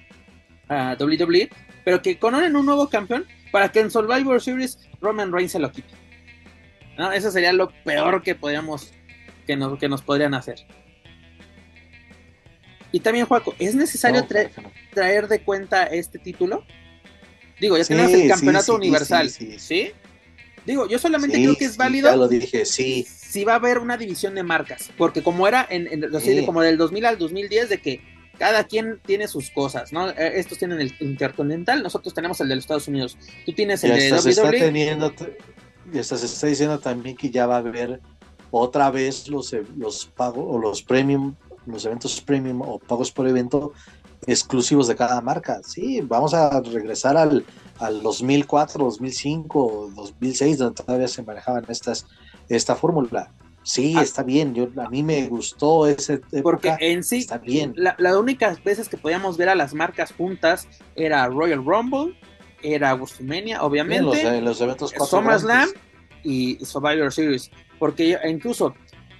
[0.67, 1.49] a WWE,
[1.89, 5.71] pero que coronen un nuevo campeón para que en Survivor Series Roman Reigns se lo
[5.71, 5.89] quite.
[6.99, 7.11] ¿No?
[7.11, 8.91] Eso sería lo peor que podríamos,
[9.47, 10.67] que nos, que nos podrían hacer.
[12.91, 14.23] Y también, Juaco, ¿es necesario
[14.93, 16.63] traer de cuenta este título?
[17.59, 19.91] Digo, ya tenemos el campeonato universal, sí,
[20.67, 22.11] Digo, yo solamente creo que es válido.
[22.11, 23.03] Ya lo dije, sí.
[23.09, 26.77] Si va a haber una división de marcas, porque como era en, en como del
[26.77, 30.09] 2000 al 2010, de que cada quien tiene sus cosas, ¿no?
[30.09, 33.17] Eh, estos tienen el intercontinental, nosotros tenemos el de los Estados Unidos.
[33.45, 34.29] Tú tienes el de WWE.
[34.29, 35.13] Está teniendo,
[35.93, 38.01] y hasta se está diciendo también que ya va a haber
[38.49, 41.35] otra vez los, eh, los pagos o los premium,
[41.65, 43.73] los eventos premium o pagos por evento
[44.25, 45.61] exclusivos de cada marca.
[45.63, 47.45] Sí, vamos a regresar al,
[47.77, 52.07] al 2004, 2005, 2006, donde todavía se manejaban estas,
[52.47, 53.31] esta fórmula.
[53.69, 54.01] Sí, ah.
[54.01, 54.55] está bien.
[54.55, 56.21] Yo, a mí me gustó ese.
[56.41, 57.73] Porque en sí, está bien.
[57.75, 62.17] La, las únicas veces que podíamos ver a las marcas juntas era Royal Rumble,
[62.63, 64.23] era WrestleMania, obviamente.
[64.23, 65.69] los, los, eventos SummerSlam
[66.23, 67.51] y Survivor Series.
[67.77, 68.73] Porque incluso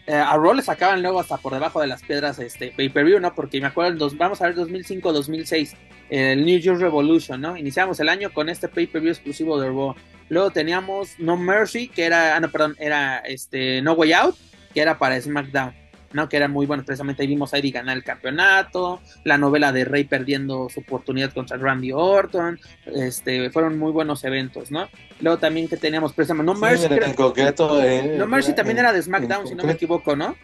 [0.07, 3.35] eh, a Raw le sacaban luego hasta por debajo de las piedras este pay-per-view, ¿no?
[3.35, 5.75] Porque me acuerdo, dos, vamos a ver 2005-2006,
[6.09, 7.55] el New Year's Revolution, ¿no?
[7.55, 9.93] Iniciamos el año con este pay-per-view exclusivo de Raw.
[10.29, 14.35] Luego teníamos No Mercy, que era, ah, no, perdón, era este No Way Out,
[14.73, 15.73] que era para SmackDown.
[16.13, 16.27] ¿no?
[16.27, 19.85] Que era muy bueno, precisamente ahí vimos a Eddie ganar el campeonato, la novela de
[19.85, 22.59] Rey perdiendo su oportunidad contra Randy Orton,
[22.95, 24.87] este, fueron muy buenos eventos, ¿no?
[25.21, 29.55] Luego también que teníamos precisamente, No Mercy, eh, no Mercy también era de SmackDown, si
[29.55, 30.35] no me equivoco, ¿no?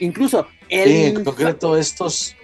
[0.00, 2.36] Incluso el sí, en concreto estos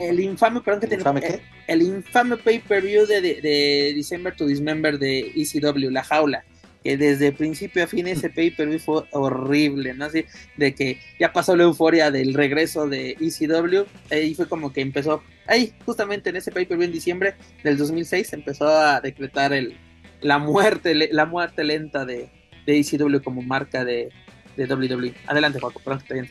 [0.00, 4.98] el infame, perdón que te ¿El, el infame pay-per-view de, de, de, December to Dismember
[4.98, 6.44] de ECW, La Jaula,
[6.82, 10.06] que desde principio a fin ese pay-per-view fue horrible, ¿no?
[10.06, 10.24] Así
[10.56, 15.22] de que ya pasó la euforia del regreso de ECW, ahí fue como que empezó,
[15.46, 17.34] ahí justamente en ese pay-per-view en diciembre
[17.64, 19.76] del 2006 empezó a decretar el,
[20.20, 22.28] la muerte la muerte lenta de,
[22.66, 24.10] de ECW como marca de,
[24.56, 25.14] de WWE.
[25.26, 26.28] Adelante, Juan, perdón que te haya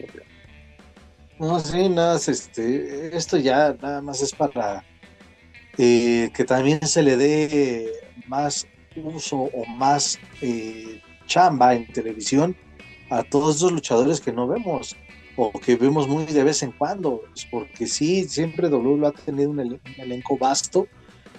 [1.40, 4.84] No, sí, nada, este, esto ya nada más es para
[5.78, 7.92] eh, que también se le dé
[8.28, 8.66] más
[8.96, 12.56] uso o más eh, chamba en televisión
[13.12, 14.96] a todos esos luchadores que no vemos
[15.36, 19.52] o que vemos muy de vez en cuando, pues, porque sí, siempre W ha tenido
[19.52, 20.88] un, elenco vasto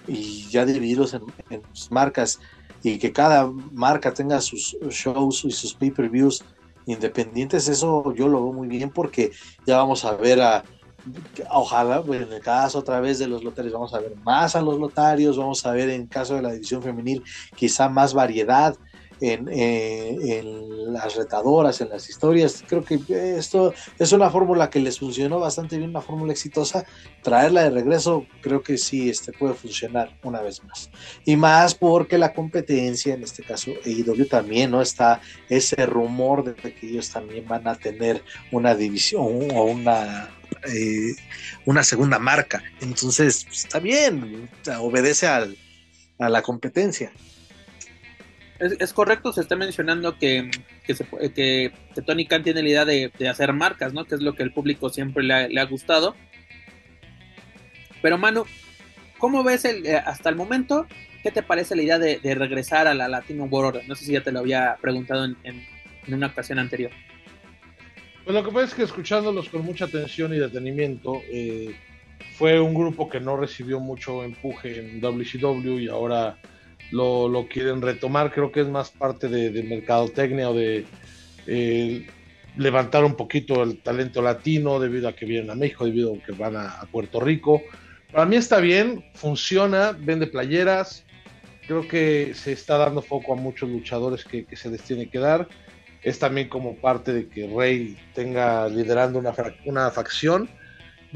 [0.06, 2.38] y ya divididos en, en marcas
[2.84, 6.44] y que cada marca tenga sus shows y sus pay-per-views
[6.88, 9.30] independientes, eso yo lo veo muy bien porque
[9.66, 10.64] ya vamos a ver a
[11.50, 14.78] ojalá, en el caso otra vez de los lotarios, vamos a ver más a los
[14.78, 17.22] lotarios, vamos a ver en caso de la división femenil
[17.54, 18.76] quizá más variedad
[19.20, 22.64] en, eh, en las retadoras, en las historias.
[22.66, 22.98] Creo que
[23.36, 26.84] esto es una fórmula que les funcionó bastante bien, una fórmula exitosa.
[27.22, 30.90] Traerla de regreso creo que sí este, puede funcionar una vez más.
[31.24, 34.80] Y más porque la competencia, en este caso AEW también, ¿no?
[34.80, 38.22] Está ese rumor de que ellos también van a tener
[38.52, 40.30] una división o una
[40.66, 41.14] eh,
[41.66, 42.62] una segunda marca.
[42.80, 44.48] Entonces, pues, está bien,
[44.80, 45.56] obedece al,
[46.18, 47.12] a la competencia.
[48.58, 50.50] Es, correcto, se está mencionando que,
[50.84, 51.72] que,
[52.04, 54.04] Tony Khan tiene la idea de, hacer marcas, ¿no?
[54.04, 56.16] Que es lo que el público siempre le ha, gustado.
[58.02, 58.44] Pero, Manu,
[59.18, 60.86] ¿cómo ves el, eh, hasta el momento?
[61.22, 64.22] ¿Qué te parece la idea de, regresar a la Latino World No sé si ya
[64.22, 66.90] te lo había preguntado en, en una ocasión anterior.
[68.24, 71.74] Pues lo que pasa es que escuchándolos con mucha atención y detenimiento, eh,
[72.36, 76.38] fue un grupo que no recibió mucho empuje en WCW y ahora
[76.90, 78.32] lo, quieren retomar.
[78.32, 80.84] Creo que es más parte de, de mercadotecnia de
[81.46, 82.06] eh,
[82.56, 86.32] levantar un poquito el talento latino debido a que vienen a México, debido a que
[86.32, 87.62] van a, Puerto Rico.
[88.12, 91.04] Para mí está bien, funciona, vende playeras.
[91.66, 95.18] Creo que se está dando foco a muchos luchadores que, que se les tiene que
[95.18, 95.48] dar
[96.02, 99.34] es también como parte de que Rey tenga liderando una,
[99.64, 100.48] una facción.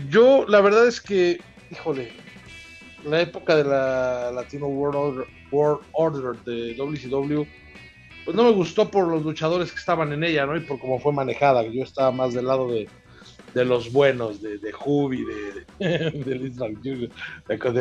[0.09, 1.41] Yo, la verdad es que,
[1.71, 2.13] híjole,
[3.05, 5.25] la época de la Latino World
[5.93, 7.45] Order, de WCW,
[8.25, 10.57] pues no me gustó por los luchadores que estaban en ella, ¿no?
[10.57, 11.65] Y por cómo fue manejada.
[11.65, 12.89] Yo estaba más del lado de,
[13.65, 17.11] los buenos, de, de Hubi, de, de, de Liz Jr.,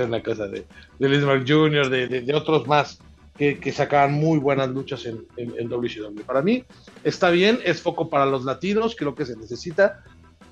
[0.07, 0.65] una cosa, de,
[0.99, 2.99] de Liz Jr., de, de, otros más.
[3.37, 6.21] que, que sacaban muy buenas luchas en, en, WCW.
[6.25, 6.63] Para mí
[7.03, 10.03] está bien, es foco para los latinos, creo que se necesita,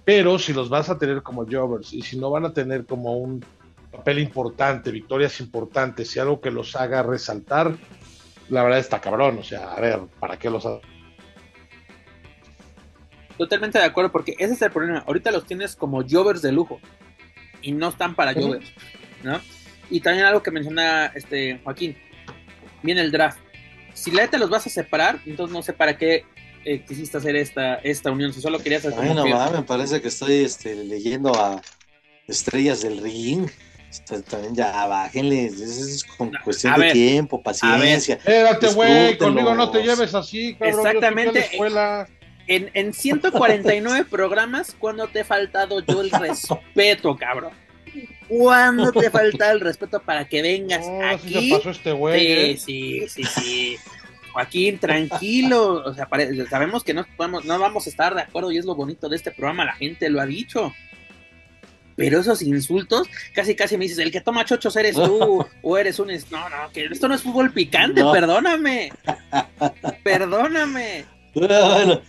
[0.05, 3.17] pero si los vas a tener como jobbers y si no van a tener como
[3.17, 3.43] un
[3.91, 7.75] papel importante, victorias importantes y algo que los haga resaltar,
[8.49, 9.39] la verdad está cabrón.
[9.39, 10.67] O sea, a ver, ¿para qué los
[13.37, 15.03] Totalmente de acuerdo, porque ese es el problema.
[15.07, 16.81] Ahorita los tienes como jovers de lujo
[17.61, 18.73] y no están para jovers,
[19.23, 19.39] ¿no?
[19.89, 21.97] Y también algo que menciona este Joaquín,
[22.83, 23.39] viene el draft.
[23.93, 26.25] Si la te los vas a separar, entonces no sé para qué
[26.65, 30.09] eh, quisiste hacer esta, esta unión, si solo querías hacer Bueno, va, me parece que
[30.09, 31.61] estoy este, leyendo a
[32.27, 33.49] Estrellas del Ring.
[34.29, 38.15] También ya bájenle, es con cuestión de tiempo, paciencia.
[38.15, 40.87] Espérate, güey, conmigo no te lleves así, cabrón.
[40.87, 41.49] Exactamente.
[42.47, 47.51] En, en 149 programas, ¿cuándo te he faltado yo el respeto, cabrón?
[48.27, 51.51] ¿Cuándo te falta el respeto para que vengas aquí?
[51.51, 52.57] pasó este güey.
[52.57, 53.07] Sí, ¿eh?
[53.07, 53.77] sí, sí, sí.
[54.31, 55.83] Joaquín, tranquilo.
[55.85, 56.07] O sea,
[56.49, 59.15] sabemos que no, podemos, no vamos a estar de acuerdo y es lo bonito de
[59.15, 60.73] este programa, la gente lo ha dicho.
[61.99, 65.99] Pero esos insultos, casi casi me dices, el que toma chochos eres tú, o eres
[65.99, 66.07] un...
[66.31, 68.93] No, no, que esto no es fútbol picante, perdóname.
[70.03, 71.03] perdóname.
[71.35, 72.01] Bueno,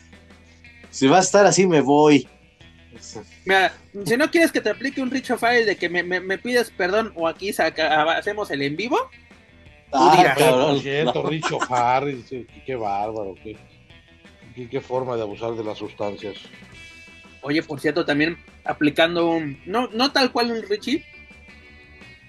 [0.91, 2.29] si va a estar así, me voy.
[3.45, 3.73] Mira,
[4.05, 7.12] si no quieres que te aplique un Richo Fire de que me, me, pides perdón
[7.17, 8.97] o aquí hacemos el en vivo,
[9.93, 10.81] Ah, cabrón,
[11.29, 12.27] Richo Harris,
[12.65, 13.57] qué bárbaro, qué,
[14.69, 16.37] qué, forma de abusar de las sustancias.
[17.43, 21.05] Oye, por cierto, también aplicando un, no, no tal cual un Richie,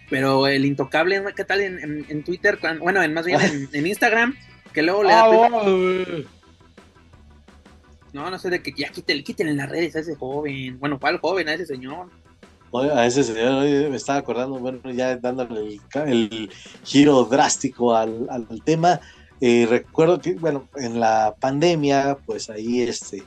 [0.09, 2.59] pero el intocable, ¿qué tal en, en, Twitter?
[2.79, 3.39] Bueno, en, más bien
[3.73, 4.35] en, Instagram,
[4.73, 5.29] que luego le ah,
[8.13, 10.79] No, no sé de que ya quiten, quiten en las redes a ese joven.
[10.79, 11.49] Bueno, ¿cuál joven?
[11.49, 12.09] A ese señor
[12.79, 16.49] a ese señor me estaba acordando, bueno, ya dándole el,
[16.83, 18.27] giro drástico al,
[18.63, 18.99] tema.
[19.41, 23.23] Eh, recuerdo que, bueno, en la pandemia, pues ahí este,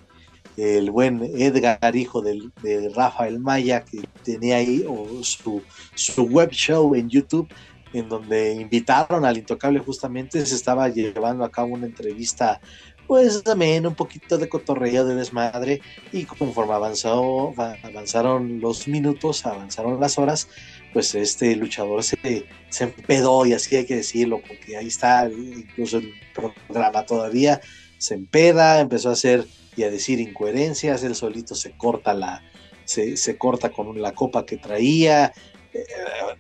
[0.56, 4.85] el buen Edgar, hijo de Rafael Maya, que tenía ahí
[5.22, 5.62] su,
[5.94, 7.48] su web show en YouTube,
[7.93, 12.60] en donde invitaron al Intocable justamente, se estaba llevando a cabo una entrevista
[13.06, 15.81] pues también un poquito de cotorreo de desmadre
[16.12, 17.52] y conforme avanzó,
[17.82, 20.48] avanzaron los minutos, avanzaron las horas,
[20.93, 25.98] pues este luchador se, se empedó y así hay que decirlo, porque ahí está incluso
[25.98, 27.60] el programa todavía,
[27.98, 32.42] se empeda, empezó a hacer y a decir incoherencias, él solito se corta la,
[32.84, 35.32] se, se corta con la copa que traía,
[35.72, 35.84] eh,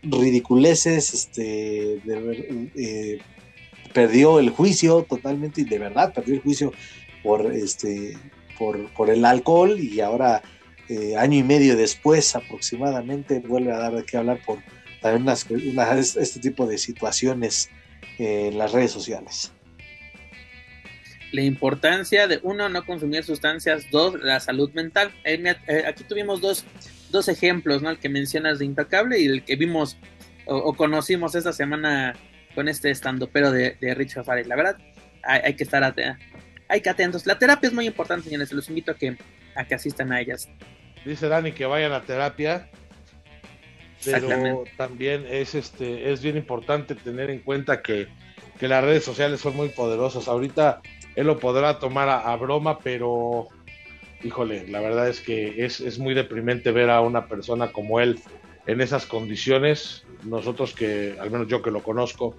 [0.02, 2.00] ridiculeces, este,
[2.76, 3.18] eh,
[3.92, 6.72] perdió el juicio totalmente y de verdad perdió el juicio
[7.22, 8.16] por este
[8.58, 10.42] por, por el alcohol y ahora
[10.88, 14.58] eh, año y medio después aproximadamente vuelve a dar de qué hablar por
[15.00, 17.70] también unas, este tipo de situaciones
[18.18, 19.52] en las redes sociales.
[21.34, 25.12] La importancia de uno no consumir sustancias, dos la salud mental.
[25.24, 26.64] Eh, eh, aquí tuvimos dos,
[27.10, 27.90] dos ejemplos, ¿no?
[27.90, 29.96] El que mencionas de Intocable y el que vimos
[30.46, 32.14] o conocimos esta semana
[32.54, 34.46] con este estando pero de, de Richard Fares.
[34.46, 34.76] La verdad,
[35.22, 35.82] hay, que estar
[36.68, 37.26] hay que atentos.
[37.26, 38.52] La terapia es muy importante, señores.
[38.52, 39.16] Los invito a que,
[39.54, 40.48] a que asistan a ellas.
[41.04, 42.70] Dice Dani que vayan a terapia.
[44.04, 48.06] Pero también es este es bien importante tener en cuenta que,
[48.58, 50.28] que las redes sociales son muy poderosas.
[50.28, 50.82] Ahorita
[51.16, 53.48] él lo podrá tomar a, broma, pero
[54.22, 58.20] híjole, la verdad es que es, es, muy deprimente ver a una persona como él
[58.66, 60.04] en esas condiciones.
[60.24, 62.34] Nosotros que, al menos yo que lo conozco,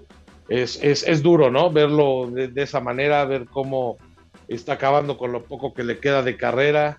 [0.50, 1.72] es, es, es duro, ¿no?
[1.72, 3.98] Verlo de, esa manera, ver cómo
[4.48, 6.98] está acabando con lo poco que le queda de carrera.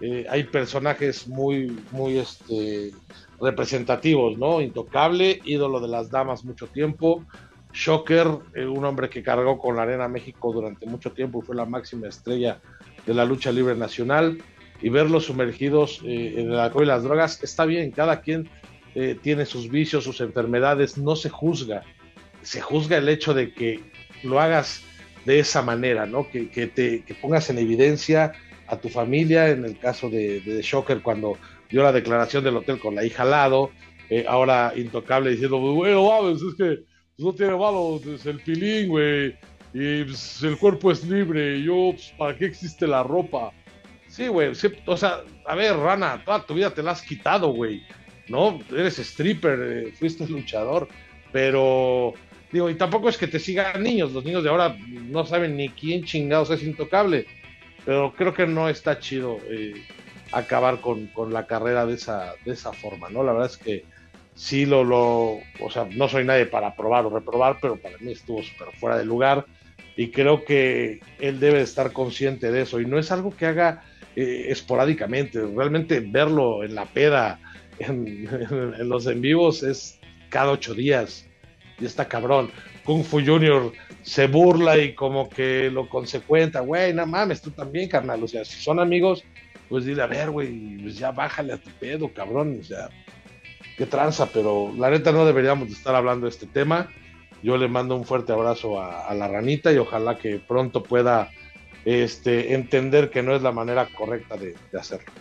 [0.00, 2.92] Eh, hay personajes muy, muy este,
[3.40, 4.60] representativos, ¿no?
[4.60, 7.24] Intocable, ídolo de las damas mucho tiempo.
[7.76, 11.54] Shocker, eh, un hombre que cargó con la Arena México durante mucho tiempo y fue
[11.54, 12.58] la máxima estrella
[13.04, 14.38] de la lucha libre nacional
[14.80, 18.48] y verlos sumergidos eh, en el alcohol y las drogas, está bien, cada quien
[18.94, 21.82] eh, tiene sus vicios, sus enfermedades, no se juzga,
[22.40, 23.82] se juzga el hecho de que
[24.22, 24.82] lo hagas
[25.26, 26.26] de esa manera, ¿no?
[26.30, 28.32] Que, te pongas en evidencia
[28.68, 31.36] a tu familia, en el caso de, de Shocker cuando
[31.68, 33.70] dio la declaración del hotel con la hija al lado,
[34.28, 39.36] ahora intocable diciendo, bueno, vamos, es que no tiene malo, es el pilín, güey,
[39.72, 43.52] y pues, el cuerpo es libre, y yo, pues, ¿para qué existe la ropa?
[44.08, 44.52] Sí, güey.
[44.86, 47.82] o sea, a ver, Rana, toda tu vida te la has quitado, güey.
[48.28, 48.58] ¿No?
[48.70, 50.88] Eres stripper, eh, fuiste luchador.
[51.32, 52.14] Pero,
[52.50, 54.12] digo, y tampoco es que te sigan niños.
[54.12, 57.26] Los niños de ahora no saben ni quién chingados es intocable.
[57.84, 59.74] Pero creo que no está chido eh,
[60.32, 63.22] acabar con, la carrera de esa, de esa forma, ¿no?
[63.22, 63.84] La verdad es que
[64.36, 68.12] sí lo, lo, o sea, no soy nadie para aprobar o reprobar, pero para mí
[68.12, 69.46] estuvo súper fuera de lugar
[69.96, 72.80] y creo que él debe estar consciente de eso.
[72.80, 73.82] Y no es algo que haga
[74.14, 77.40] eh, esporádicamente, realmente verlo en la peda,
[77.78, 78.28] en,
[78.88, 79.98] los en vivos es
[80.28, 81.26] cada ocho días
[81.80, 82.50] y está cabrón.
[82.84, 83.72] Kung Fu Junior
[84.02, 88.44] se burla y como que lo consecuenta, güey, no mames, tú también, carnal, o sea,
[88.44, 89.24] si son amigos,
[89.68, 92.88] pues dile, a ver, güey, pues ya bájale a tu pedo, cabrón, o sea,
[93.76, 96.90] qué tranza, pero la neta no deberíamos de estar hablando de este tema.
[97.42, 101.30] Yo le mando un fuerte abrazo a, la ranita y ojalá que pronto pueda
[101.84, 105.12] este, entender que no es la manera correcta de, hacerlo.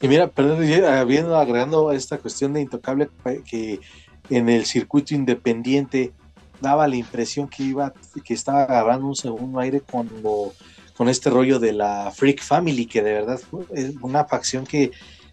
[0.00, 3.08] Y mira, perdón, habiendo agregando esta cuestión de intocable
[3.44, 3.80] que
[4.30, 6.12] en el circuito independiente
[6.60, 7.92] daba la impresión que iba,
[8.24, 10.52] que estaba agarrando un segundo aire cuando
[10.96, 13.40] con este rollo de la Freak Family, que de verdad
[13.72, 14.90] es una facción que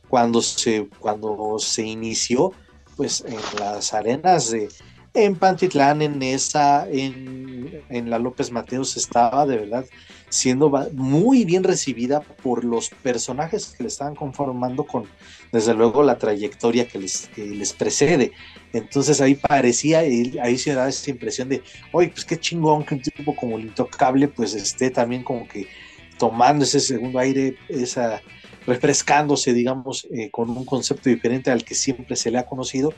[0.08, 2.54] cuando se, cuando se inició,
[2.96, 4.70] pues en las arenas de
[5.16, 9.86] en Pantitlán, en esa, en, en la López Mateos estaba de verdad
[10.30, 15.06] siendo muy bien recibida por los personajes que le estaban conformando con,
[15.54, 18.34] desde luego, la trayectoria que les, que les precede.
[18.74, 21.64] Entonces ahí parecía, ahí se da esa impresión de,
[21.94, 25.68] oye, pues qué chingón que un tipo como el intocable, pues esté también como que
[26.18, 28.22] tomando ese segundo aire, esa
[28.66, 32.94] refrescándose, digamos, eh, con un concepto diferente al que siempre se le ha conocido.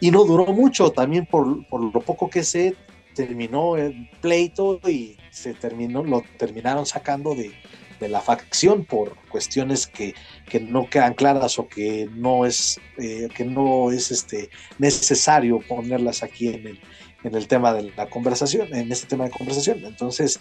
[0.00, 2.74] Y no duró mucho, también por, lo poco que se
[3.14, 7.52] terminó el pleito y se terminó, lo terminaron sacando de,
[8.00, 10.14] la facción por cuestiones que,
[10.62, 14.50] no quedan claras o que no es, eh, que no es este,
[14.80, 16.80] necesario ponerlas aquí en el,
[17.22, 19.84] en el tema de la conversación, en este tema de conversación.
[19.84, 20.40] Entonces,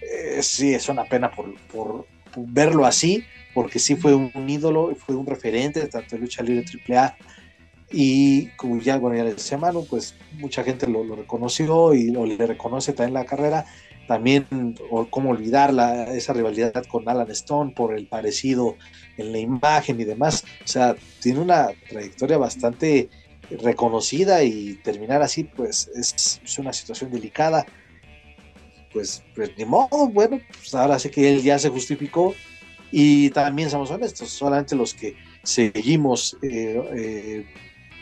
[0.00, 2.06] eh, sí, es una pena por, por,
[2.36, 3.24] verlo así,
[3.54, 7.16] porque sí fue un ídolo, fue un referente tanto de lucha libre AAA
[7.92, 12.24] y como ya, bueno, ya le decía Manu, pues mucha gente lo, reconoció y lo,
[12.24, 13.66] le reconoce también la carrera.
[14.06, 18.76] También, o cómo olvidar la, esa rivalidad con Alan Stone por el parecido
[19.16, 20.44] en la imagen y demás.
[20.64, 23.08] O sea, tiene una trayectoria bastante
[23.50, 27.66] reconocida y terminar así, pues es, es una situación delicada.
[28.92, 32.34] Pues, pues, ni modo, bueno, pues ahora sé que él ya se justificó
[32.90, 37.46] y también somos honestos, solamente los que seguimos eh, eh,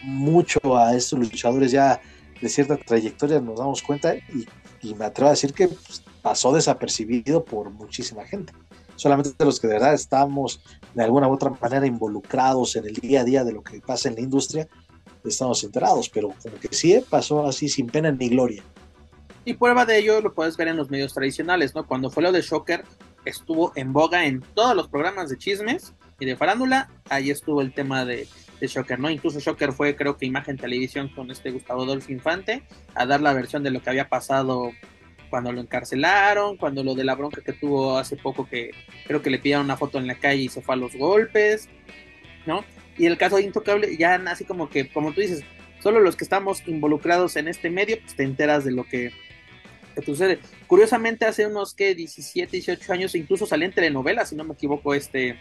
[0.03, 2.01] mucho a estos luchadores ya
[2.41, 4.47] de cierta trayectoria nos damos cuenta y,
[4.95, 8.53] me atrevo a decir que pues, pasó desapercibido por muchísima gente.
[8.95, 10.61] Solamente los que de verdad estamos
[10.95, 14.09] de alguna u otra manera involucrados en el día a día de lo que pasa
[14.09, 14.69] en la industria,
[15.25, 18.63] estamos enterados, pero como que sí eh, pasó así sin pena ni gloria.
[19.45, 21.87] Y prueba de ello lo puedes ver en los medios tradicionales, ¿no?
[21.87, 22.85] Cuando fue lo de Shocker,
[23.25, 27.73] estuvo en boga en todos los programas de chismes y de farándula, ahí estuvo el
[27.73, 28.27] tema de,
[28.61, 29.09] Shocker, ¿no?
[29.09, 32.65] Incluso Shocker fue, creo que imagen televisión con este Gustavo Adolfo Infante,
[32.95, 34.73] a dar la versión de lo que había pasado
[35.31, 38.73] cuando lo encarcelaron, cuando lo de la bronca que tuvo hace poco que
[39.07, 41.69] creo que le pidieron una foto en la calle y se fue a los golpes,
[42.47, 42.65] ¿no?
[42.97, 45.45] Y el caso de Intocable, ya así como que, como tú dices,
[45.81, 49.13] solo los que estamos involucrados en este medio, pues te enteras de lo que,
[50.01, 50.39] que sucede.
[50.67, 54.95] Curiosamente, hace unos que 17, 18 años, incluso salía en telenovelas, si no me equivoco,
[54.95, 55.39] este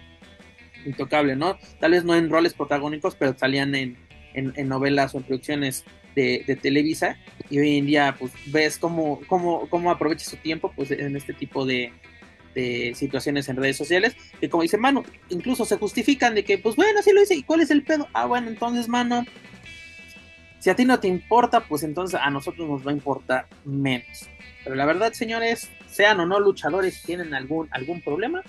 [0.86, 1.58] Intocable, ¿no?
[1.80, 3.98] Tal vez no en roles protagónicos, pero salían en,
[4.34, 5.84] en, novelas o en producciones
[6.16, 7.18] de, de, Televisa.
[7.50, 11.34] Y hoy en día, pues ves cómo, cómo, cómo aprovecha su tiempo pues, en este
[11.34, 11.92] tipo de,
[12.56, 16.76] de situaciones en redes sociales, que como dice Mano, incluso se justifican de que, pues
[16.76, 18.08] bueno, así lo hice, ¿y cuál es el pedo?
[18.14, 19.26] Ah, bueno, entonces, Mano,
[20.60, 24.30] si a ti no te importa, pues entonces a nosotros nos va a importar menos.
[24.64, 28.44] Pero la verdad, señores, sean o no luchadores, tienen algún, algún problema,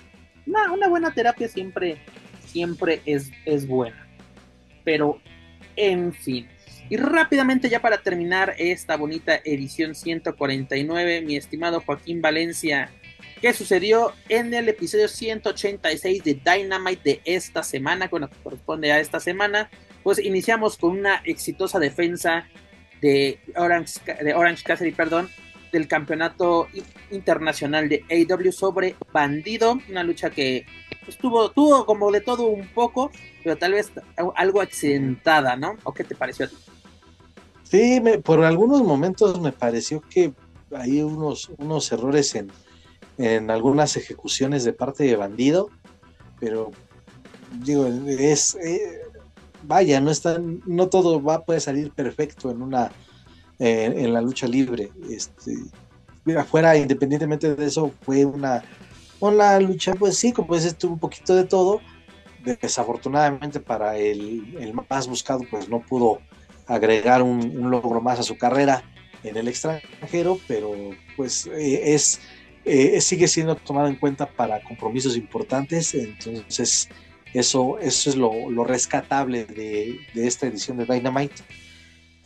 [0.72, 1.98] una buena terapia siempre,
[2.46, 4.06] siempre es, es buena.
[4.84, 5.20] Pero,
[5.76, 6.48] en fin.
[6.90, 12.90] Y rápidamente ya para terminar esta bonita edición 149, mi estimado Joaquín Valencia,
[13.42, 19.20] ¿qué sucedió en el episodio 186 de Dynamite de esta semana, que corresponde a esta
[19.20, 19.68] semana?
[20.08, 22.46] Pues iniciamos con una exitosa defensa
[23.02, 25.28] de Orange, de Orange Cassidy, perdón,
[25.70, 26.66] del campeonato
[27.10, 30.64] internacional de AW sobre Bandido, una lucha que
[31.06, 33.10] estuvo, tuvo como de todo un poco,
[33.44, 33.92] pero tal vez
[34.34, 35.76] algo accidentada, ¿no?
[35.84, 36.56] ¿O qué te pareció a ti?
[37.64, 40.32] Sí, por algunos momentos me pareció que
[40.74, 42.50] hay unos, unos errores en,
[43.18, 45.68] en algunas ejecuciones de parte de Bandido,
[46.40, 46.70] pero
[47.62, 48.54] digo, es...
[48.54, 49.02] Eh,
[49.62, 52.90] vaya, no está, no todo va puede salir perfecto en una
[53.60, 54.92] en la lucha libre.
[55.10, 55.52] Este,
[56.76, 58.62] independientemente de eso, fue una,
[59.20, 61.80] una lucha, pues sí, como dices tú, un poquito de todo,
[62.44, 66.20] desafortunadamente para el, más buscado, pues no pudo
[66.66, 68.82] agregar un, logro más a su carrera
[69.24, 70.72] en el extranjero, pero
[71.16, 72.20] pues eh, es
[72.64, 76.88] eh, sigue siendo tomado en cuenta para compromisos importantes, entonces
[77.34, 81.42] eso, eso es lo, rescatable de, esta edición de Dynamite.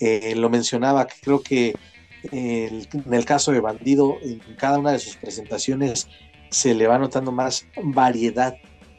[0.01, 1.74] Eh, lo mencionaba, creo que
[2.31, 6.09] en el caso de Bandido, en cada una de sus presentaciones
[6.51, 8.57] se le va notando más variedad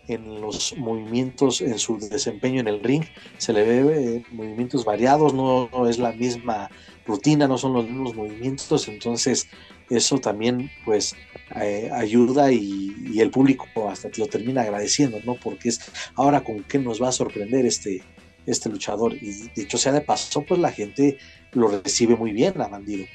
[0.08, 3.06] en los movimientos, en su desempeño en el ring,
[3.38, 6.70] se le ve eh, movimientos variados, no, es la misma
[7.06, 9.48] rutina, no son los mismos movimientos, entonces
[9.90, 11.16] eso también pues
[11.62, 15.36] eh, ayuda y, el público hasta lo termina agradeciendo, ¿no?
[15.36, 15.80] Porque es
[16.16, 18.02] ahora con qué nos va a sorprender este,
[18.46, 19.14] este luchador.
[19.14, 21.18] Y dicho sea de paso, pues la gente
[21.52, 23.06] lo recibe muy bien a Bandido.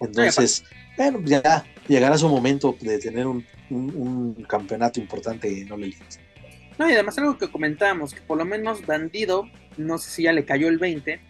[0.00, 0.64] Entonces,
[0.96, 3.44] bueno, ya llegará su momento de tener un,
[4.48, 5.94] campeonato importante en Ole
[6.78, 10.32] No, y además algo que comentábamos, que por lo menos Bandido, no sé si ya
[10.32, 11.20] le cayó el 20,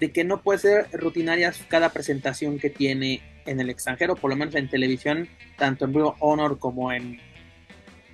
[0.00, 4.36] de que no puede ser rutinaria cada presentación que tiene en el extranjero, por lo
[4.36, 7.20] menos en televisión, tanto en Blue Honor como en,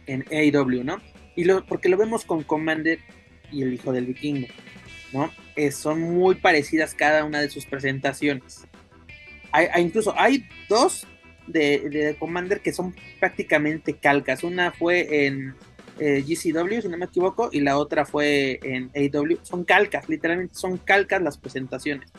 [0.07, 1.01] en AEW, ¿no?
[1.37, 2.99] Y lo, porque lo vemos con Commander
[3.51, 4.49] y el hijo del vikingo,
[5.13, 5.31] ¿no?
[5.57, 8.67] Eh, son muy parecidas cada una de sus presentaciones.
[9.53, 11.07] Hay, incluso hay dos
[11.47, 14.45] de, de, Commander que son prácticamente calcas.
[14.45, 15.55] Una fue en
[15.99, 19.39] eh, GCW, si no me equivoco, y la otra fue en AEW.
[19.43, 22.11] Son calcas, literalmente son calcas las presentaciones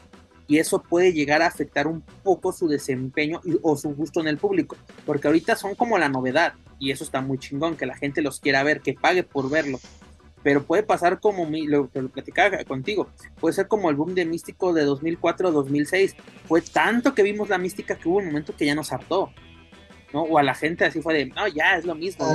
[0.49, 4.39] y eso puede llegar a afectar un poco su desempeño o su gusto en el
[4.39, 8.23] público, porque ahorita son como la novedad y eso está muy chingón, que la gente
[8.23, 9.79] los quiera ver, que pague por verlo.
[10.41, 13.09] Pero puede pasar como lo que lo platicaba contigo,
[13.39, 16.15] puede ser como el boom de Místico de 2004-2006.
[16.47, 19.31] Fue tanto que vimos la mística que hubo un momento que ya nos hartó.
[20.13, 20.23] ¿no?
[20.23, 22.25] O a la gente así fue de, no, ya es lo mismo.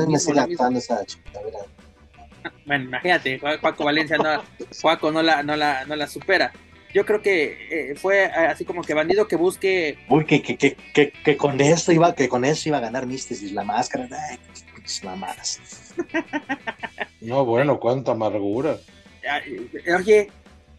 [2.65, 4.41] bueno, imagínate, Juaco Valencia no,
[4.81, 6.53] Juaco no la, no la, no la supera
[6.95, 9.99] yo creo que eh, fue eh, así como que bandido que busque.
[10.09, 13.53] Uy, que, que, que, que, con esto iba, que con eso iba a ganar Místesis
[13.53, 14.09] la máscara.
[14.31, 14.39] Ay,
[15.03, 15.95] mamadas.
[17.21, 18.79] no, bueno, cuánta amargura.
[19.99, 20.31] Oye,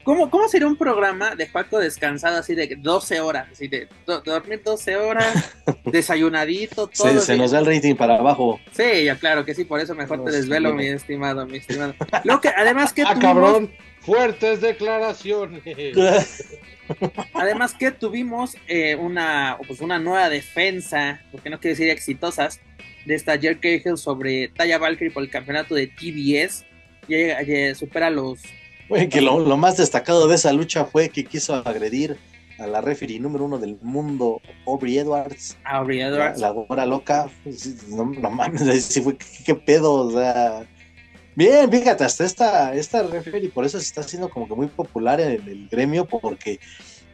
[0.06, 3.50] ¿cómo, ¿cómo sería un programa de Paco descansado así de 12 horas?
[3.52, 5.54] Así de dormir 12 horas,
[5.86, 7.20] desayunadito, todo.
[7.20, 8.62] Se, nos da el rating para abajo.
[8.72, 11.94] Sí, ya claro que sí, por eso mejor te desvelo, mi estimado, mi estimado.
[12.24, 13.02] Lo que, además que.
[13.06, 13.72] ah, cabrón
[14.06, 15.64] Fuertes declaraciones.
[17.34, 22.62] Además que tuvimos eh, una, pues una nueva defensa, porque no quiero decir exitosas,
[23.06, 26.66] de esta Jerry Cahill sobre Taya Valkyrie por el campeonato de TBS.
[27.08, 28.42] Ya, supera los...
[29.10, 32.18] que lo, más destacado de esa lucha fue que quiso agredir
[32.60, 35.58] a la referee número uno del mundo, Aubrey Edwards.
[35.66, 36.40] Aubrey Edwards.
[36.40, 37.30] La, la loca.
[37.44, 39.94] Pues, no, mames, fue, ¿qué, pedo?
[39.94, 40.66] O sea,
[41.36, 45.20] Bien, fíjate, hasta esta, esta referee, por eso se está haciendo como que muy popular
[45.20, 46.60] en el gremio, porque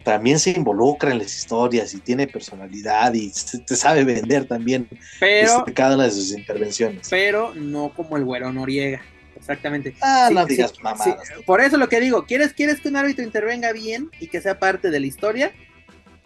[0.04, 3.32] también se involucra en las historias y tiene personalidad y
[3.66, 4.88] te sabe vender también
[5.20, 7.08] pero, este, cada una de sus intervenciones.
[7.10, 9.02] Pero no como el güero Noriega.
[9.42, 9.96] Exactamente.
[10.02, 11.32] Ah, no digas mamadas.
[11.48, 14.60] Por eso lo que digo, ¿quieres, ¿quieres que un árbitro intervenga bien y que sea
[14.60, 15.52] parte de la historia?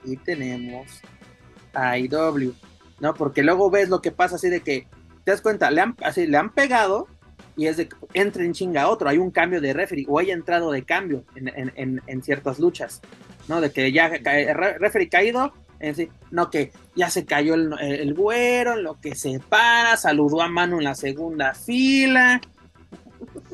[0.03, 1.01] Y tenemos
[1.73, 2.53] a IW,
[2.99, 3.13] ¿no?
[3.13, 4.87] Porque luego ves lo que pasa así de que,
[5.23, 7.07] te das cuenta, le han, así, le han pegado
[7.55, 10.33] y es de que entre en chinga otro, hay un cambio de referee o haya
[10.33, 13.01] entrado de cambio en, ciertas luchas,
[13.47, 13.61] ¿no?
[13.61, 18.75] De que ya el referee caído, en no que ya se cayó el, el, güero,
[18.75, 22.41] lo que se para, saludó a Manu en la segunda fila,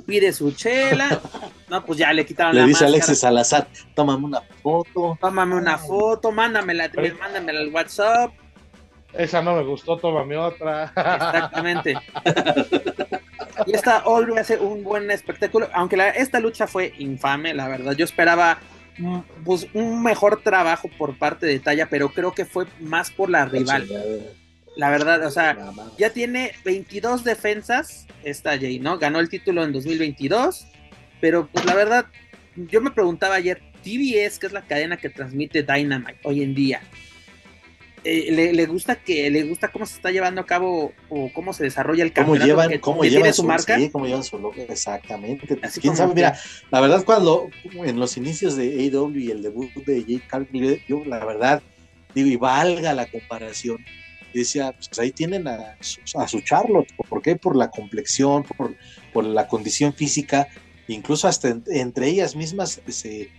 [0.02, 1.22] pide su chela,
[1.70, 5.18] no, pues ya le quitaron le dice Alexis Salazar, tómame una foto.
[5.20, 8.34] Tómame una foto, mándamela, mándamela al WhatsApp.
[9.14, 10.86] Esa no me gustó, tómame otra.
[10.86, 11.96] Exactamente.
[13.66, 17.94] Y esta All hace un buen espectáculo, aunque esta lucha fue infame, la verdad.
[17.94, 18.60] Yo esperaba
[18.98, 23.30] mm, pues, un mejor trabajo por parte de Talla, pero creo que fue más por
[23.30, 23.88] la rival.
[24.76, 25.58] La verdad, o sea,
[25.98, 28.98] ya tiene 22 defensas esta Jay, ¿no?
[28.98, 30.68] Ganó el título en 2022,
[31.20, 32.06] pero pues la verdad,
[32.56, 36.82] yo me preguntaba ayer, TBS, que es la cadena que transmite Dynamite hoy en día,
[38.04, 41.66] eh, le, gusta que le gusta cómo se está llevando a cabo o cómo se
[41.66, 45.60] desarrolla el campeonato cómo llevan, cómo llevan su, marca sí, cómo llevan su logo exactamente.
[45.80, 46.36] Quién sabe mira
[46.72, 51.04] la verdad cuando en los inicios de AEW y el debut de Jake Cargill yo
[51.06, 51.62] la verdad
[52.16, 53.78] digo y valga la comparación
[54.34, 55.78] decía pues ahí tienen a,
[56.16, 57.36] a su Charlotte ¿por qué?
[57.36, 58.76] por la complexión por,
[59.14, 60.48] por la condición física
[60.88, 63.30] incluso hasta entre ellas mismas se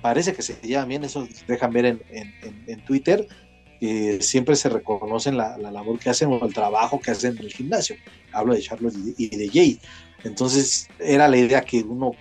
[0.00, 3.26] parece que se llevan bien eso dejan ver en, en, en Twitter
[3.84, 7.46] eh, siempre se reconocen la, la, labor que hacen o el trabajo que hacen en
[7.46, 7.96] el gimnasio.
[8.30, 9.80] Hablo de Charlotte y de, Jay.
[10.22, 12.12] Entonces era la idea que uno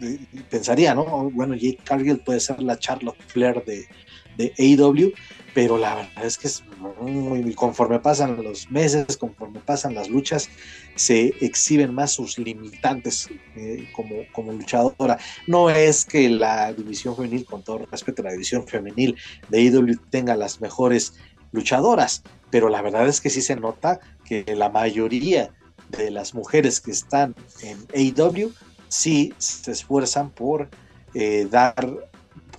[0.00, 0.16] eh,
[0.48, 1.28] pensaría, ¿no?
[1.30, 3.88] Bueno, Jay Cargill puede ser la Charlotte Flair de,
[4.36, 5.12] de AEW,
[5.58, 6.62] pero la verdad es que es
[7.00, 10.48] muy, conforme pasan los meses, conforme pasan las luchas,
[10.94, 15.18] se exhiben más sus limitantes eh, como, como luchadora.
[15.48, 19.16] No es que la división femenil, con todo respeto la división femenil
[19.48, 21.14] de AEW, tenga las mejores
[21.50, 25.50] luchadoras, pero la verdad es que sí se nota que la mayoría
[25.88, 28.52] de las mujeres que están en AEW
[28.86, 30.68] sí se esfuerzan por
[31.14, 32.07] eh, dar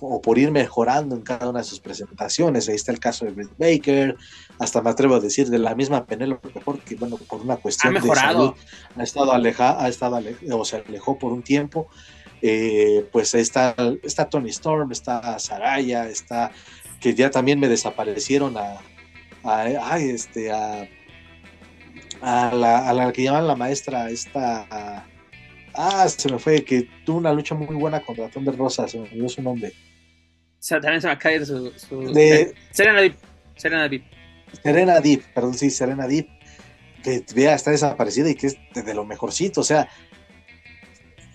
[0.00, 2.68] o por ir mejorando en cada una de sus presentaciones.
[2.68, 4.16] Ahí está el caso de Britt Baker,
[4.58, 8.00] hasta me atrevo a decir de la misma Penélope porque bueno, por una cuestión de
[8.00, 8.52] salud
[8.96, 10.20] ha estado alejada, ha estado
[10.52, 11.88] o se alejó por un tiempo.
[12.42, 16.50] Eh, pues ahí está, está Tony Storm, está Saraya, está
[17.00, 18.78] que ya también me desaparecieron a,
[19.42, 20.88] a, este a,
[22.20, 25.06] a, la, a la que llaman la maestra esta
[25.74, 29.04] ah se me fue que tuvo una lucha muy buena contra Thunder Rosa se me
[29.04, 29.72] olvidó su nombre
[30.68, 31.72] también se va a caer su.
[32.12, 33.16] de, Serena Deep.
[33.56, 34.04] Serena Deep.
[34.62, 36.28] Serena Deep, perdón, sí, Serena Deep.
[37.02, 39.88] Que vea, está desaparecida y que es de, lo mejorcito, o sea.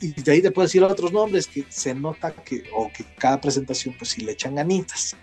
[0.01, 3.41] Y de ahí te puedo decir otros nombres que se nota que, o que cada
[3.41, 5.15] presentación, pues sí le echan ganitas.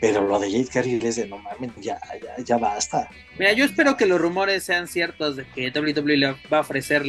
[0.00, 3.08] Pero lo de Jade Cargill es de no mames, ya, ya, ya basta.
[3.38, 7.04] Mira, yo espero que los rumores sean ciertos de que WWE le va a ofrecer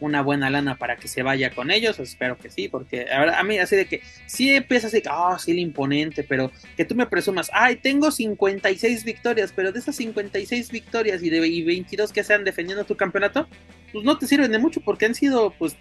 [0.00, 3.58] una buena lana para que se vaya con ellos, espero que sí, porque a, mí
[3.58, 7.50] así de que sí empieza así, ah, sí, el imponente, pero que tú me presumas,
[7.52, 12.84] ay, tengo 56 victorias, pero de esas 56 victorias y de 22 que sean defendiendo
[12.84, 13.48] tu campeonato,
[13.92, 15.76] pues no te sirven de mucho porque han sido, pues,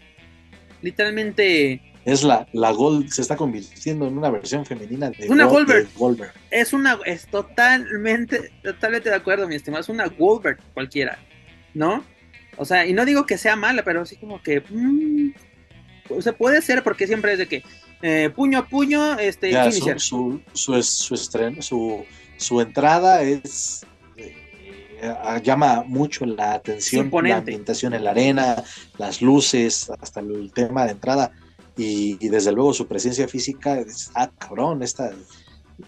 [0.81, 1.81] literalmente...
[2.05, 5.87] Es la, la Gold, se está convirtiendo en una versión femenina de una Goldberg.
[6.51, 11.17] Es una, es totalmente, totalmente de acuerdo, mi estimado, es una Goldberg cualquiera,
[11.73, 12.03] ¿no?
[12.57, 14.61] O sea, y no digo que sea mala, pero así como que.
[14.69, 15.31] Mmm,
[16.09, 17.63] o sea, puede ser porque siempre es de que
[18.01, 19.51] eh, puño a puño, este.
[19.99, 22.05] su, su, su, estreno, su,
[22.37, 23.85] su entrada es.
[24.17, 24.35] Eh,
[25.43, 28.63] llama mucho la atención, la ambientación en la arena,
[28.97, 31.31] las luces, hasta el tema de entrada.
[31.77, 35.11] Y, desde luego su presencia física, es, ah, cabrón, esta,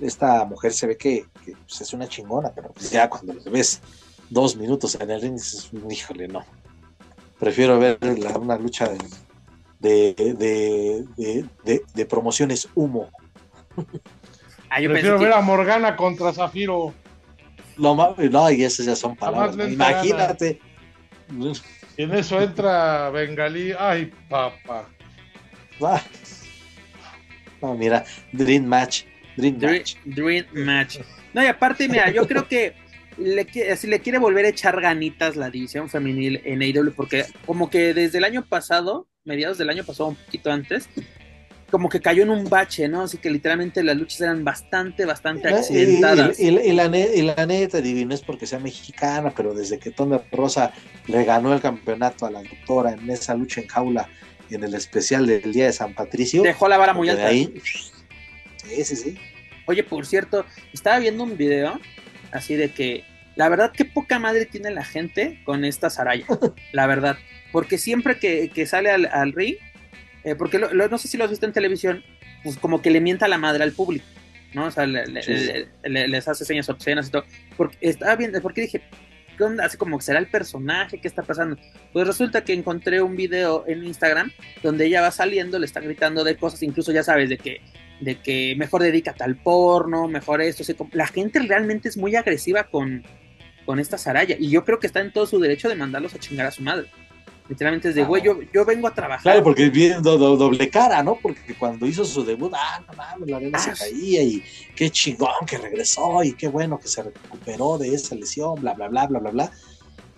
[0.02, 3.82] esta mujer se ve que, pues, es una chingona, pero pues ya cuando lo ves
[4.30, 6.46] dos minutos en el ring, dices, híjole, no.
[7.40, 7.98] Prefiero ver
[8.40, 8.90] una lucha
[9.80, 13.10] de, de, de, promociones humo.
[14.70, 16.94] Ah, Prefiero ver a Morgana contra Zafiro.
[17.78, 19.56] No, no, y esas ya son palabras.
[19.70, 20.60] Imagínate.
[21.96, 23.74] Y en eso entra Bengalí.
[23.78, 24.90] Ay, papá.
[25.82, 26.02] Ah.
[27.62, 29.04] No, mira, Dream Match.
[29.36, 29.96] Dream, Match.
[30.06, 31.00] Dream Match.
[31.34, 32.76] No, y aparte, mira, yo creo que
[33.18, 37.70] le, si le quiere volver a echar ganitas la división femenil en AEW, porque como
[37.70, 40.90] que desde el año pasado, mediados del año pasado, un poquito antes,
[41.70, 43.02] como que cayó en un bache, ¿no?
[43.02, 46.40] Así que literalmente las luchas eran bastante, bastante accidentadas.
[46.40, 50.72] Y, la, neta, divino, es porque sea mexicana, pero desde que Tonda Rosa
[51.08, 54.10] le ganó el campeonato a la doctora en esa lucha en jaula
[54.50, 56.42] en el especial del Día de San Patricio.
[56.42, 57.28] Dejó la vara muy alta.
[57.28, 57.54] Ahí,
[58.64, 59.18] sí, sí, sí.
[59.66, 61.78] Oye, por cierto, estaba viendo un video
[62.32, 63.04] así de que
[63.36, 66.26] la verdad qué poca madre tiene la gente con esta Saraya,
[66.74, 67.18] la verdad,
[67.52, 69.56] porque siempre que, sale al, al ring,
[70.24, 72.04] eh, porque no sé si lo has visto en televisión,
[72.44, 74.06] pues como que le mienta la madre al público,
[74.54, 74.66] ¿no?
[74.66, 77.26] O sea, les hace señas obscenas y todo,
[77.56, 78.82] porque estaba bien, porque dije,
[79.38, 79.66] ¿qué onda?
[79.66, 81.58] Así como que será el personaje, ¿qué está pasando?
[81.94, 84.32] Pues resulta que encontré un video en Instagram
[84.64, 87.62] donde ella va saliendo, le está gritando de cosas, incluso ya sabes, de que
[88.00, 90.64] de que mejor dedícate al porno, mejor esto.
[90.92, 93.04] la gente realmente es muy agresiva con,
[93.66, 94.36] con esta Saraya.
[94.40, 96.62] Y yo creo que está en todo su derecho de mandarlos a chingar a su
[96.64, 96.88] madre.
[97.50, 99.24] Literalmente es de, güey, yo, yo, vengo a trabajar.
[99.24, 101.16] Claro, porque es bien doble cara, ¿no?
[101.16, 103.76] Porque cuando hizo su debut, ah, no mames, la arena se ah.
[103.78, 104.44] caía y
[104.76, 108.90] qué chingón que regresó y qué bueno que se recuperó de esa lesión, bla, bla,
[108.90, 109.52] bla, bla, bla, bla.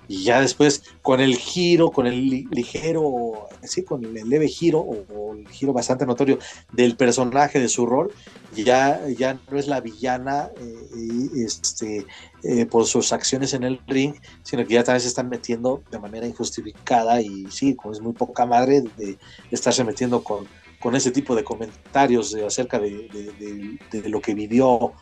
[0.10, 5.36] Y ya después, con el giro, con el ligero, sí, con el leve giro, o,
[5.36, 6.40] el giro bastante notorio
[6.74, 8.12] del personaje, de su rol,
[8.56, 12.08] ya, ya no es la villana eh, este,
[12.42, 16.00] eh, por sus acciones en el ring, sino que ya también se están metiendo de
[16.00, 19.16] manera injustificada y sí, como es muy poca madre de,
[19.52, 20.48] estarse metiendo con,
[20.80, 24.94] con ese tipo de comentarios acerca de, de, lo que vivió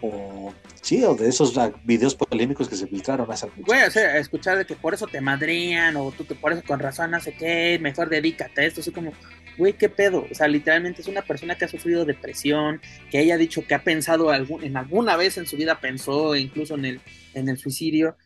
[0.00, 3.62] o sí, o de esos ah, videos polémicos que se filtraron hace mucho.
[3.66, 6.62] Güey, o sea, escuchar de que por eso te madrean, o tú te por eso
[6.66, 9.12] con razón no sé qué, mejor dedícate a esto, así como,
[9.56, 10.26] güey, qué pedo.
[10.30, 12.80] O sea, literalmente es una persona que ha sufrido depresión,
[13.10, 16.74] que haya dicho que ha pensado algún, en alguna vez en su vida pensó, incluso
[16.74, 17.00] en el,
[17.34, 18.16] en el suicidio,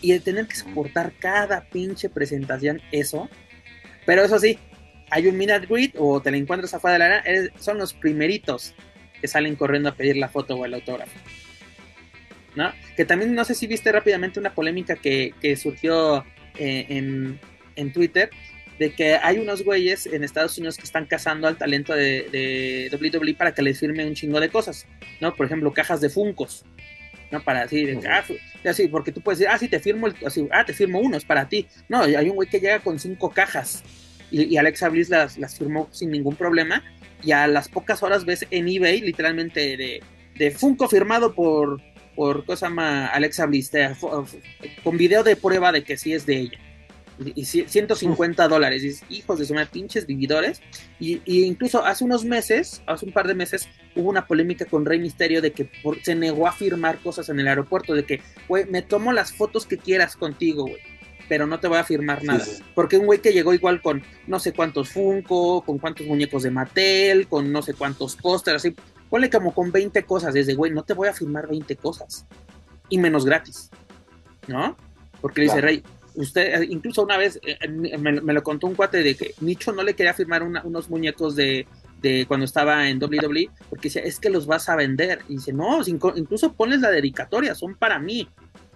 [0.00, 3.28] y el tener que soportar cada pinche presentación, eso.
[4.06, 4.58] Pero eso sí,
[5.10, 8.74] hay un minute grid o te la encuentras afuera de la arena, son los primeritos
[9.20, 11.18] que salen corriendo a pedir la foto o el autógrafo.
[12.56, 12.72] ¿No?
[12.96, 16.24] Que también no sé si viste rápidamente una polémica que, surgió
[16.58, 17.38] eh, en,
[17.76, 18.30] en, Twitter
[18.80, 22.90] de que hay unos güeyes en Estados Unidos que están cazando al talento de, de
[22.90, 24.86] WWE para que les firme un chingo de cosas,
[25.20, 25.36] ¿no?
[25.36, 26.64] Por ejemplo, cajas de Funcos,
[27.30, 27.42] ¿no?
[27.42, 28.24] Para así, de, ah,
[28.64, 31.16] así, porque tú puedes decir, ah, sí, te firmo, el, así, ah, te firmo uno,
[31.16, 31.66] es para ti.
[31.88, 33.84] No, hay un güey que llega con cinco cajas
[34.30, 36.82] y, Alexa Bliss las, las firmó sin ningún problema
[37.22, 40.02] y a las pocas horas ves en eBay literalmente de,
[40.36, 41.80] de Funko firmado por,
[42.14, 43.70] por cosa llama Alexa Bliss,
[44.82, 46.58] con video de prueba de que sí es de ella.
[47.34, 49.02] Y, 150 dólares.
[49.10, 50.62] hijos de su madre, pinches vividores.
[50.98, 54.98] Y, incluso hace unos meses, hace un par de meses, hubo una polémica con Rey
[54.98, 55.68] Misterio de que
[56.02, 57.94] se negó a firmar cosas en el aeropuerto.
[57.94, 60.80] De que, güey, me tomo las fotos que quieras contigo, güey
[61.30, 62.44] pero no te voy a firmar nada.
[62.74, 66.50] Porque un güey que llegó igual con no sé cuántos Funko, con cuántos muñecos de
[66.50, 68.74] Mattel, con no sé cuántos pósteres, así,
[69.08, 72.26] ponle como con 20 cosas, desde güey, no te voy a firmar 20 cosas.
[72.88, 73.70] Y menos gratis.
[74.48, 74.76] ¿No?
[75.20, 75.84] Porque dice Rey,
[76.16, 79.94] usted, incluso una vez eh, me, lo contó un cuate de que Nicho no le
[79.94, 81.68] quería firmar unos muñecos de,
[82.02, 85.20] de cuando estaba en WWE, porque decía, es que los vas a vender.
[85.28, 88.28] Y dice, no, incluso pones la dedicatoria, son para mí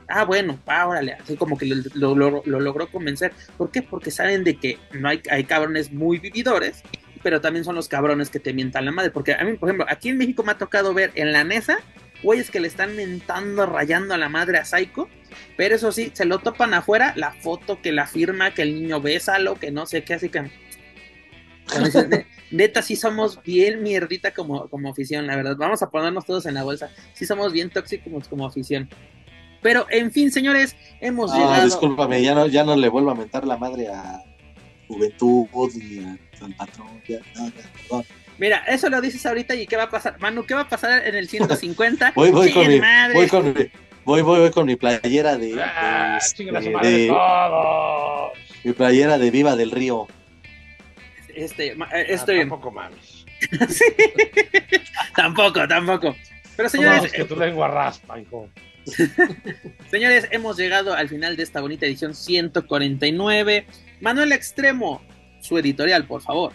[0.09, 3.33] ah, bueno, ah, órale, así como que lo, logró convencer.
[3.57, 3.83] ¿Por qué?
[3.83, 6.83] Porque saben de que no hay, hay cabrones muy vividores,
[7.23, 9.11] pero también son los cabrones que te mientan la madre.
[9.11, 11.79] Porque a mí, por ejemplo, aquí en México me ha tocado ver en la NESA,
[12.23, 15.09] güeyes que le están mentando, rayando a la madre a Psycho,
[15.57, 19.01] pero eso sí, se lo topan afuera, la foto que la firma, que el niño
[19.01, 20.51] bésalo, que no sé qué, así que...
[22.51, 25.57] Neta, sí somos bien mierdita como, como afición, la verdad.
[25.57, 26.91] Vamos a ponernos todos en la bolsa.
[27.15, 28.89] Sí somos bien tóxicos como afición.
[29.65, 31.65] Pero en fin, señores, hemos ah, llegado.
[31.65, 34.23] Discúlpame, ya no, ya no le vuelvo a mentar la madre a
[34.87, 35.47] Juventud
[35.77, 36.89] ni a San Patrón.
[38.37, 40.21] Mira, eso lo dices ahorita y ¿qué va a pasar?
[40.21, 42.13] Manu, ¿qué va a pasar en el 150?
[42.15, 42.79] voy, voy, con mi,
[43.15, 43.71] voy, con mi,
[44.05, 45.59] voy, voy, con mi playera de.
[45.59, 47.11] Ah, este, de,
[48.65, 50.09] mi playera de Viva del Río.
[51.35, 51.77] Este, eh,
[52.09, 52.37] este...
[52.37, 53.25] Ah, tampoco mames.
[53.71, 53.85] sí.
[55.17, 56.15] tampoco, tampoco.
[56.55, 56.99] Pero señores.
[56.99, 58.51] No, es que tu lengua raspa, hijo.
[59.91, 63.67] Señores, hemos llegado al final de esta bonita edición 149.
[64.01, 65.03] Manuel Extremo,
[65.41, 66.53] su editorial, por favor.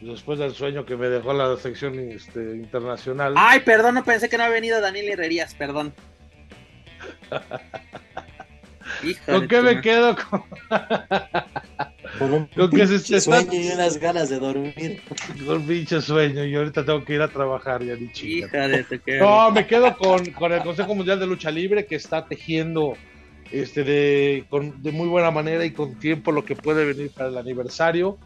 [0.00, 3.34] Después del sueño que me dejó la sección este, internacional.
[3.36, 5.94] Ay, perdón, no pensé que no había venido Daniel Herrerías, perdón.
[9.26, 10.16] ¿Con qué me quedo?
[10.16, 10.42] Con...
[12.18, 15.02] Con que se sueño y unas ganas de dormir.
[15.46, 18.68] Con pinche sueño y ahorita tengo que ir a trabajar ya ni chica.
[18.68, 22.94] Hija No, me quedo con, con, el Consejo Mundial de Lucha Libre que está tejiendo
[23.50, 27.28] este de, con, de muy buena manera y con tiempo lo que puede venir para
[27.28, 28.18] el aniversario.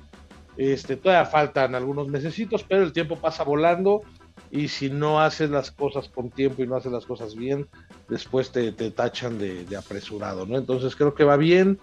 [0.57, 4.03] Este, todavía faltan algunos mesecitos, pero el tiempo pasa volando
[4.51, 7.67] y si no haces las cosas con tiempo y no haces las cosas bien,
[8.11, 10.59] después te, te tachan de, de, apresurado, ¿no?
[10.59, 11.79] Entonces creo que va bien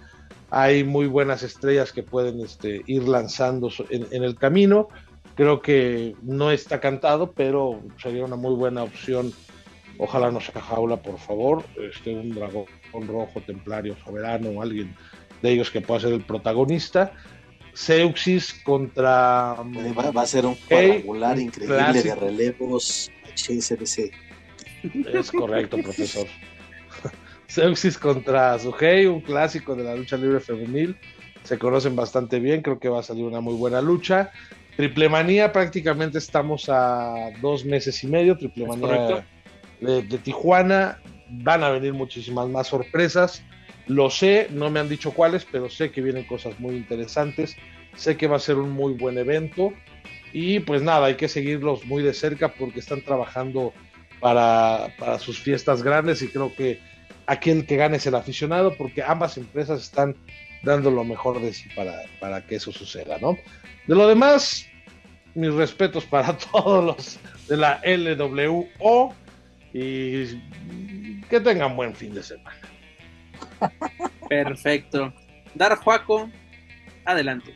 [0.50, 4.88] hay muy buenas estrellas que pueden este, ir lanzando en, el camino.
[5.36, 9.34] Creo que no está cantado, pero sería una muy buena opción.
[9.98, 11.64] Ojalá no sea jaula, por favor.
[11.76, 14.96] Este, un dragón rojo, templario, soberano, o alguien
[15.42, 17.12] de ellos que pueda ser el protagonista.
[17.74, 19.54] Seuxis contra.
[19.54, 24.27] Va, a ser un cuadrangular increíble de relevos HSBC.
[24.84, 26.28] Es correcto, profesor.
[27.48, 30.96] Seuxis contra Suhei, un clásico de la lucha libre femenil.
[31.44, 34.32] Se conocen bastante bien, creo que va a salir una muy buena lucha.
[34.76, 38.38] Triple Manía, prácticamente estamos a dos meses y medio.
[38.38, 39.26] Triple Manía
[39.80, 41.00] de, Tijuana.
[41.30, 43.44] Van a venir muchísimas más sorpresas.
[43.88, 47.56] Lo sé, no me han dicho cuáles, pero sé que vienen cosas muy interesantes.
[47.96, 49.74] Sé que va a ser un muy buen evento.
[50.34, 53.74] Y pues nada, hay que seguirlos muy de cerca porque están trabajando
[54.20, 56.80] para, para sus fiestas grandes y creo que
[57.26, 60.16] aquel que gane es el aficionado, porque ambas empresas están
[60.64, 63.38] dando lo mejor de sí para, para que eso suceda, ¿no?
[63.86, 64.66] De lo demás,
[65.36, 69.14] mis respetos para todos los de la LWO
[69.74, 70.40] y
[71.30, 72.58] que tengan buen fin de semana.
[74.30, 75.14] Perfecto.
[75.54, 76.30] Dar Juaco,
[77.06, 77.54] adelante.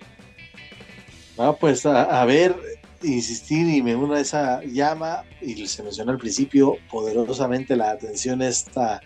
[1.38, 2.56] Ah, pues a, ver,
[3.04, 8.42] insistir y me uno a esa llama, y se mencionó al principio poderosamente la atención
[8.42, 9.02] esta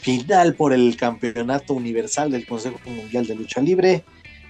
[0.00, 4.04] final por el campeonato universal del Consejo Mundial de Lucha Libre.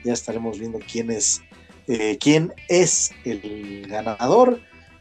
[0.04, 1.40] Ya estaremos viendo quién es,
[1.86, 4.60] eh, quién es el ganador.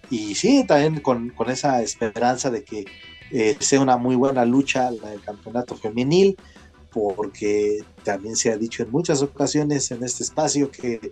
[0.10, 2.86] Y sí, también con, con esa esperanza de que
[3.32, 6.38] eh, sea una muy buena lucha la del campeonato femenil,
[6.92, 11.12] porque también se ha dicho en muchas ocasiones en este espacio que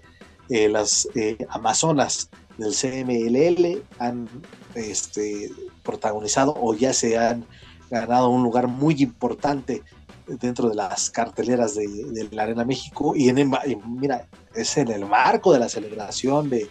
[0.49, 1.09] eh, las
[1.49, 4.29] Amazonas del CMLL han
[4.75, 5.51] este,
[5.83, 7.45] protagonizado o ya se han
[7.89, 9.83] ganado un lugar muy importante
[10.27, 13.51] dentro de las carteleras de, la Arena México y, en,
[13.87, 16.69] mira, es en el marco de la celebración de,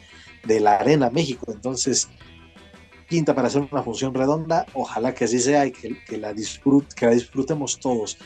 [0.60, 2.08] la Arena México, entonces
[3.08, 7.12] quinta para hacer una función redonda, ojalá que así sea y que, la, que la
[7.12, 8.18] disfrutemos todos.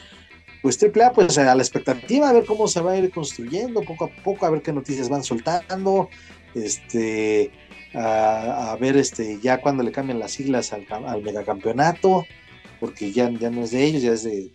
[0.63, 4.07] Pues AAA, pues a la expectativa, a ver cómo se va a ir construyendo poco
[4.07, 6.09] a poco, a ver qué noticias van soltando,
[6.55, 7.51] este,
[7.95, 12.27] a, ver este, ya cuando le cambian las siglas al, al megacampeonato,
[12.81, 14.51] porque ya, ya no es de ellos, ya es de,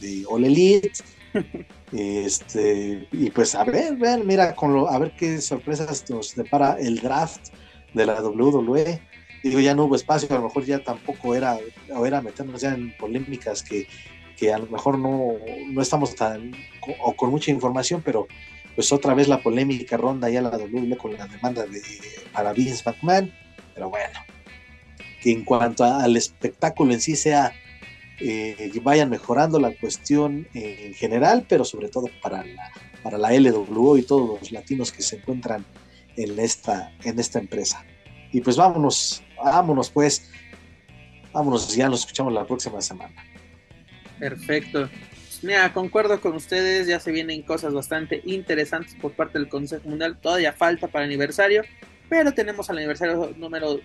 [0.00, 0.92] de, All Elite.
[1.92, 6.76] este, y pues a ver, ver, mira, con lo, a ver qué sorpresas nos depara
[6.78, 7.48] el draft
[7.94, 9.00] de la WWE.
[9.42, 11.58] Digo, ya no hubo espacio, a lo mejor ya tampoco era,
[11.94, 13.88] o era meternos ya en polémicas que,
[14.36, 15.34] que a lo mejor no,
[15.70, 16.52] no estamos tan,
[17.02, 18.28] o con mucha información, pero
[18.74, 21.82] pues otra vez la polémica ronda ya la WWE con la demanda de
[22.32, 23.32] para Vince McMahon,
[23.74, 24.20] pero bueno,
[25.22, 27.52] que en cuanto al espectáculo en sí sea
[28.20, 32.72] eh, vayan mejorando la cuestión en general, pero sobre todo para la,
[33.02, 35.64] para la LWO y todos los latinos que se encuentran
[36.16, 37.84] en esta, en esta empresa.
[38.32, 40.30] Y pues vámonos, vámonos pues,
[41.32, 43.24] vámonos, ya nos escuchamos la próxima semana.
[44.18, 44.88] Perfecto.
[45.42, 50.16] Mira, concuerdo con ustedes, ya se vienen cosas bastante interesantes por parte del Consejo Mundial,
[50.20, 51.64] todavía falta para el aniversario,
[52.08, 53.80] pero tenemos al aniversario número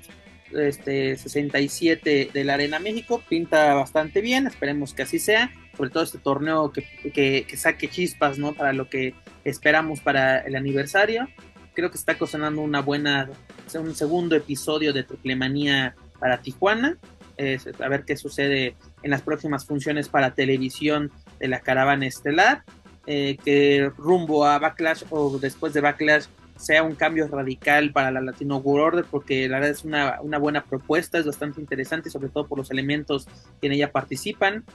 [0.51, 6.03] este 67 de la Arena México, pinta bastante bien, esperemos que así sea, sobre todo
[6.03, 8.53] este torneo que, saque chispas, ¿no?
[8.53, 11.27] Para lo que esperamos para el aniversario.
[11.73, 13.29] Creo que está cocinando una buena,
[13.75, 16.97] un segundo episodio de Triplemanía para Tijuana.
[17.37, 22.63] a ver qué sucede en las próximas funciones para televisión de la caravana estelar.
[23.09, 26.25] Eh, que rumbo a Backlash o después de Backlash
[26.57, 30.65] sea un cambio radical para la Latino World Order, porque la verdad es una, buena
[30.65, 33.27] propuesta, es bastante interesante, sobre todo por los elementos
[33.61, 34.65] que en ella participan.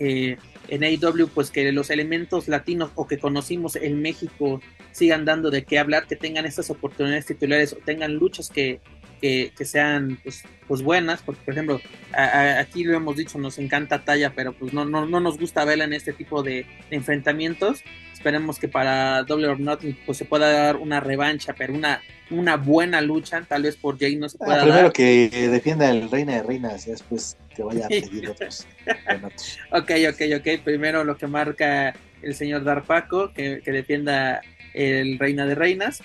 [0.00, 0.36] Eh,
[0.68, 5.64] en AEW, pues que los elementos latinos o que conocimos en México sigan dando de
[5.64, 8.80] qué hablar, que tengan estas oportunidades titulares o tengan luchas que,
[9.20, 11.80] que, sean pues, pues, buenas, porque por ejemplo,
[12.12, 15.84] aquí lo hemos dicho, nos encanta Talla, pero pues no, no, no nos gusta verla
[15.84, 17.82] en este tipo de enfrentamientos
[18.24, 22.00] esperemos que para Double or Nothing pues se pueda dar una revancha, pero una,
[22.30, 26.10] una buena lucha, tal vez por Jay no se ah, pueda primero que defienda el
[26.10, 28.66] Reina de Reinas y después que vaya a pedir otros.
[29.72, 30.62] ok, ok, ok.
[30.64, 34.40] Primero lo que marca el señor Darpaco, que, que defienda
[34.72, 36.02] el Reina de Reinas.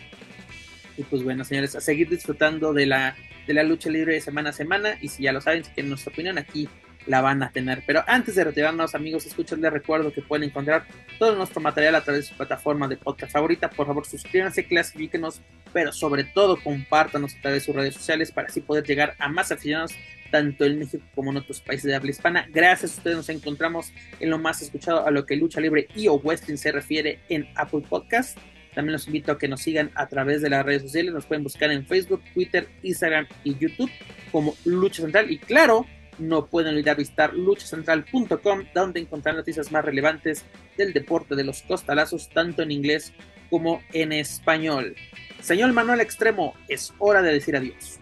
[1.00, 3.16] Y pues bueno, señores, a seguir disfrutando de la,
[3.48, 4.98] de la lucha libre de semana a semana.
[5.02, 6.68] Y si ya lo saben, si tienen nuestra opinión aquí
[7.06, 7.84] la van a tener.
[7.88, 10.86] Pero antes de retirarnos, amigos, escuchen, les recuerdo que pueden encontrar
[11.18, 13.70] todo nuestro material a través de su plataforma de podcast favorita.
[13.70, 18.50] Por favor, suscríbanse, clasifíquenos, pero sobre todo compártanos a través de sus redes sociales para
[18.50, 19.94] así poder llegar a más aficionados
[20.32, 22.46] tanto en México como en otros países de habla hispana.
[22.52, 26.10] Gracias a ustedes nos encontramos en lo más escuchado a lo que lucha libre y
[26.10, 28.38] o wrestling se refiere en Apple Podcast.
[28.80, 31.14] También los invito a que nos sigan a través de las redes sociales.
[31.14, 33.92] Nos pueden buscar en Facebook, Twitter, Instagram y YouTube
[34.32, 35.30] como Lucha Central.
[35.30, 35.86] Y claro,
[36.18, 40.46] no pueden olvidar visitar luchacentral.com, donde encontrar noticias más relevantes
[40.78, 43.12] del deporte de los costalazos, tanto en inglés
[43.50, 44.96] como en español.
[45.42, 48.00] Señor Manuel Extremo, es hora de decir adiós.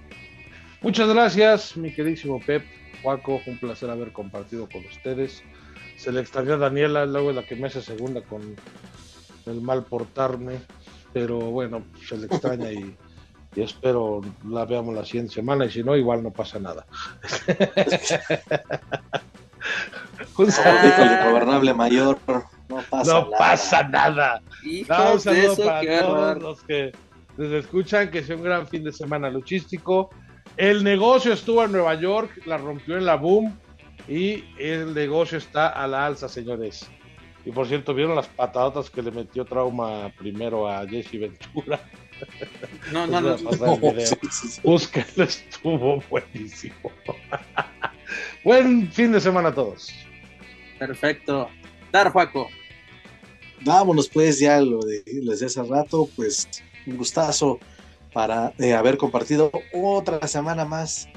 [0.81, 2.63] Muchas gracias, mi queridísimo Pep.
[3.01, 5.41] Juaco, un placer haber compartido con ustedes.
[5.95, 8.55] Se le extrañó a Daniela, luego la que me hace segunda con
[9.47, 10.59] el mal portarme,
[11.13, 12.95] pero bueno, se le extraña y
[13.57, 16.85] y espero la veamos la siguiente semana y si no, igual no pasa nada.
[20.37, 22.19] un saludo el gobernable mayor,
[22.69, 23.37] no pasa no nada.
[23.39, 24.43] Pasa nada.
[25.11, 26.91] un saludo para todos los que
[27.37, 30.11] les escuchan, que sea un gran fin de semana luchístico.
[30.55, 33.57] El negocio estuvo en Nueva York, la rompió en la boom
[34.07, 36.87] y el negocio está a la alza, señores.
[37.47, 41.79] Y por cierto, ¿vieron las patadas que le metió trauma primero a Jesse Ventura?
[42.91, 43.37] No, no, no.
[44.63, 46.91] Búsquenlo, estuvo buenísimo.
[48.43, 49.93] Buen fin de semana a todos.
[50.79, 51.47] Perfecto.
[51.91, 52.49] Dar, Juaco.
[53.61, 56.49] Vámonos, pues, ya lo de, les hace rato, pues,
[56.87, 57.59] un gustazo
[58.13, 61.07] para eh, haber compartido otra semana más.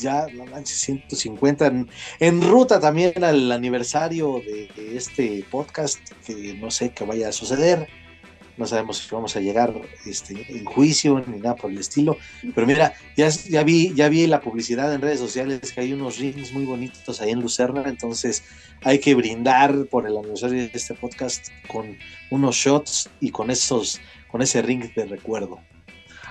[0.00, 1.88] Ya, no manches, 150 en,
[2.20, 7.88] en, ruta también al aniversario de, este podcast, que no sé qué vaya a suceder.
[8.56, 9.72] No sabemos si vamos a llegar
[10.04, 12.16] este, en juicio ni nada por el estilo,
[12.56, 16.18] pero mira, ya, ya, vi, ya vi la publicidad en redes sociales que hay unos
[16.18, 18.42] rings muy bonitos ahí en Lucerna, entonces
[18.82, 21.96] hay que brindar por el aniversario de este podcast con
[22.30, 25.60] unos shots y con esos, con ese ring de recuerdo.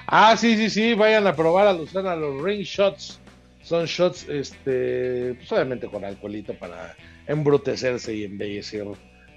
[0.08, 3.20] Ah, sí, sí, sí, vayan a probar a Lucerna los ring shots.
[3.62, 6.96] Son shots, este, pues obviamente con alcoholito para
[7.28, 8.88] embrutecerse y embellecer,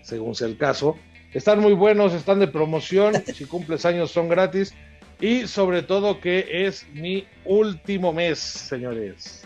[0.02, 0.96] según sea el caso.
[1.34, 3.14] Están muy buenos, están de promoción.
[3.34, 4.72] Si cumples años son gratis.
[5.20, 9.42] Y sobre todo que es mi último mes, señores.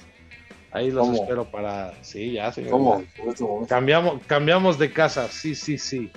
[0.71, 1.95] Ahí los espero para.
[2.03, 2.73] Sí, ya, señores.
[2.73, 3.67] ¿Cómo?
[3.67, 5.29] Cambiamos, cambiamos de casa.
[5.29, 6.11] Sí, sí, sí.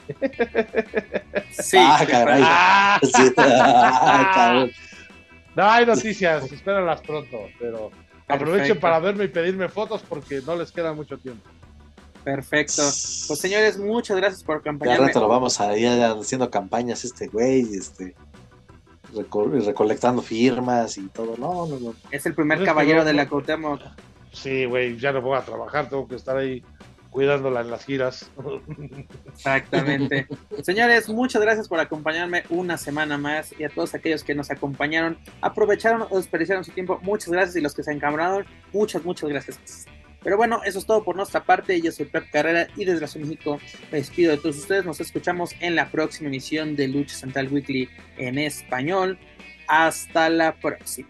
[1.51, 2.41] Sí, ah, caray.
[2.43, 2.99] Ah.
[3.37, 4.67] Ah,
[5.57, 7.37] no hay noticias, espéralas pronto.
[7.59, 7.89] Pero
[8.27, 11.49] aprovechen para verme y pedirme fotos porque no les queda mucho tiempo.
[12.23, 12.83] Perfecto.
[12.83, 15.01] Pues señores, muchas gracias por acompañarme.
[15.01, 18.15] Ya rato lo vamos a ir haciendo campañas este güey, este
[19.65, 21.35] recolectando firmas y todo.
[21.37, 21.95] No, no, no.
[22.11, 23.81] Es el primer caballero de la Cuauhtémoc.
[24.31, 26.63] Sí, güey, ya no voy a trabajar, tengo que estar ahí
[27.17, 28.29] cuidándola en las giras.
[29.33, 30.27] Exactamente.
[30.61, 35.17] Señores, muchas gracias por acompañarme una semana más y a todos aquellos que nos acompañaron,
[35.41, 39.87] aprovecharon o desperdiciaron su tiempo, muchas gracias y los que se encambraron, muchas, muchas gracias.
[40.23, 41.81] Pero bueno, eso es todo por nuestra parte.
[41.81, 43.59] Yo soy Pep Carrera y desde la Ciudad México
[43.91, 44.85] me despido de todos ustedes.
[44.85, 47.89] Nos escuchamos en la próxima emisión de Lucha Central Weekly
[48.19, 49.17] en español.
[49.67, 51.09] Hasta la próxima.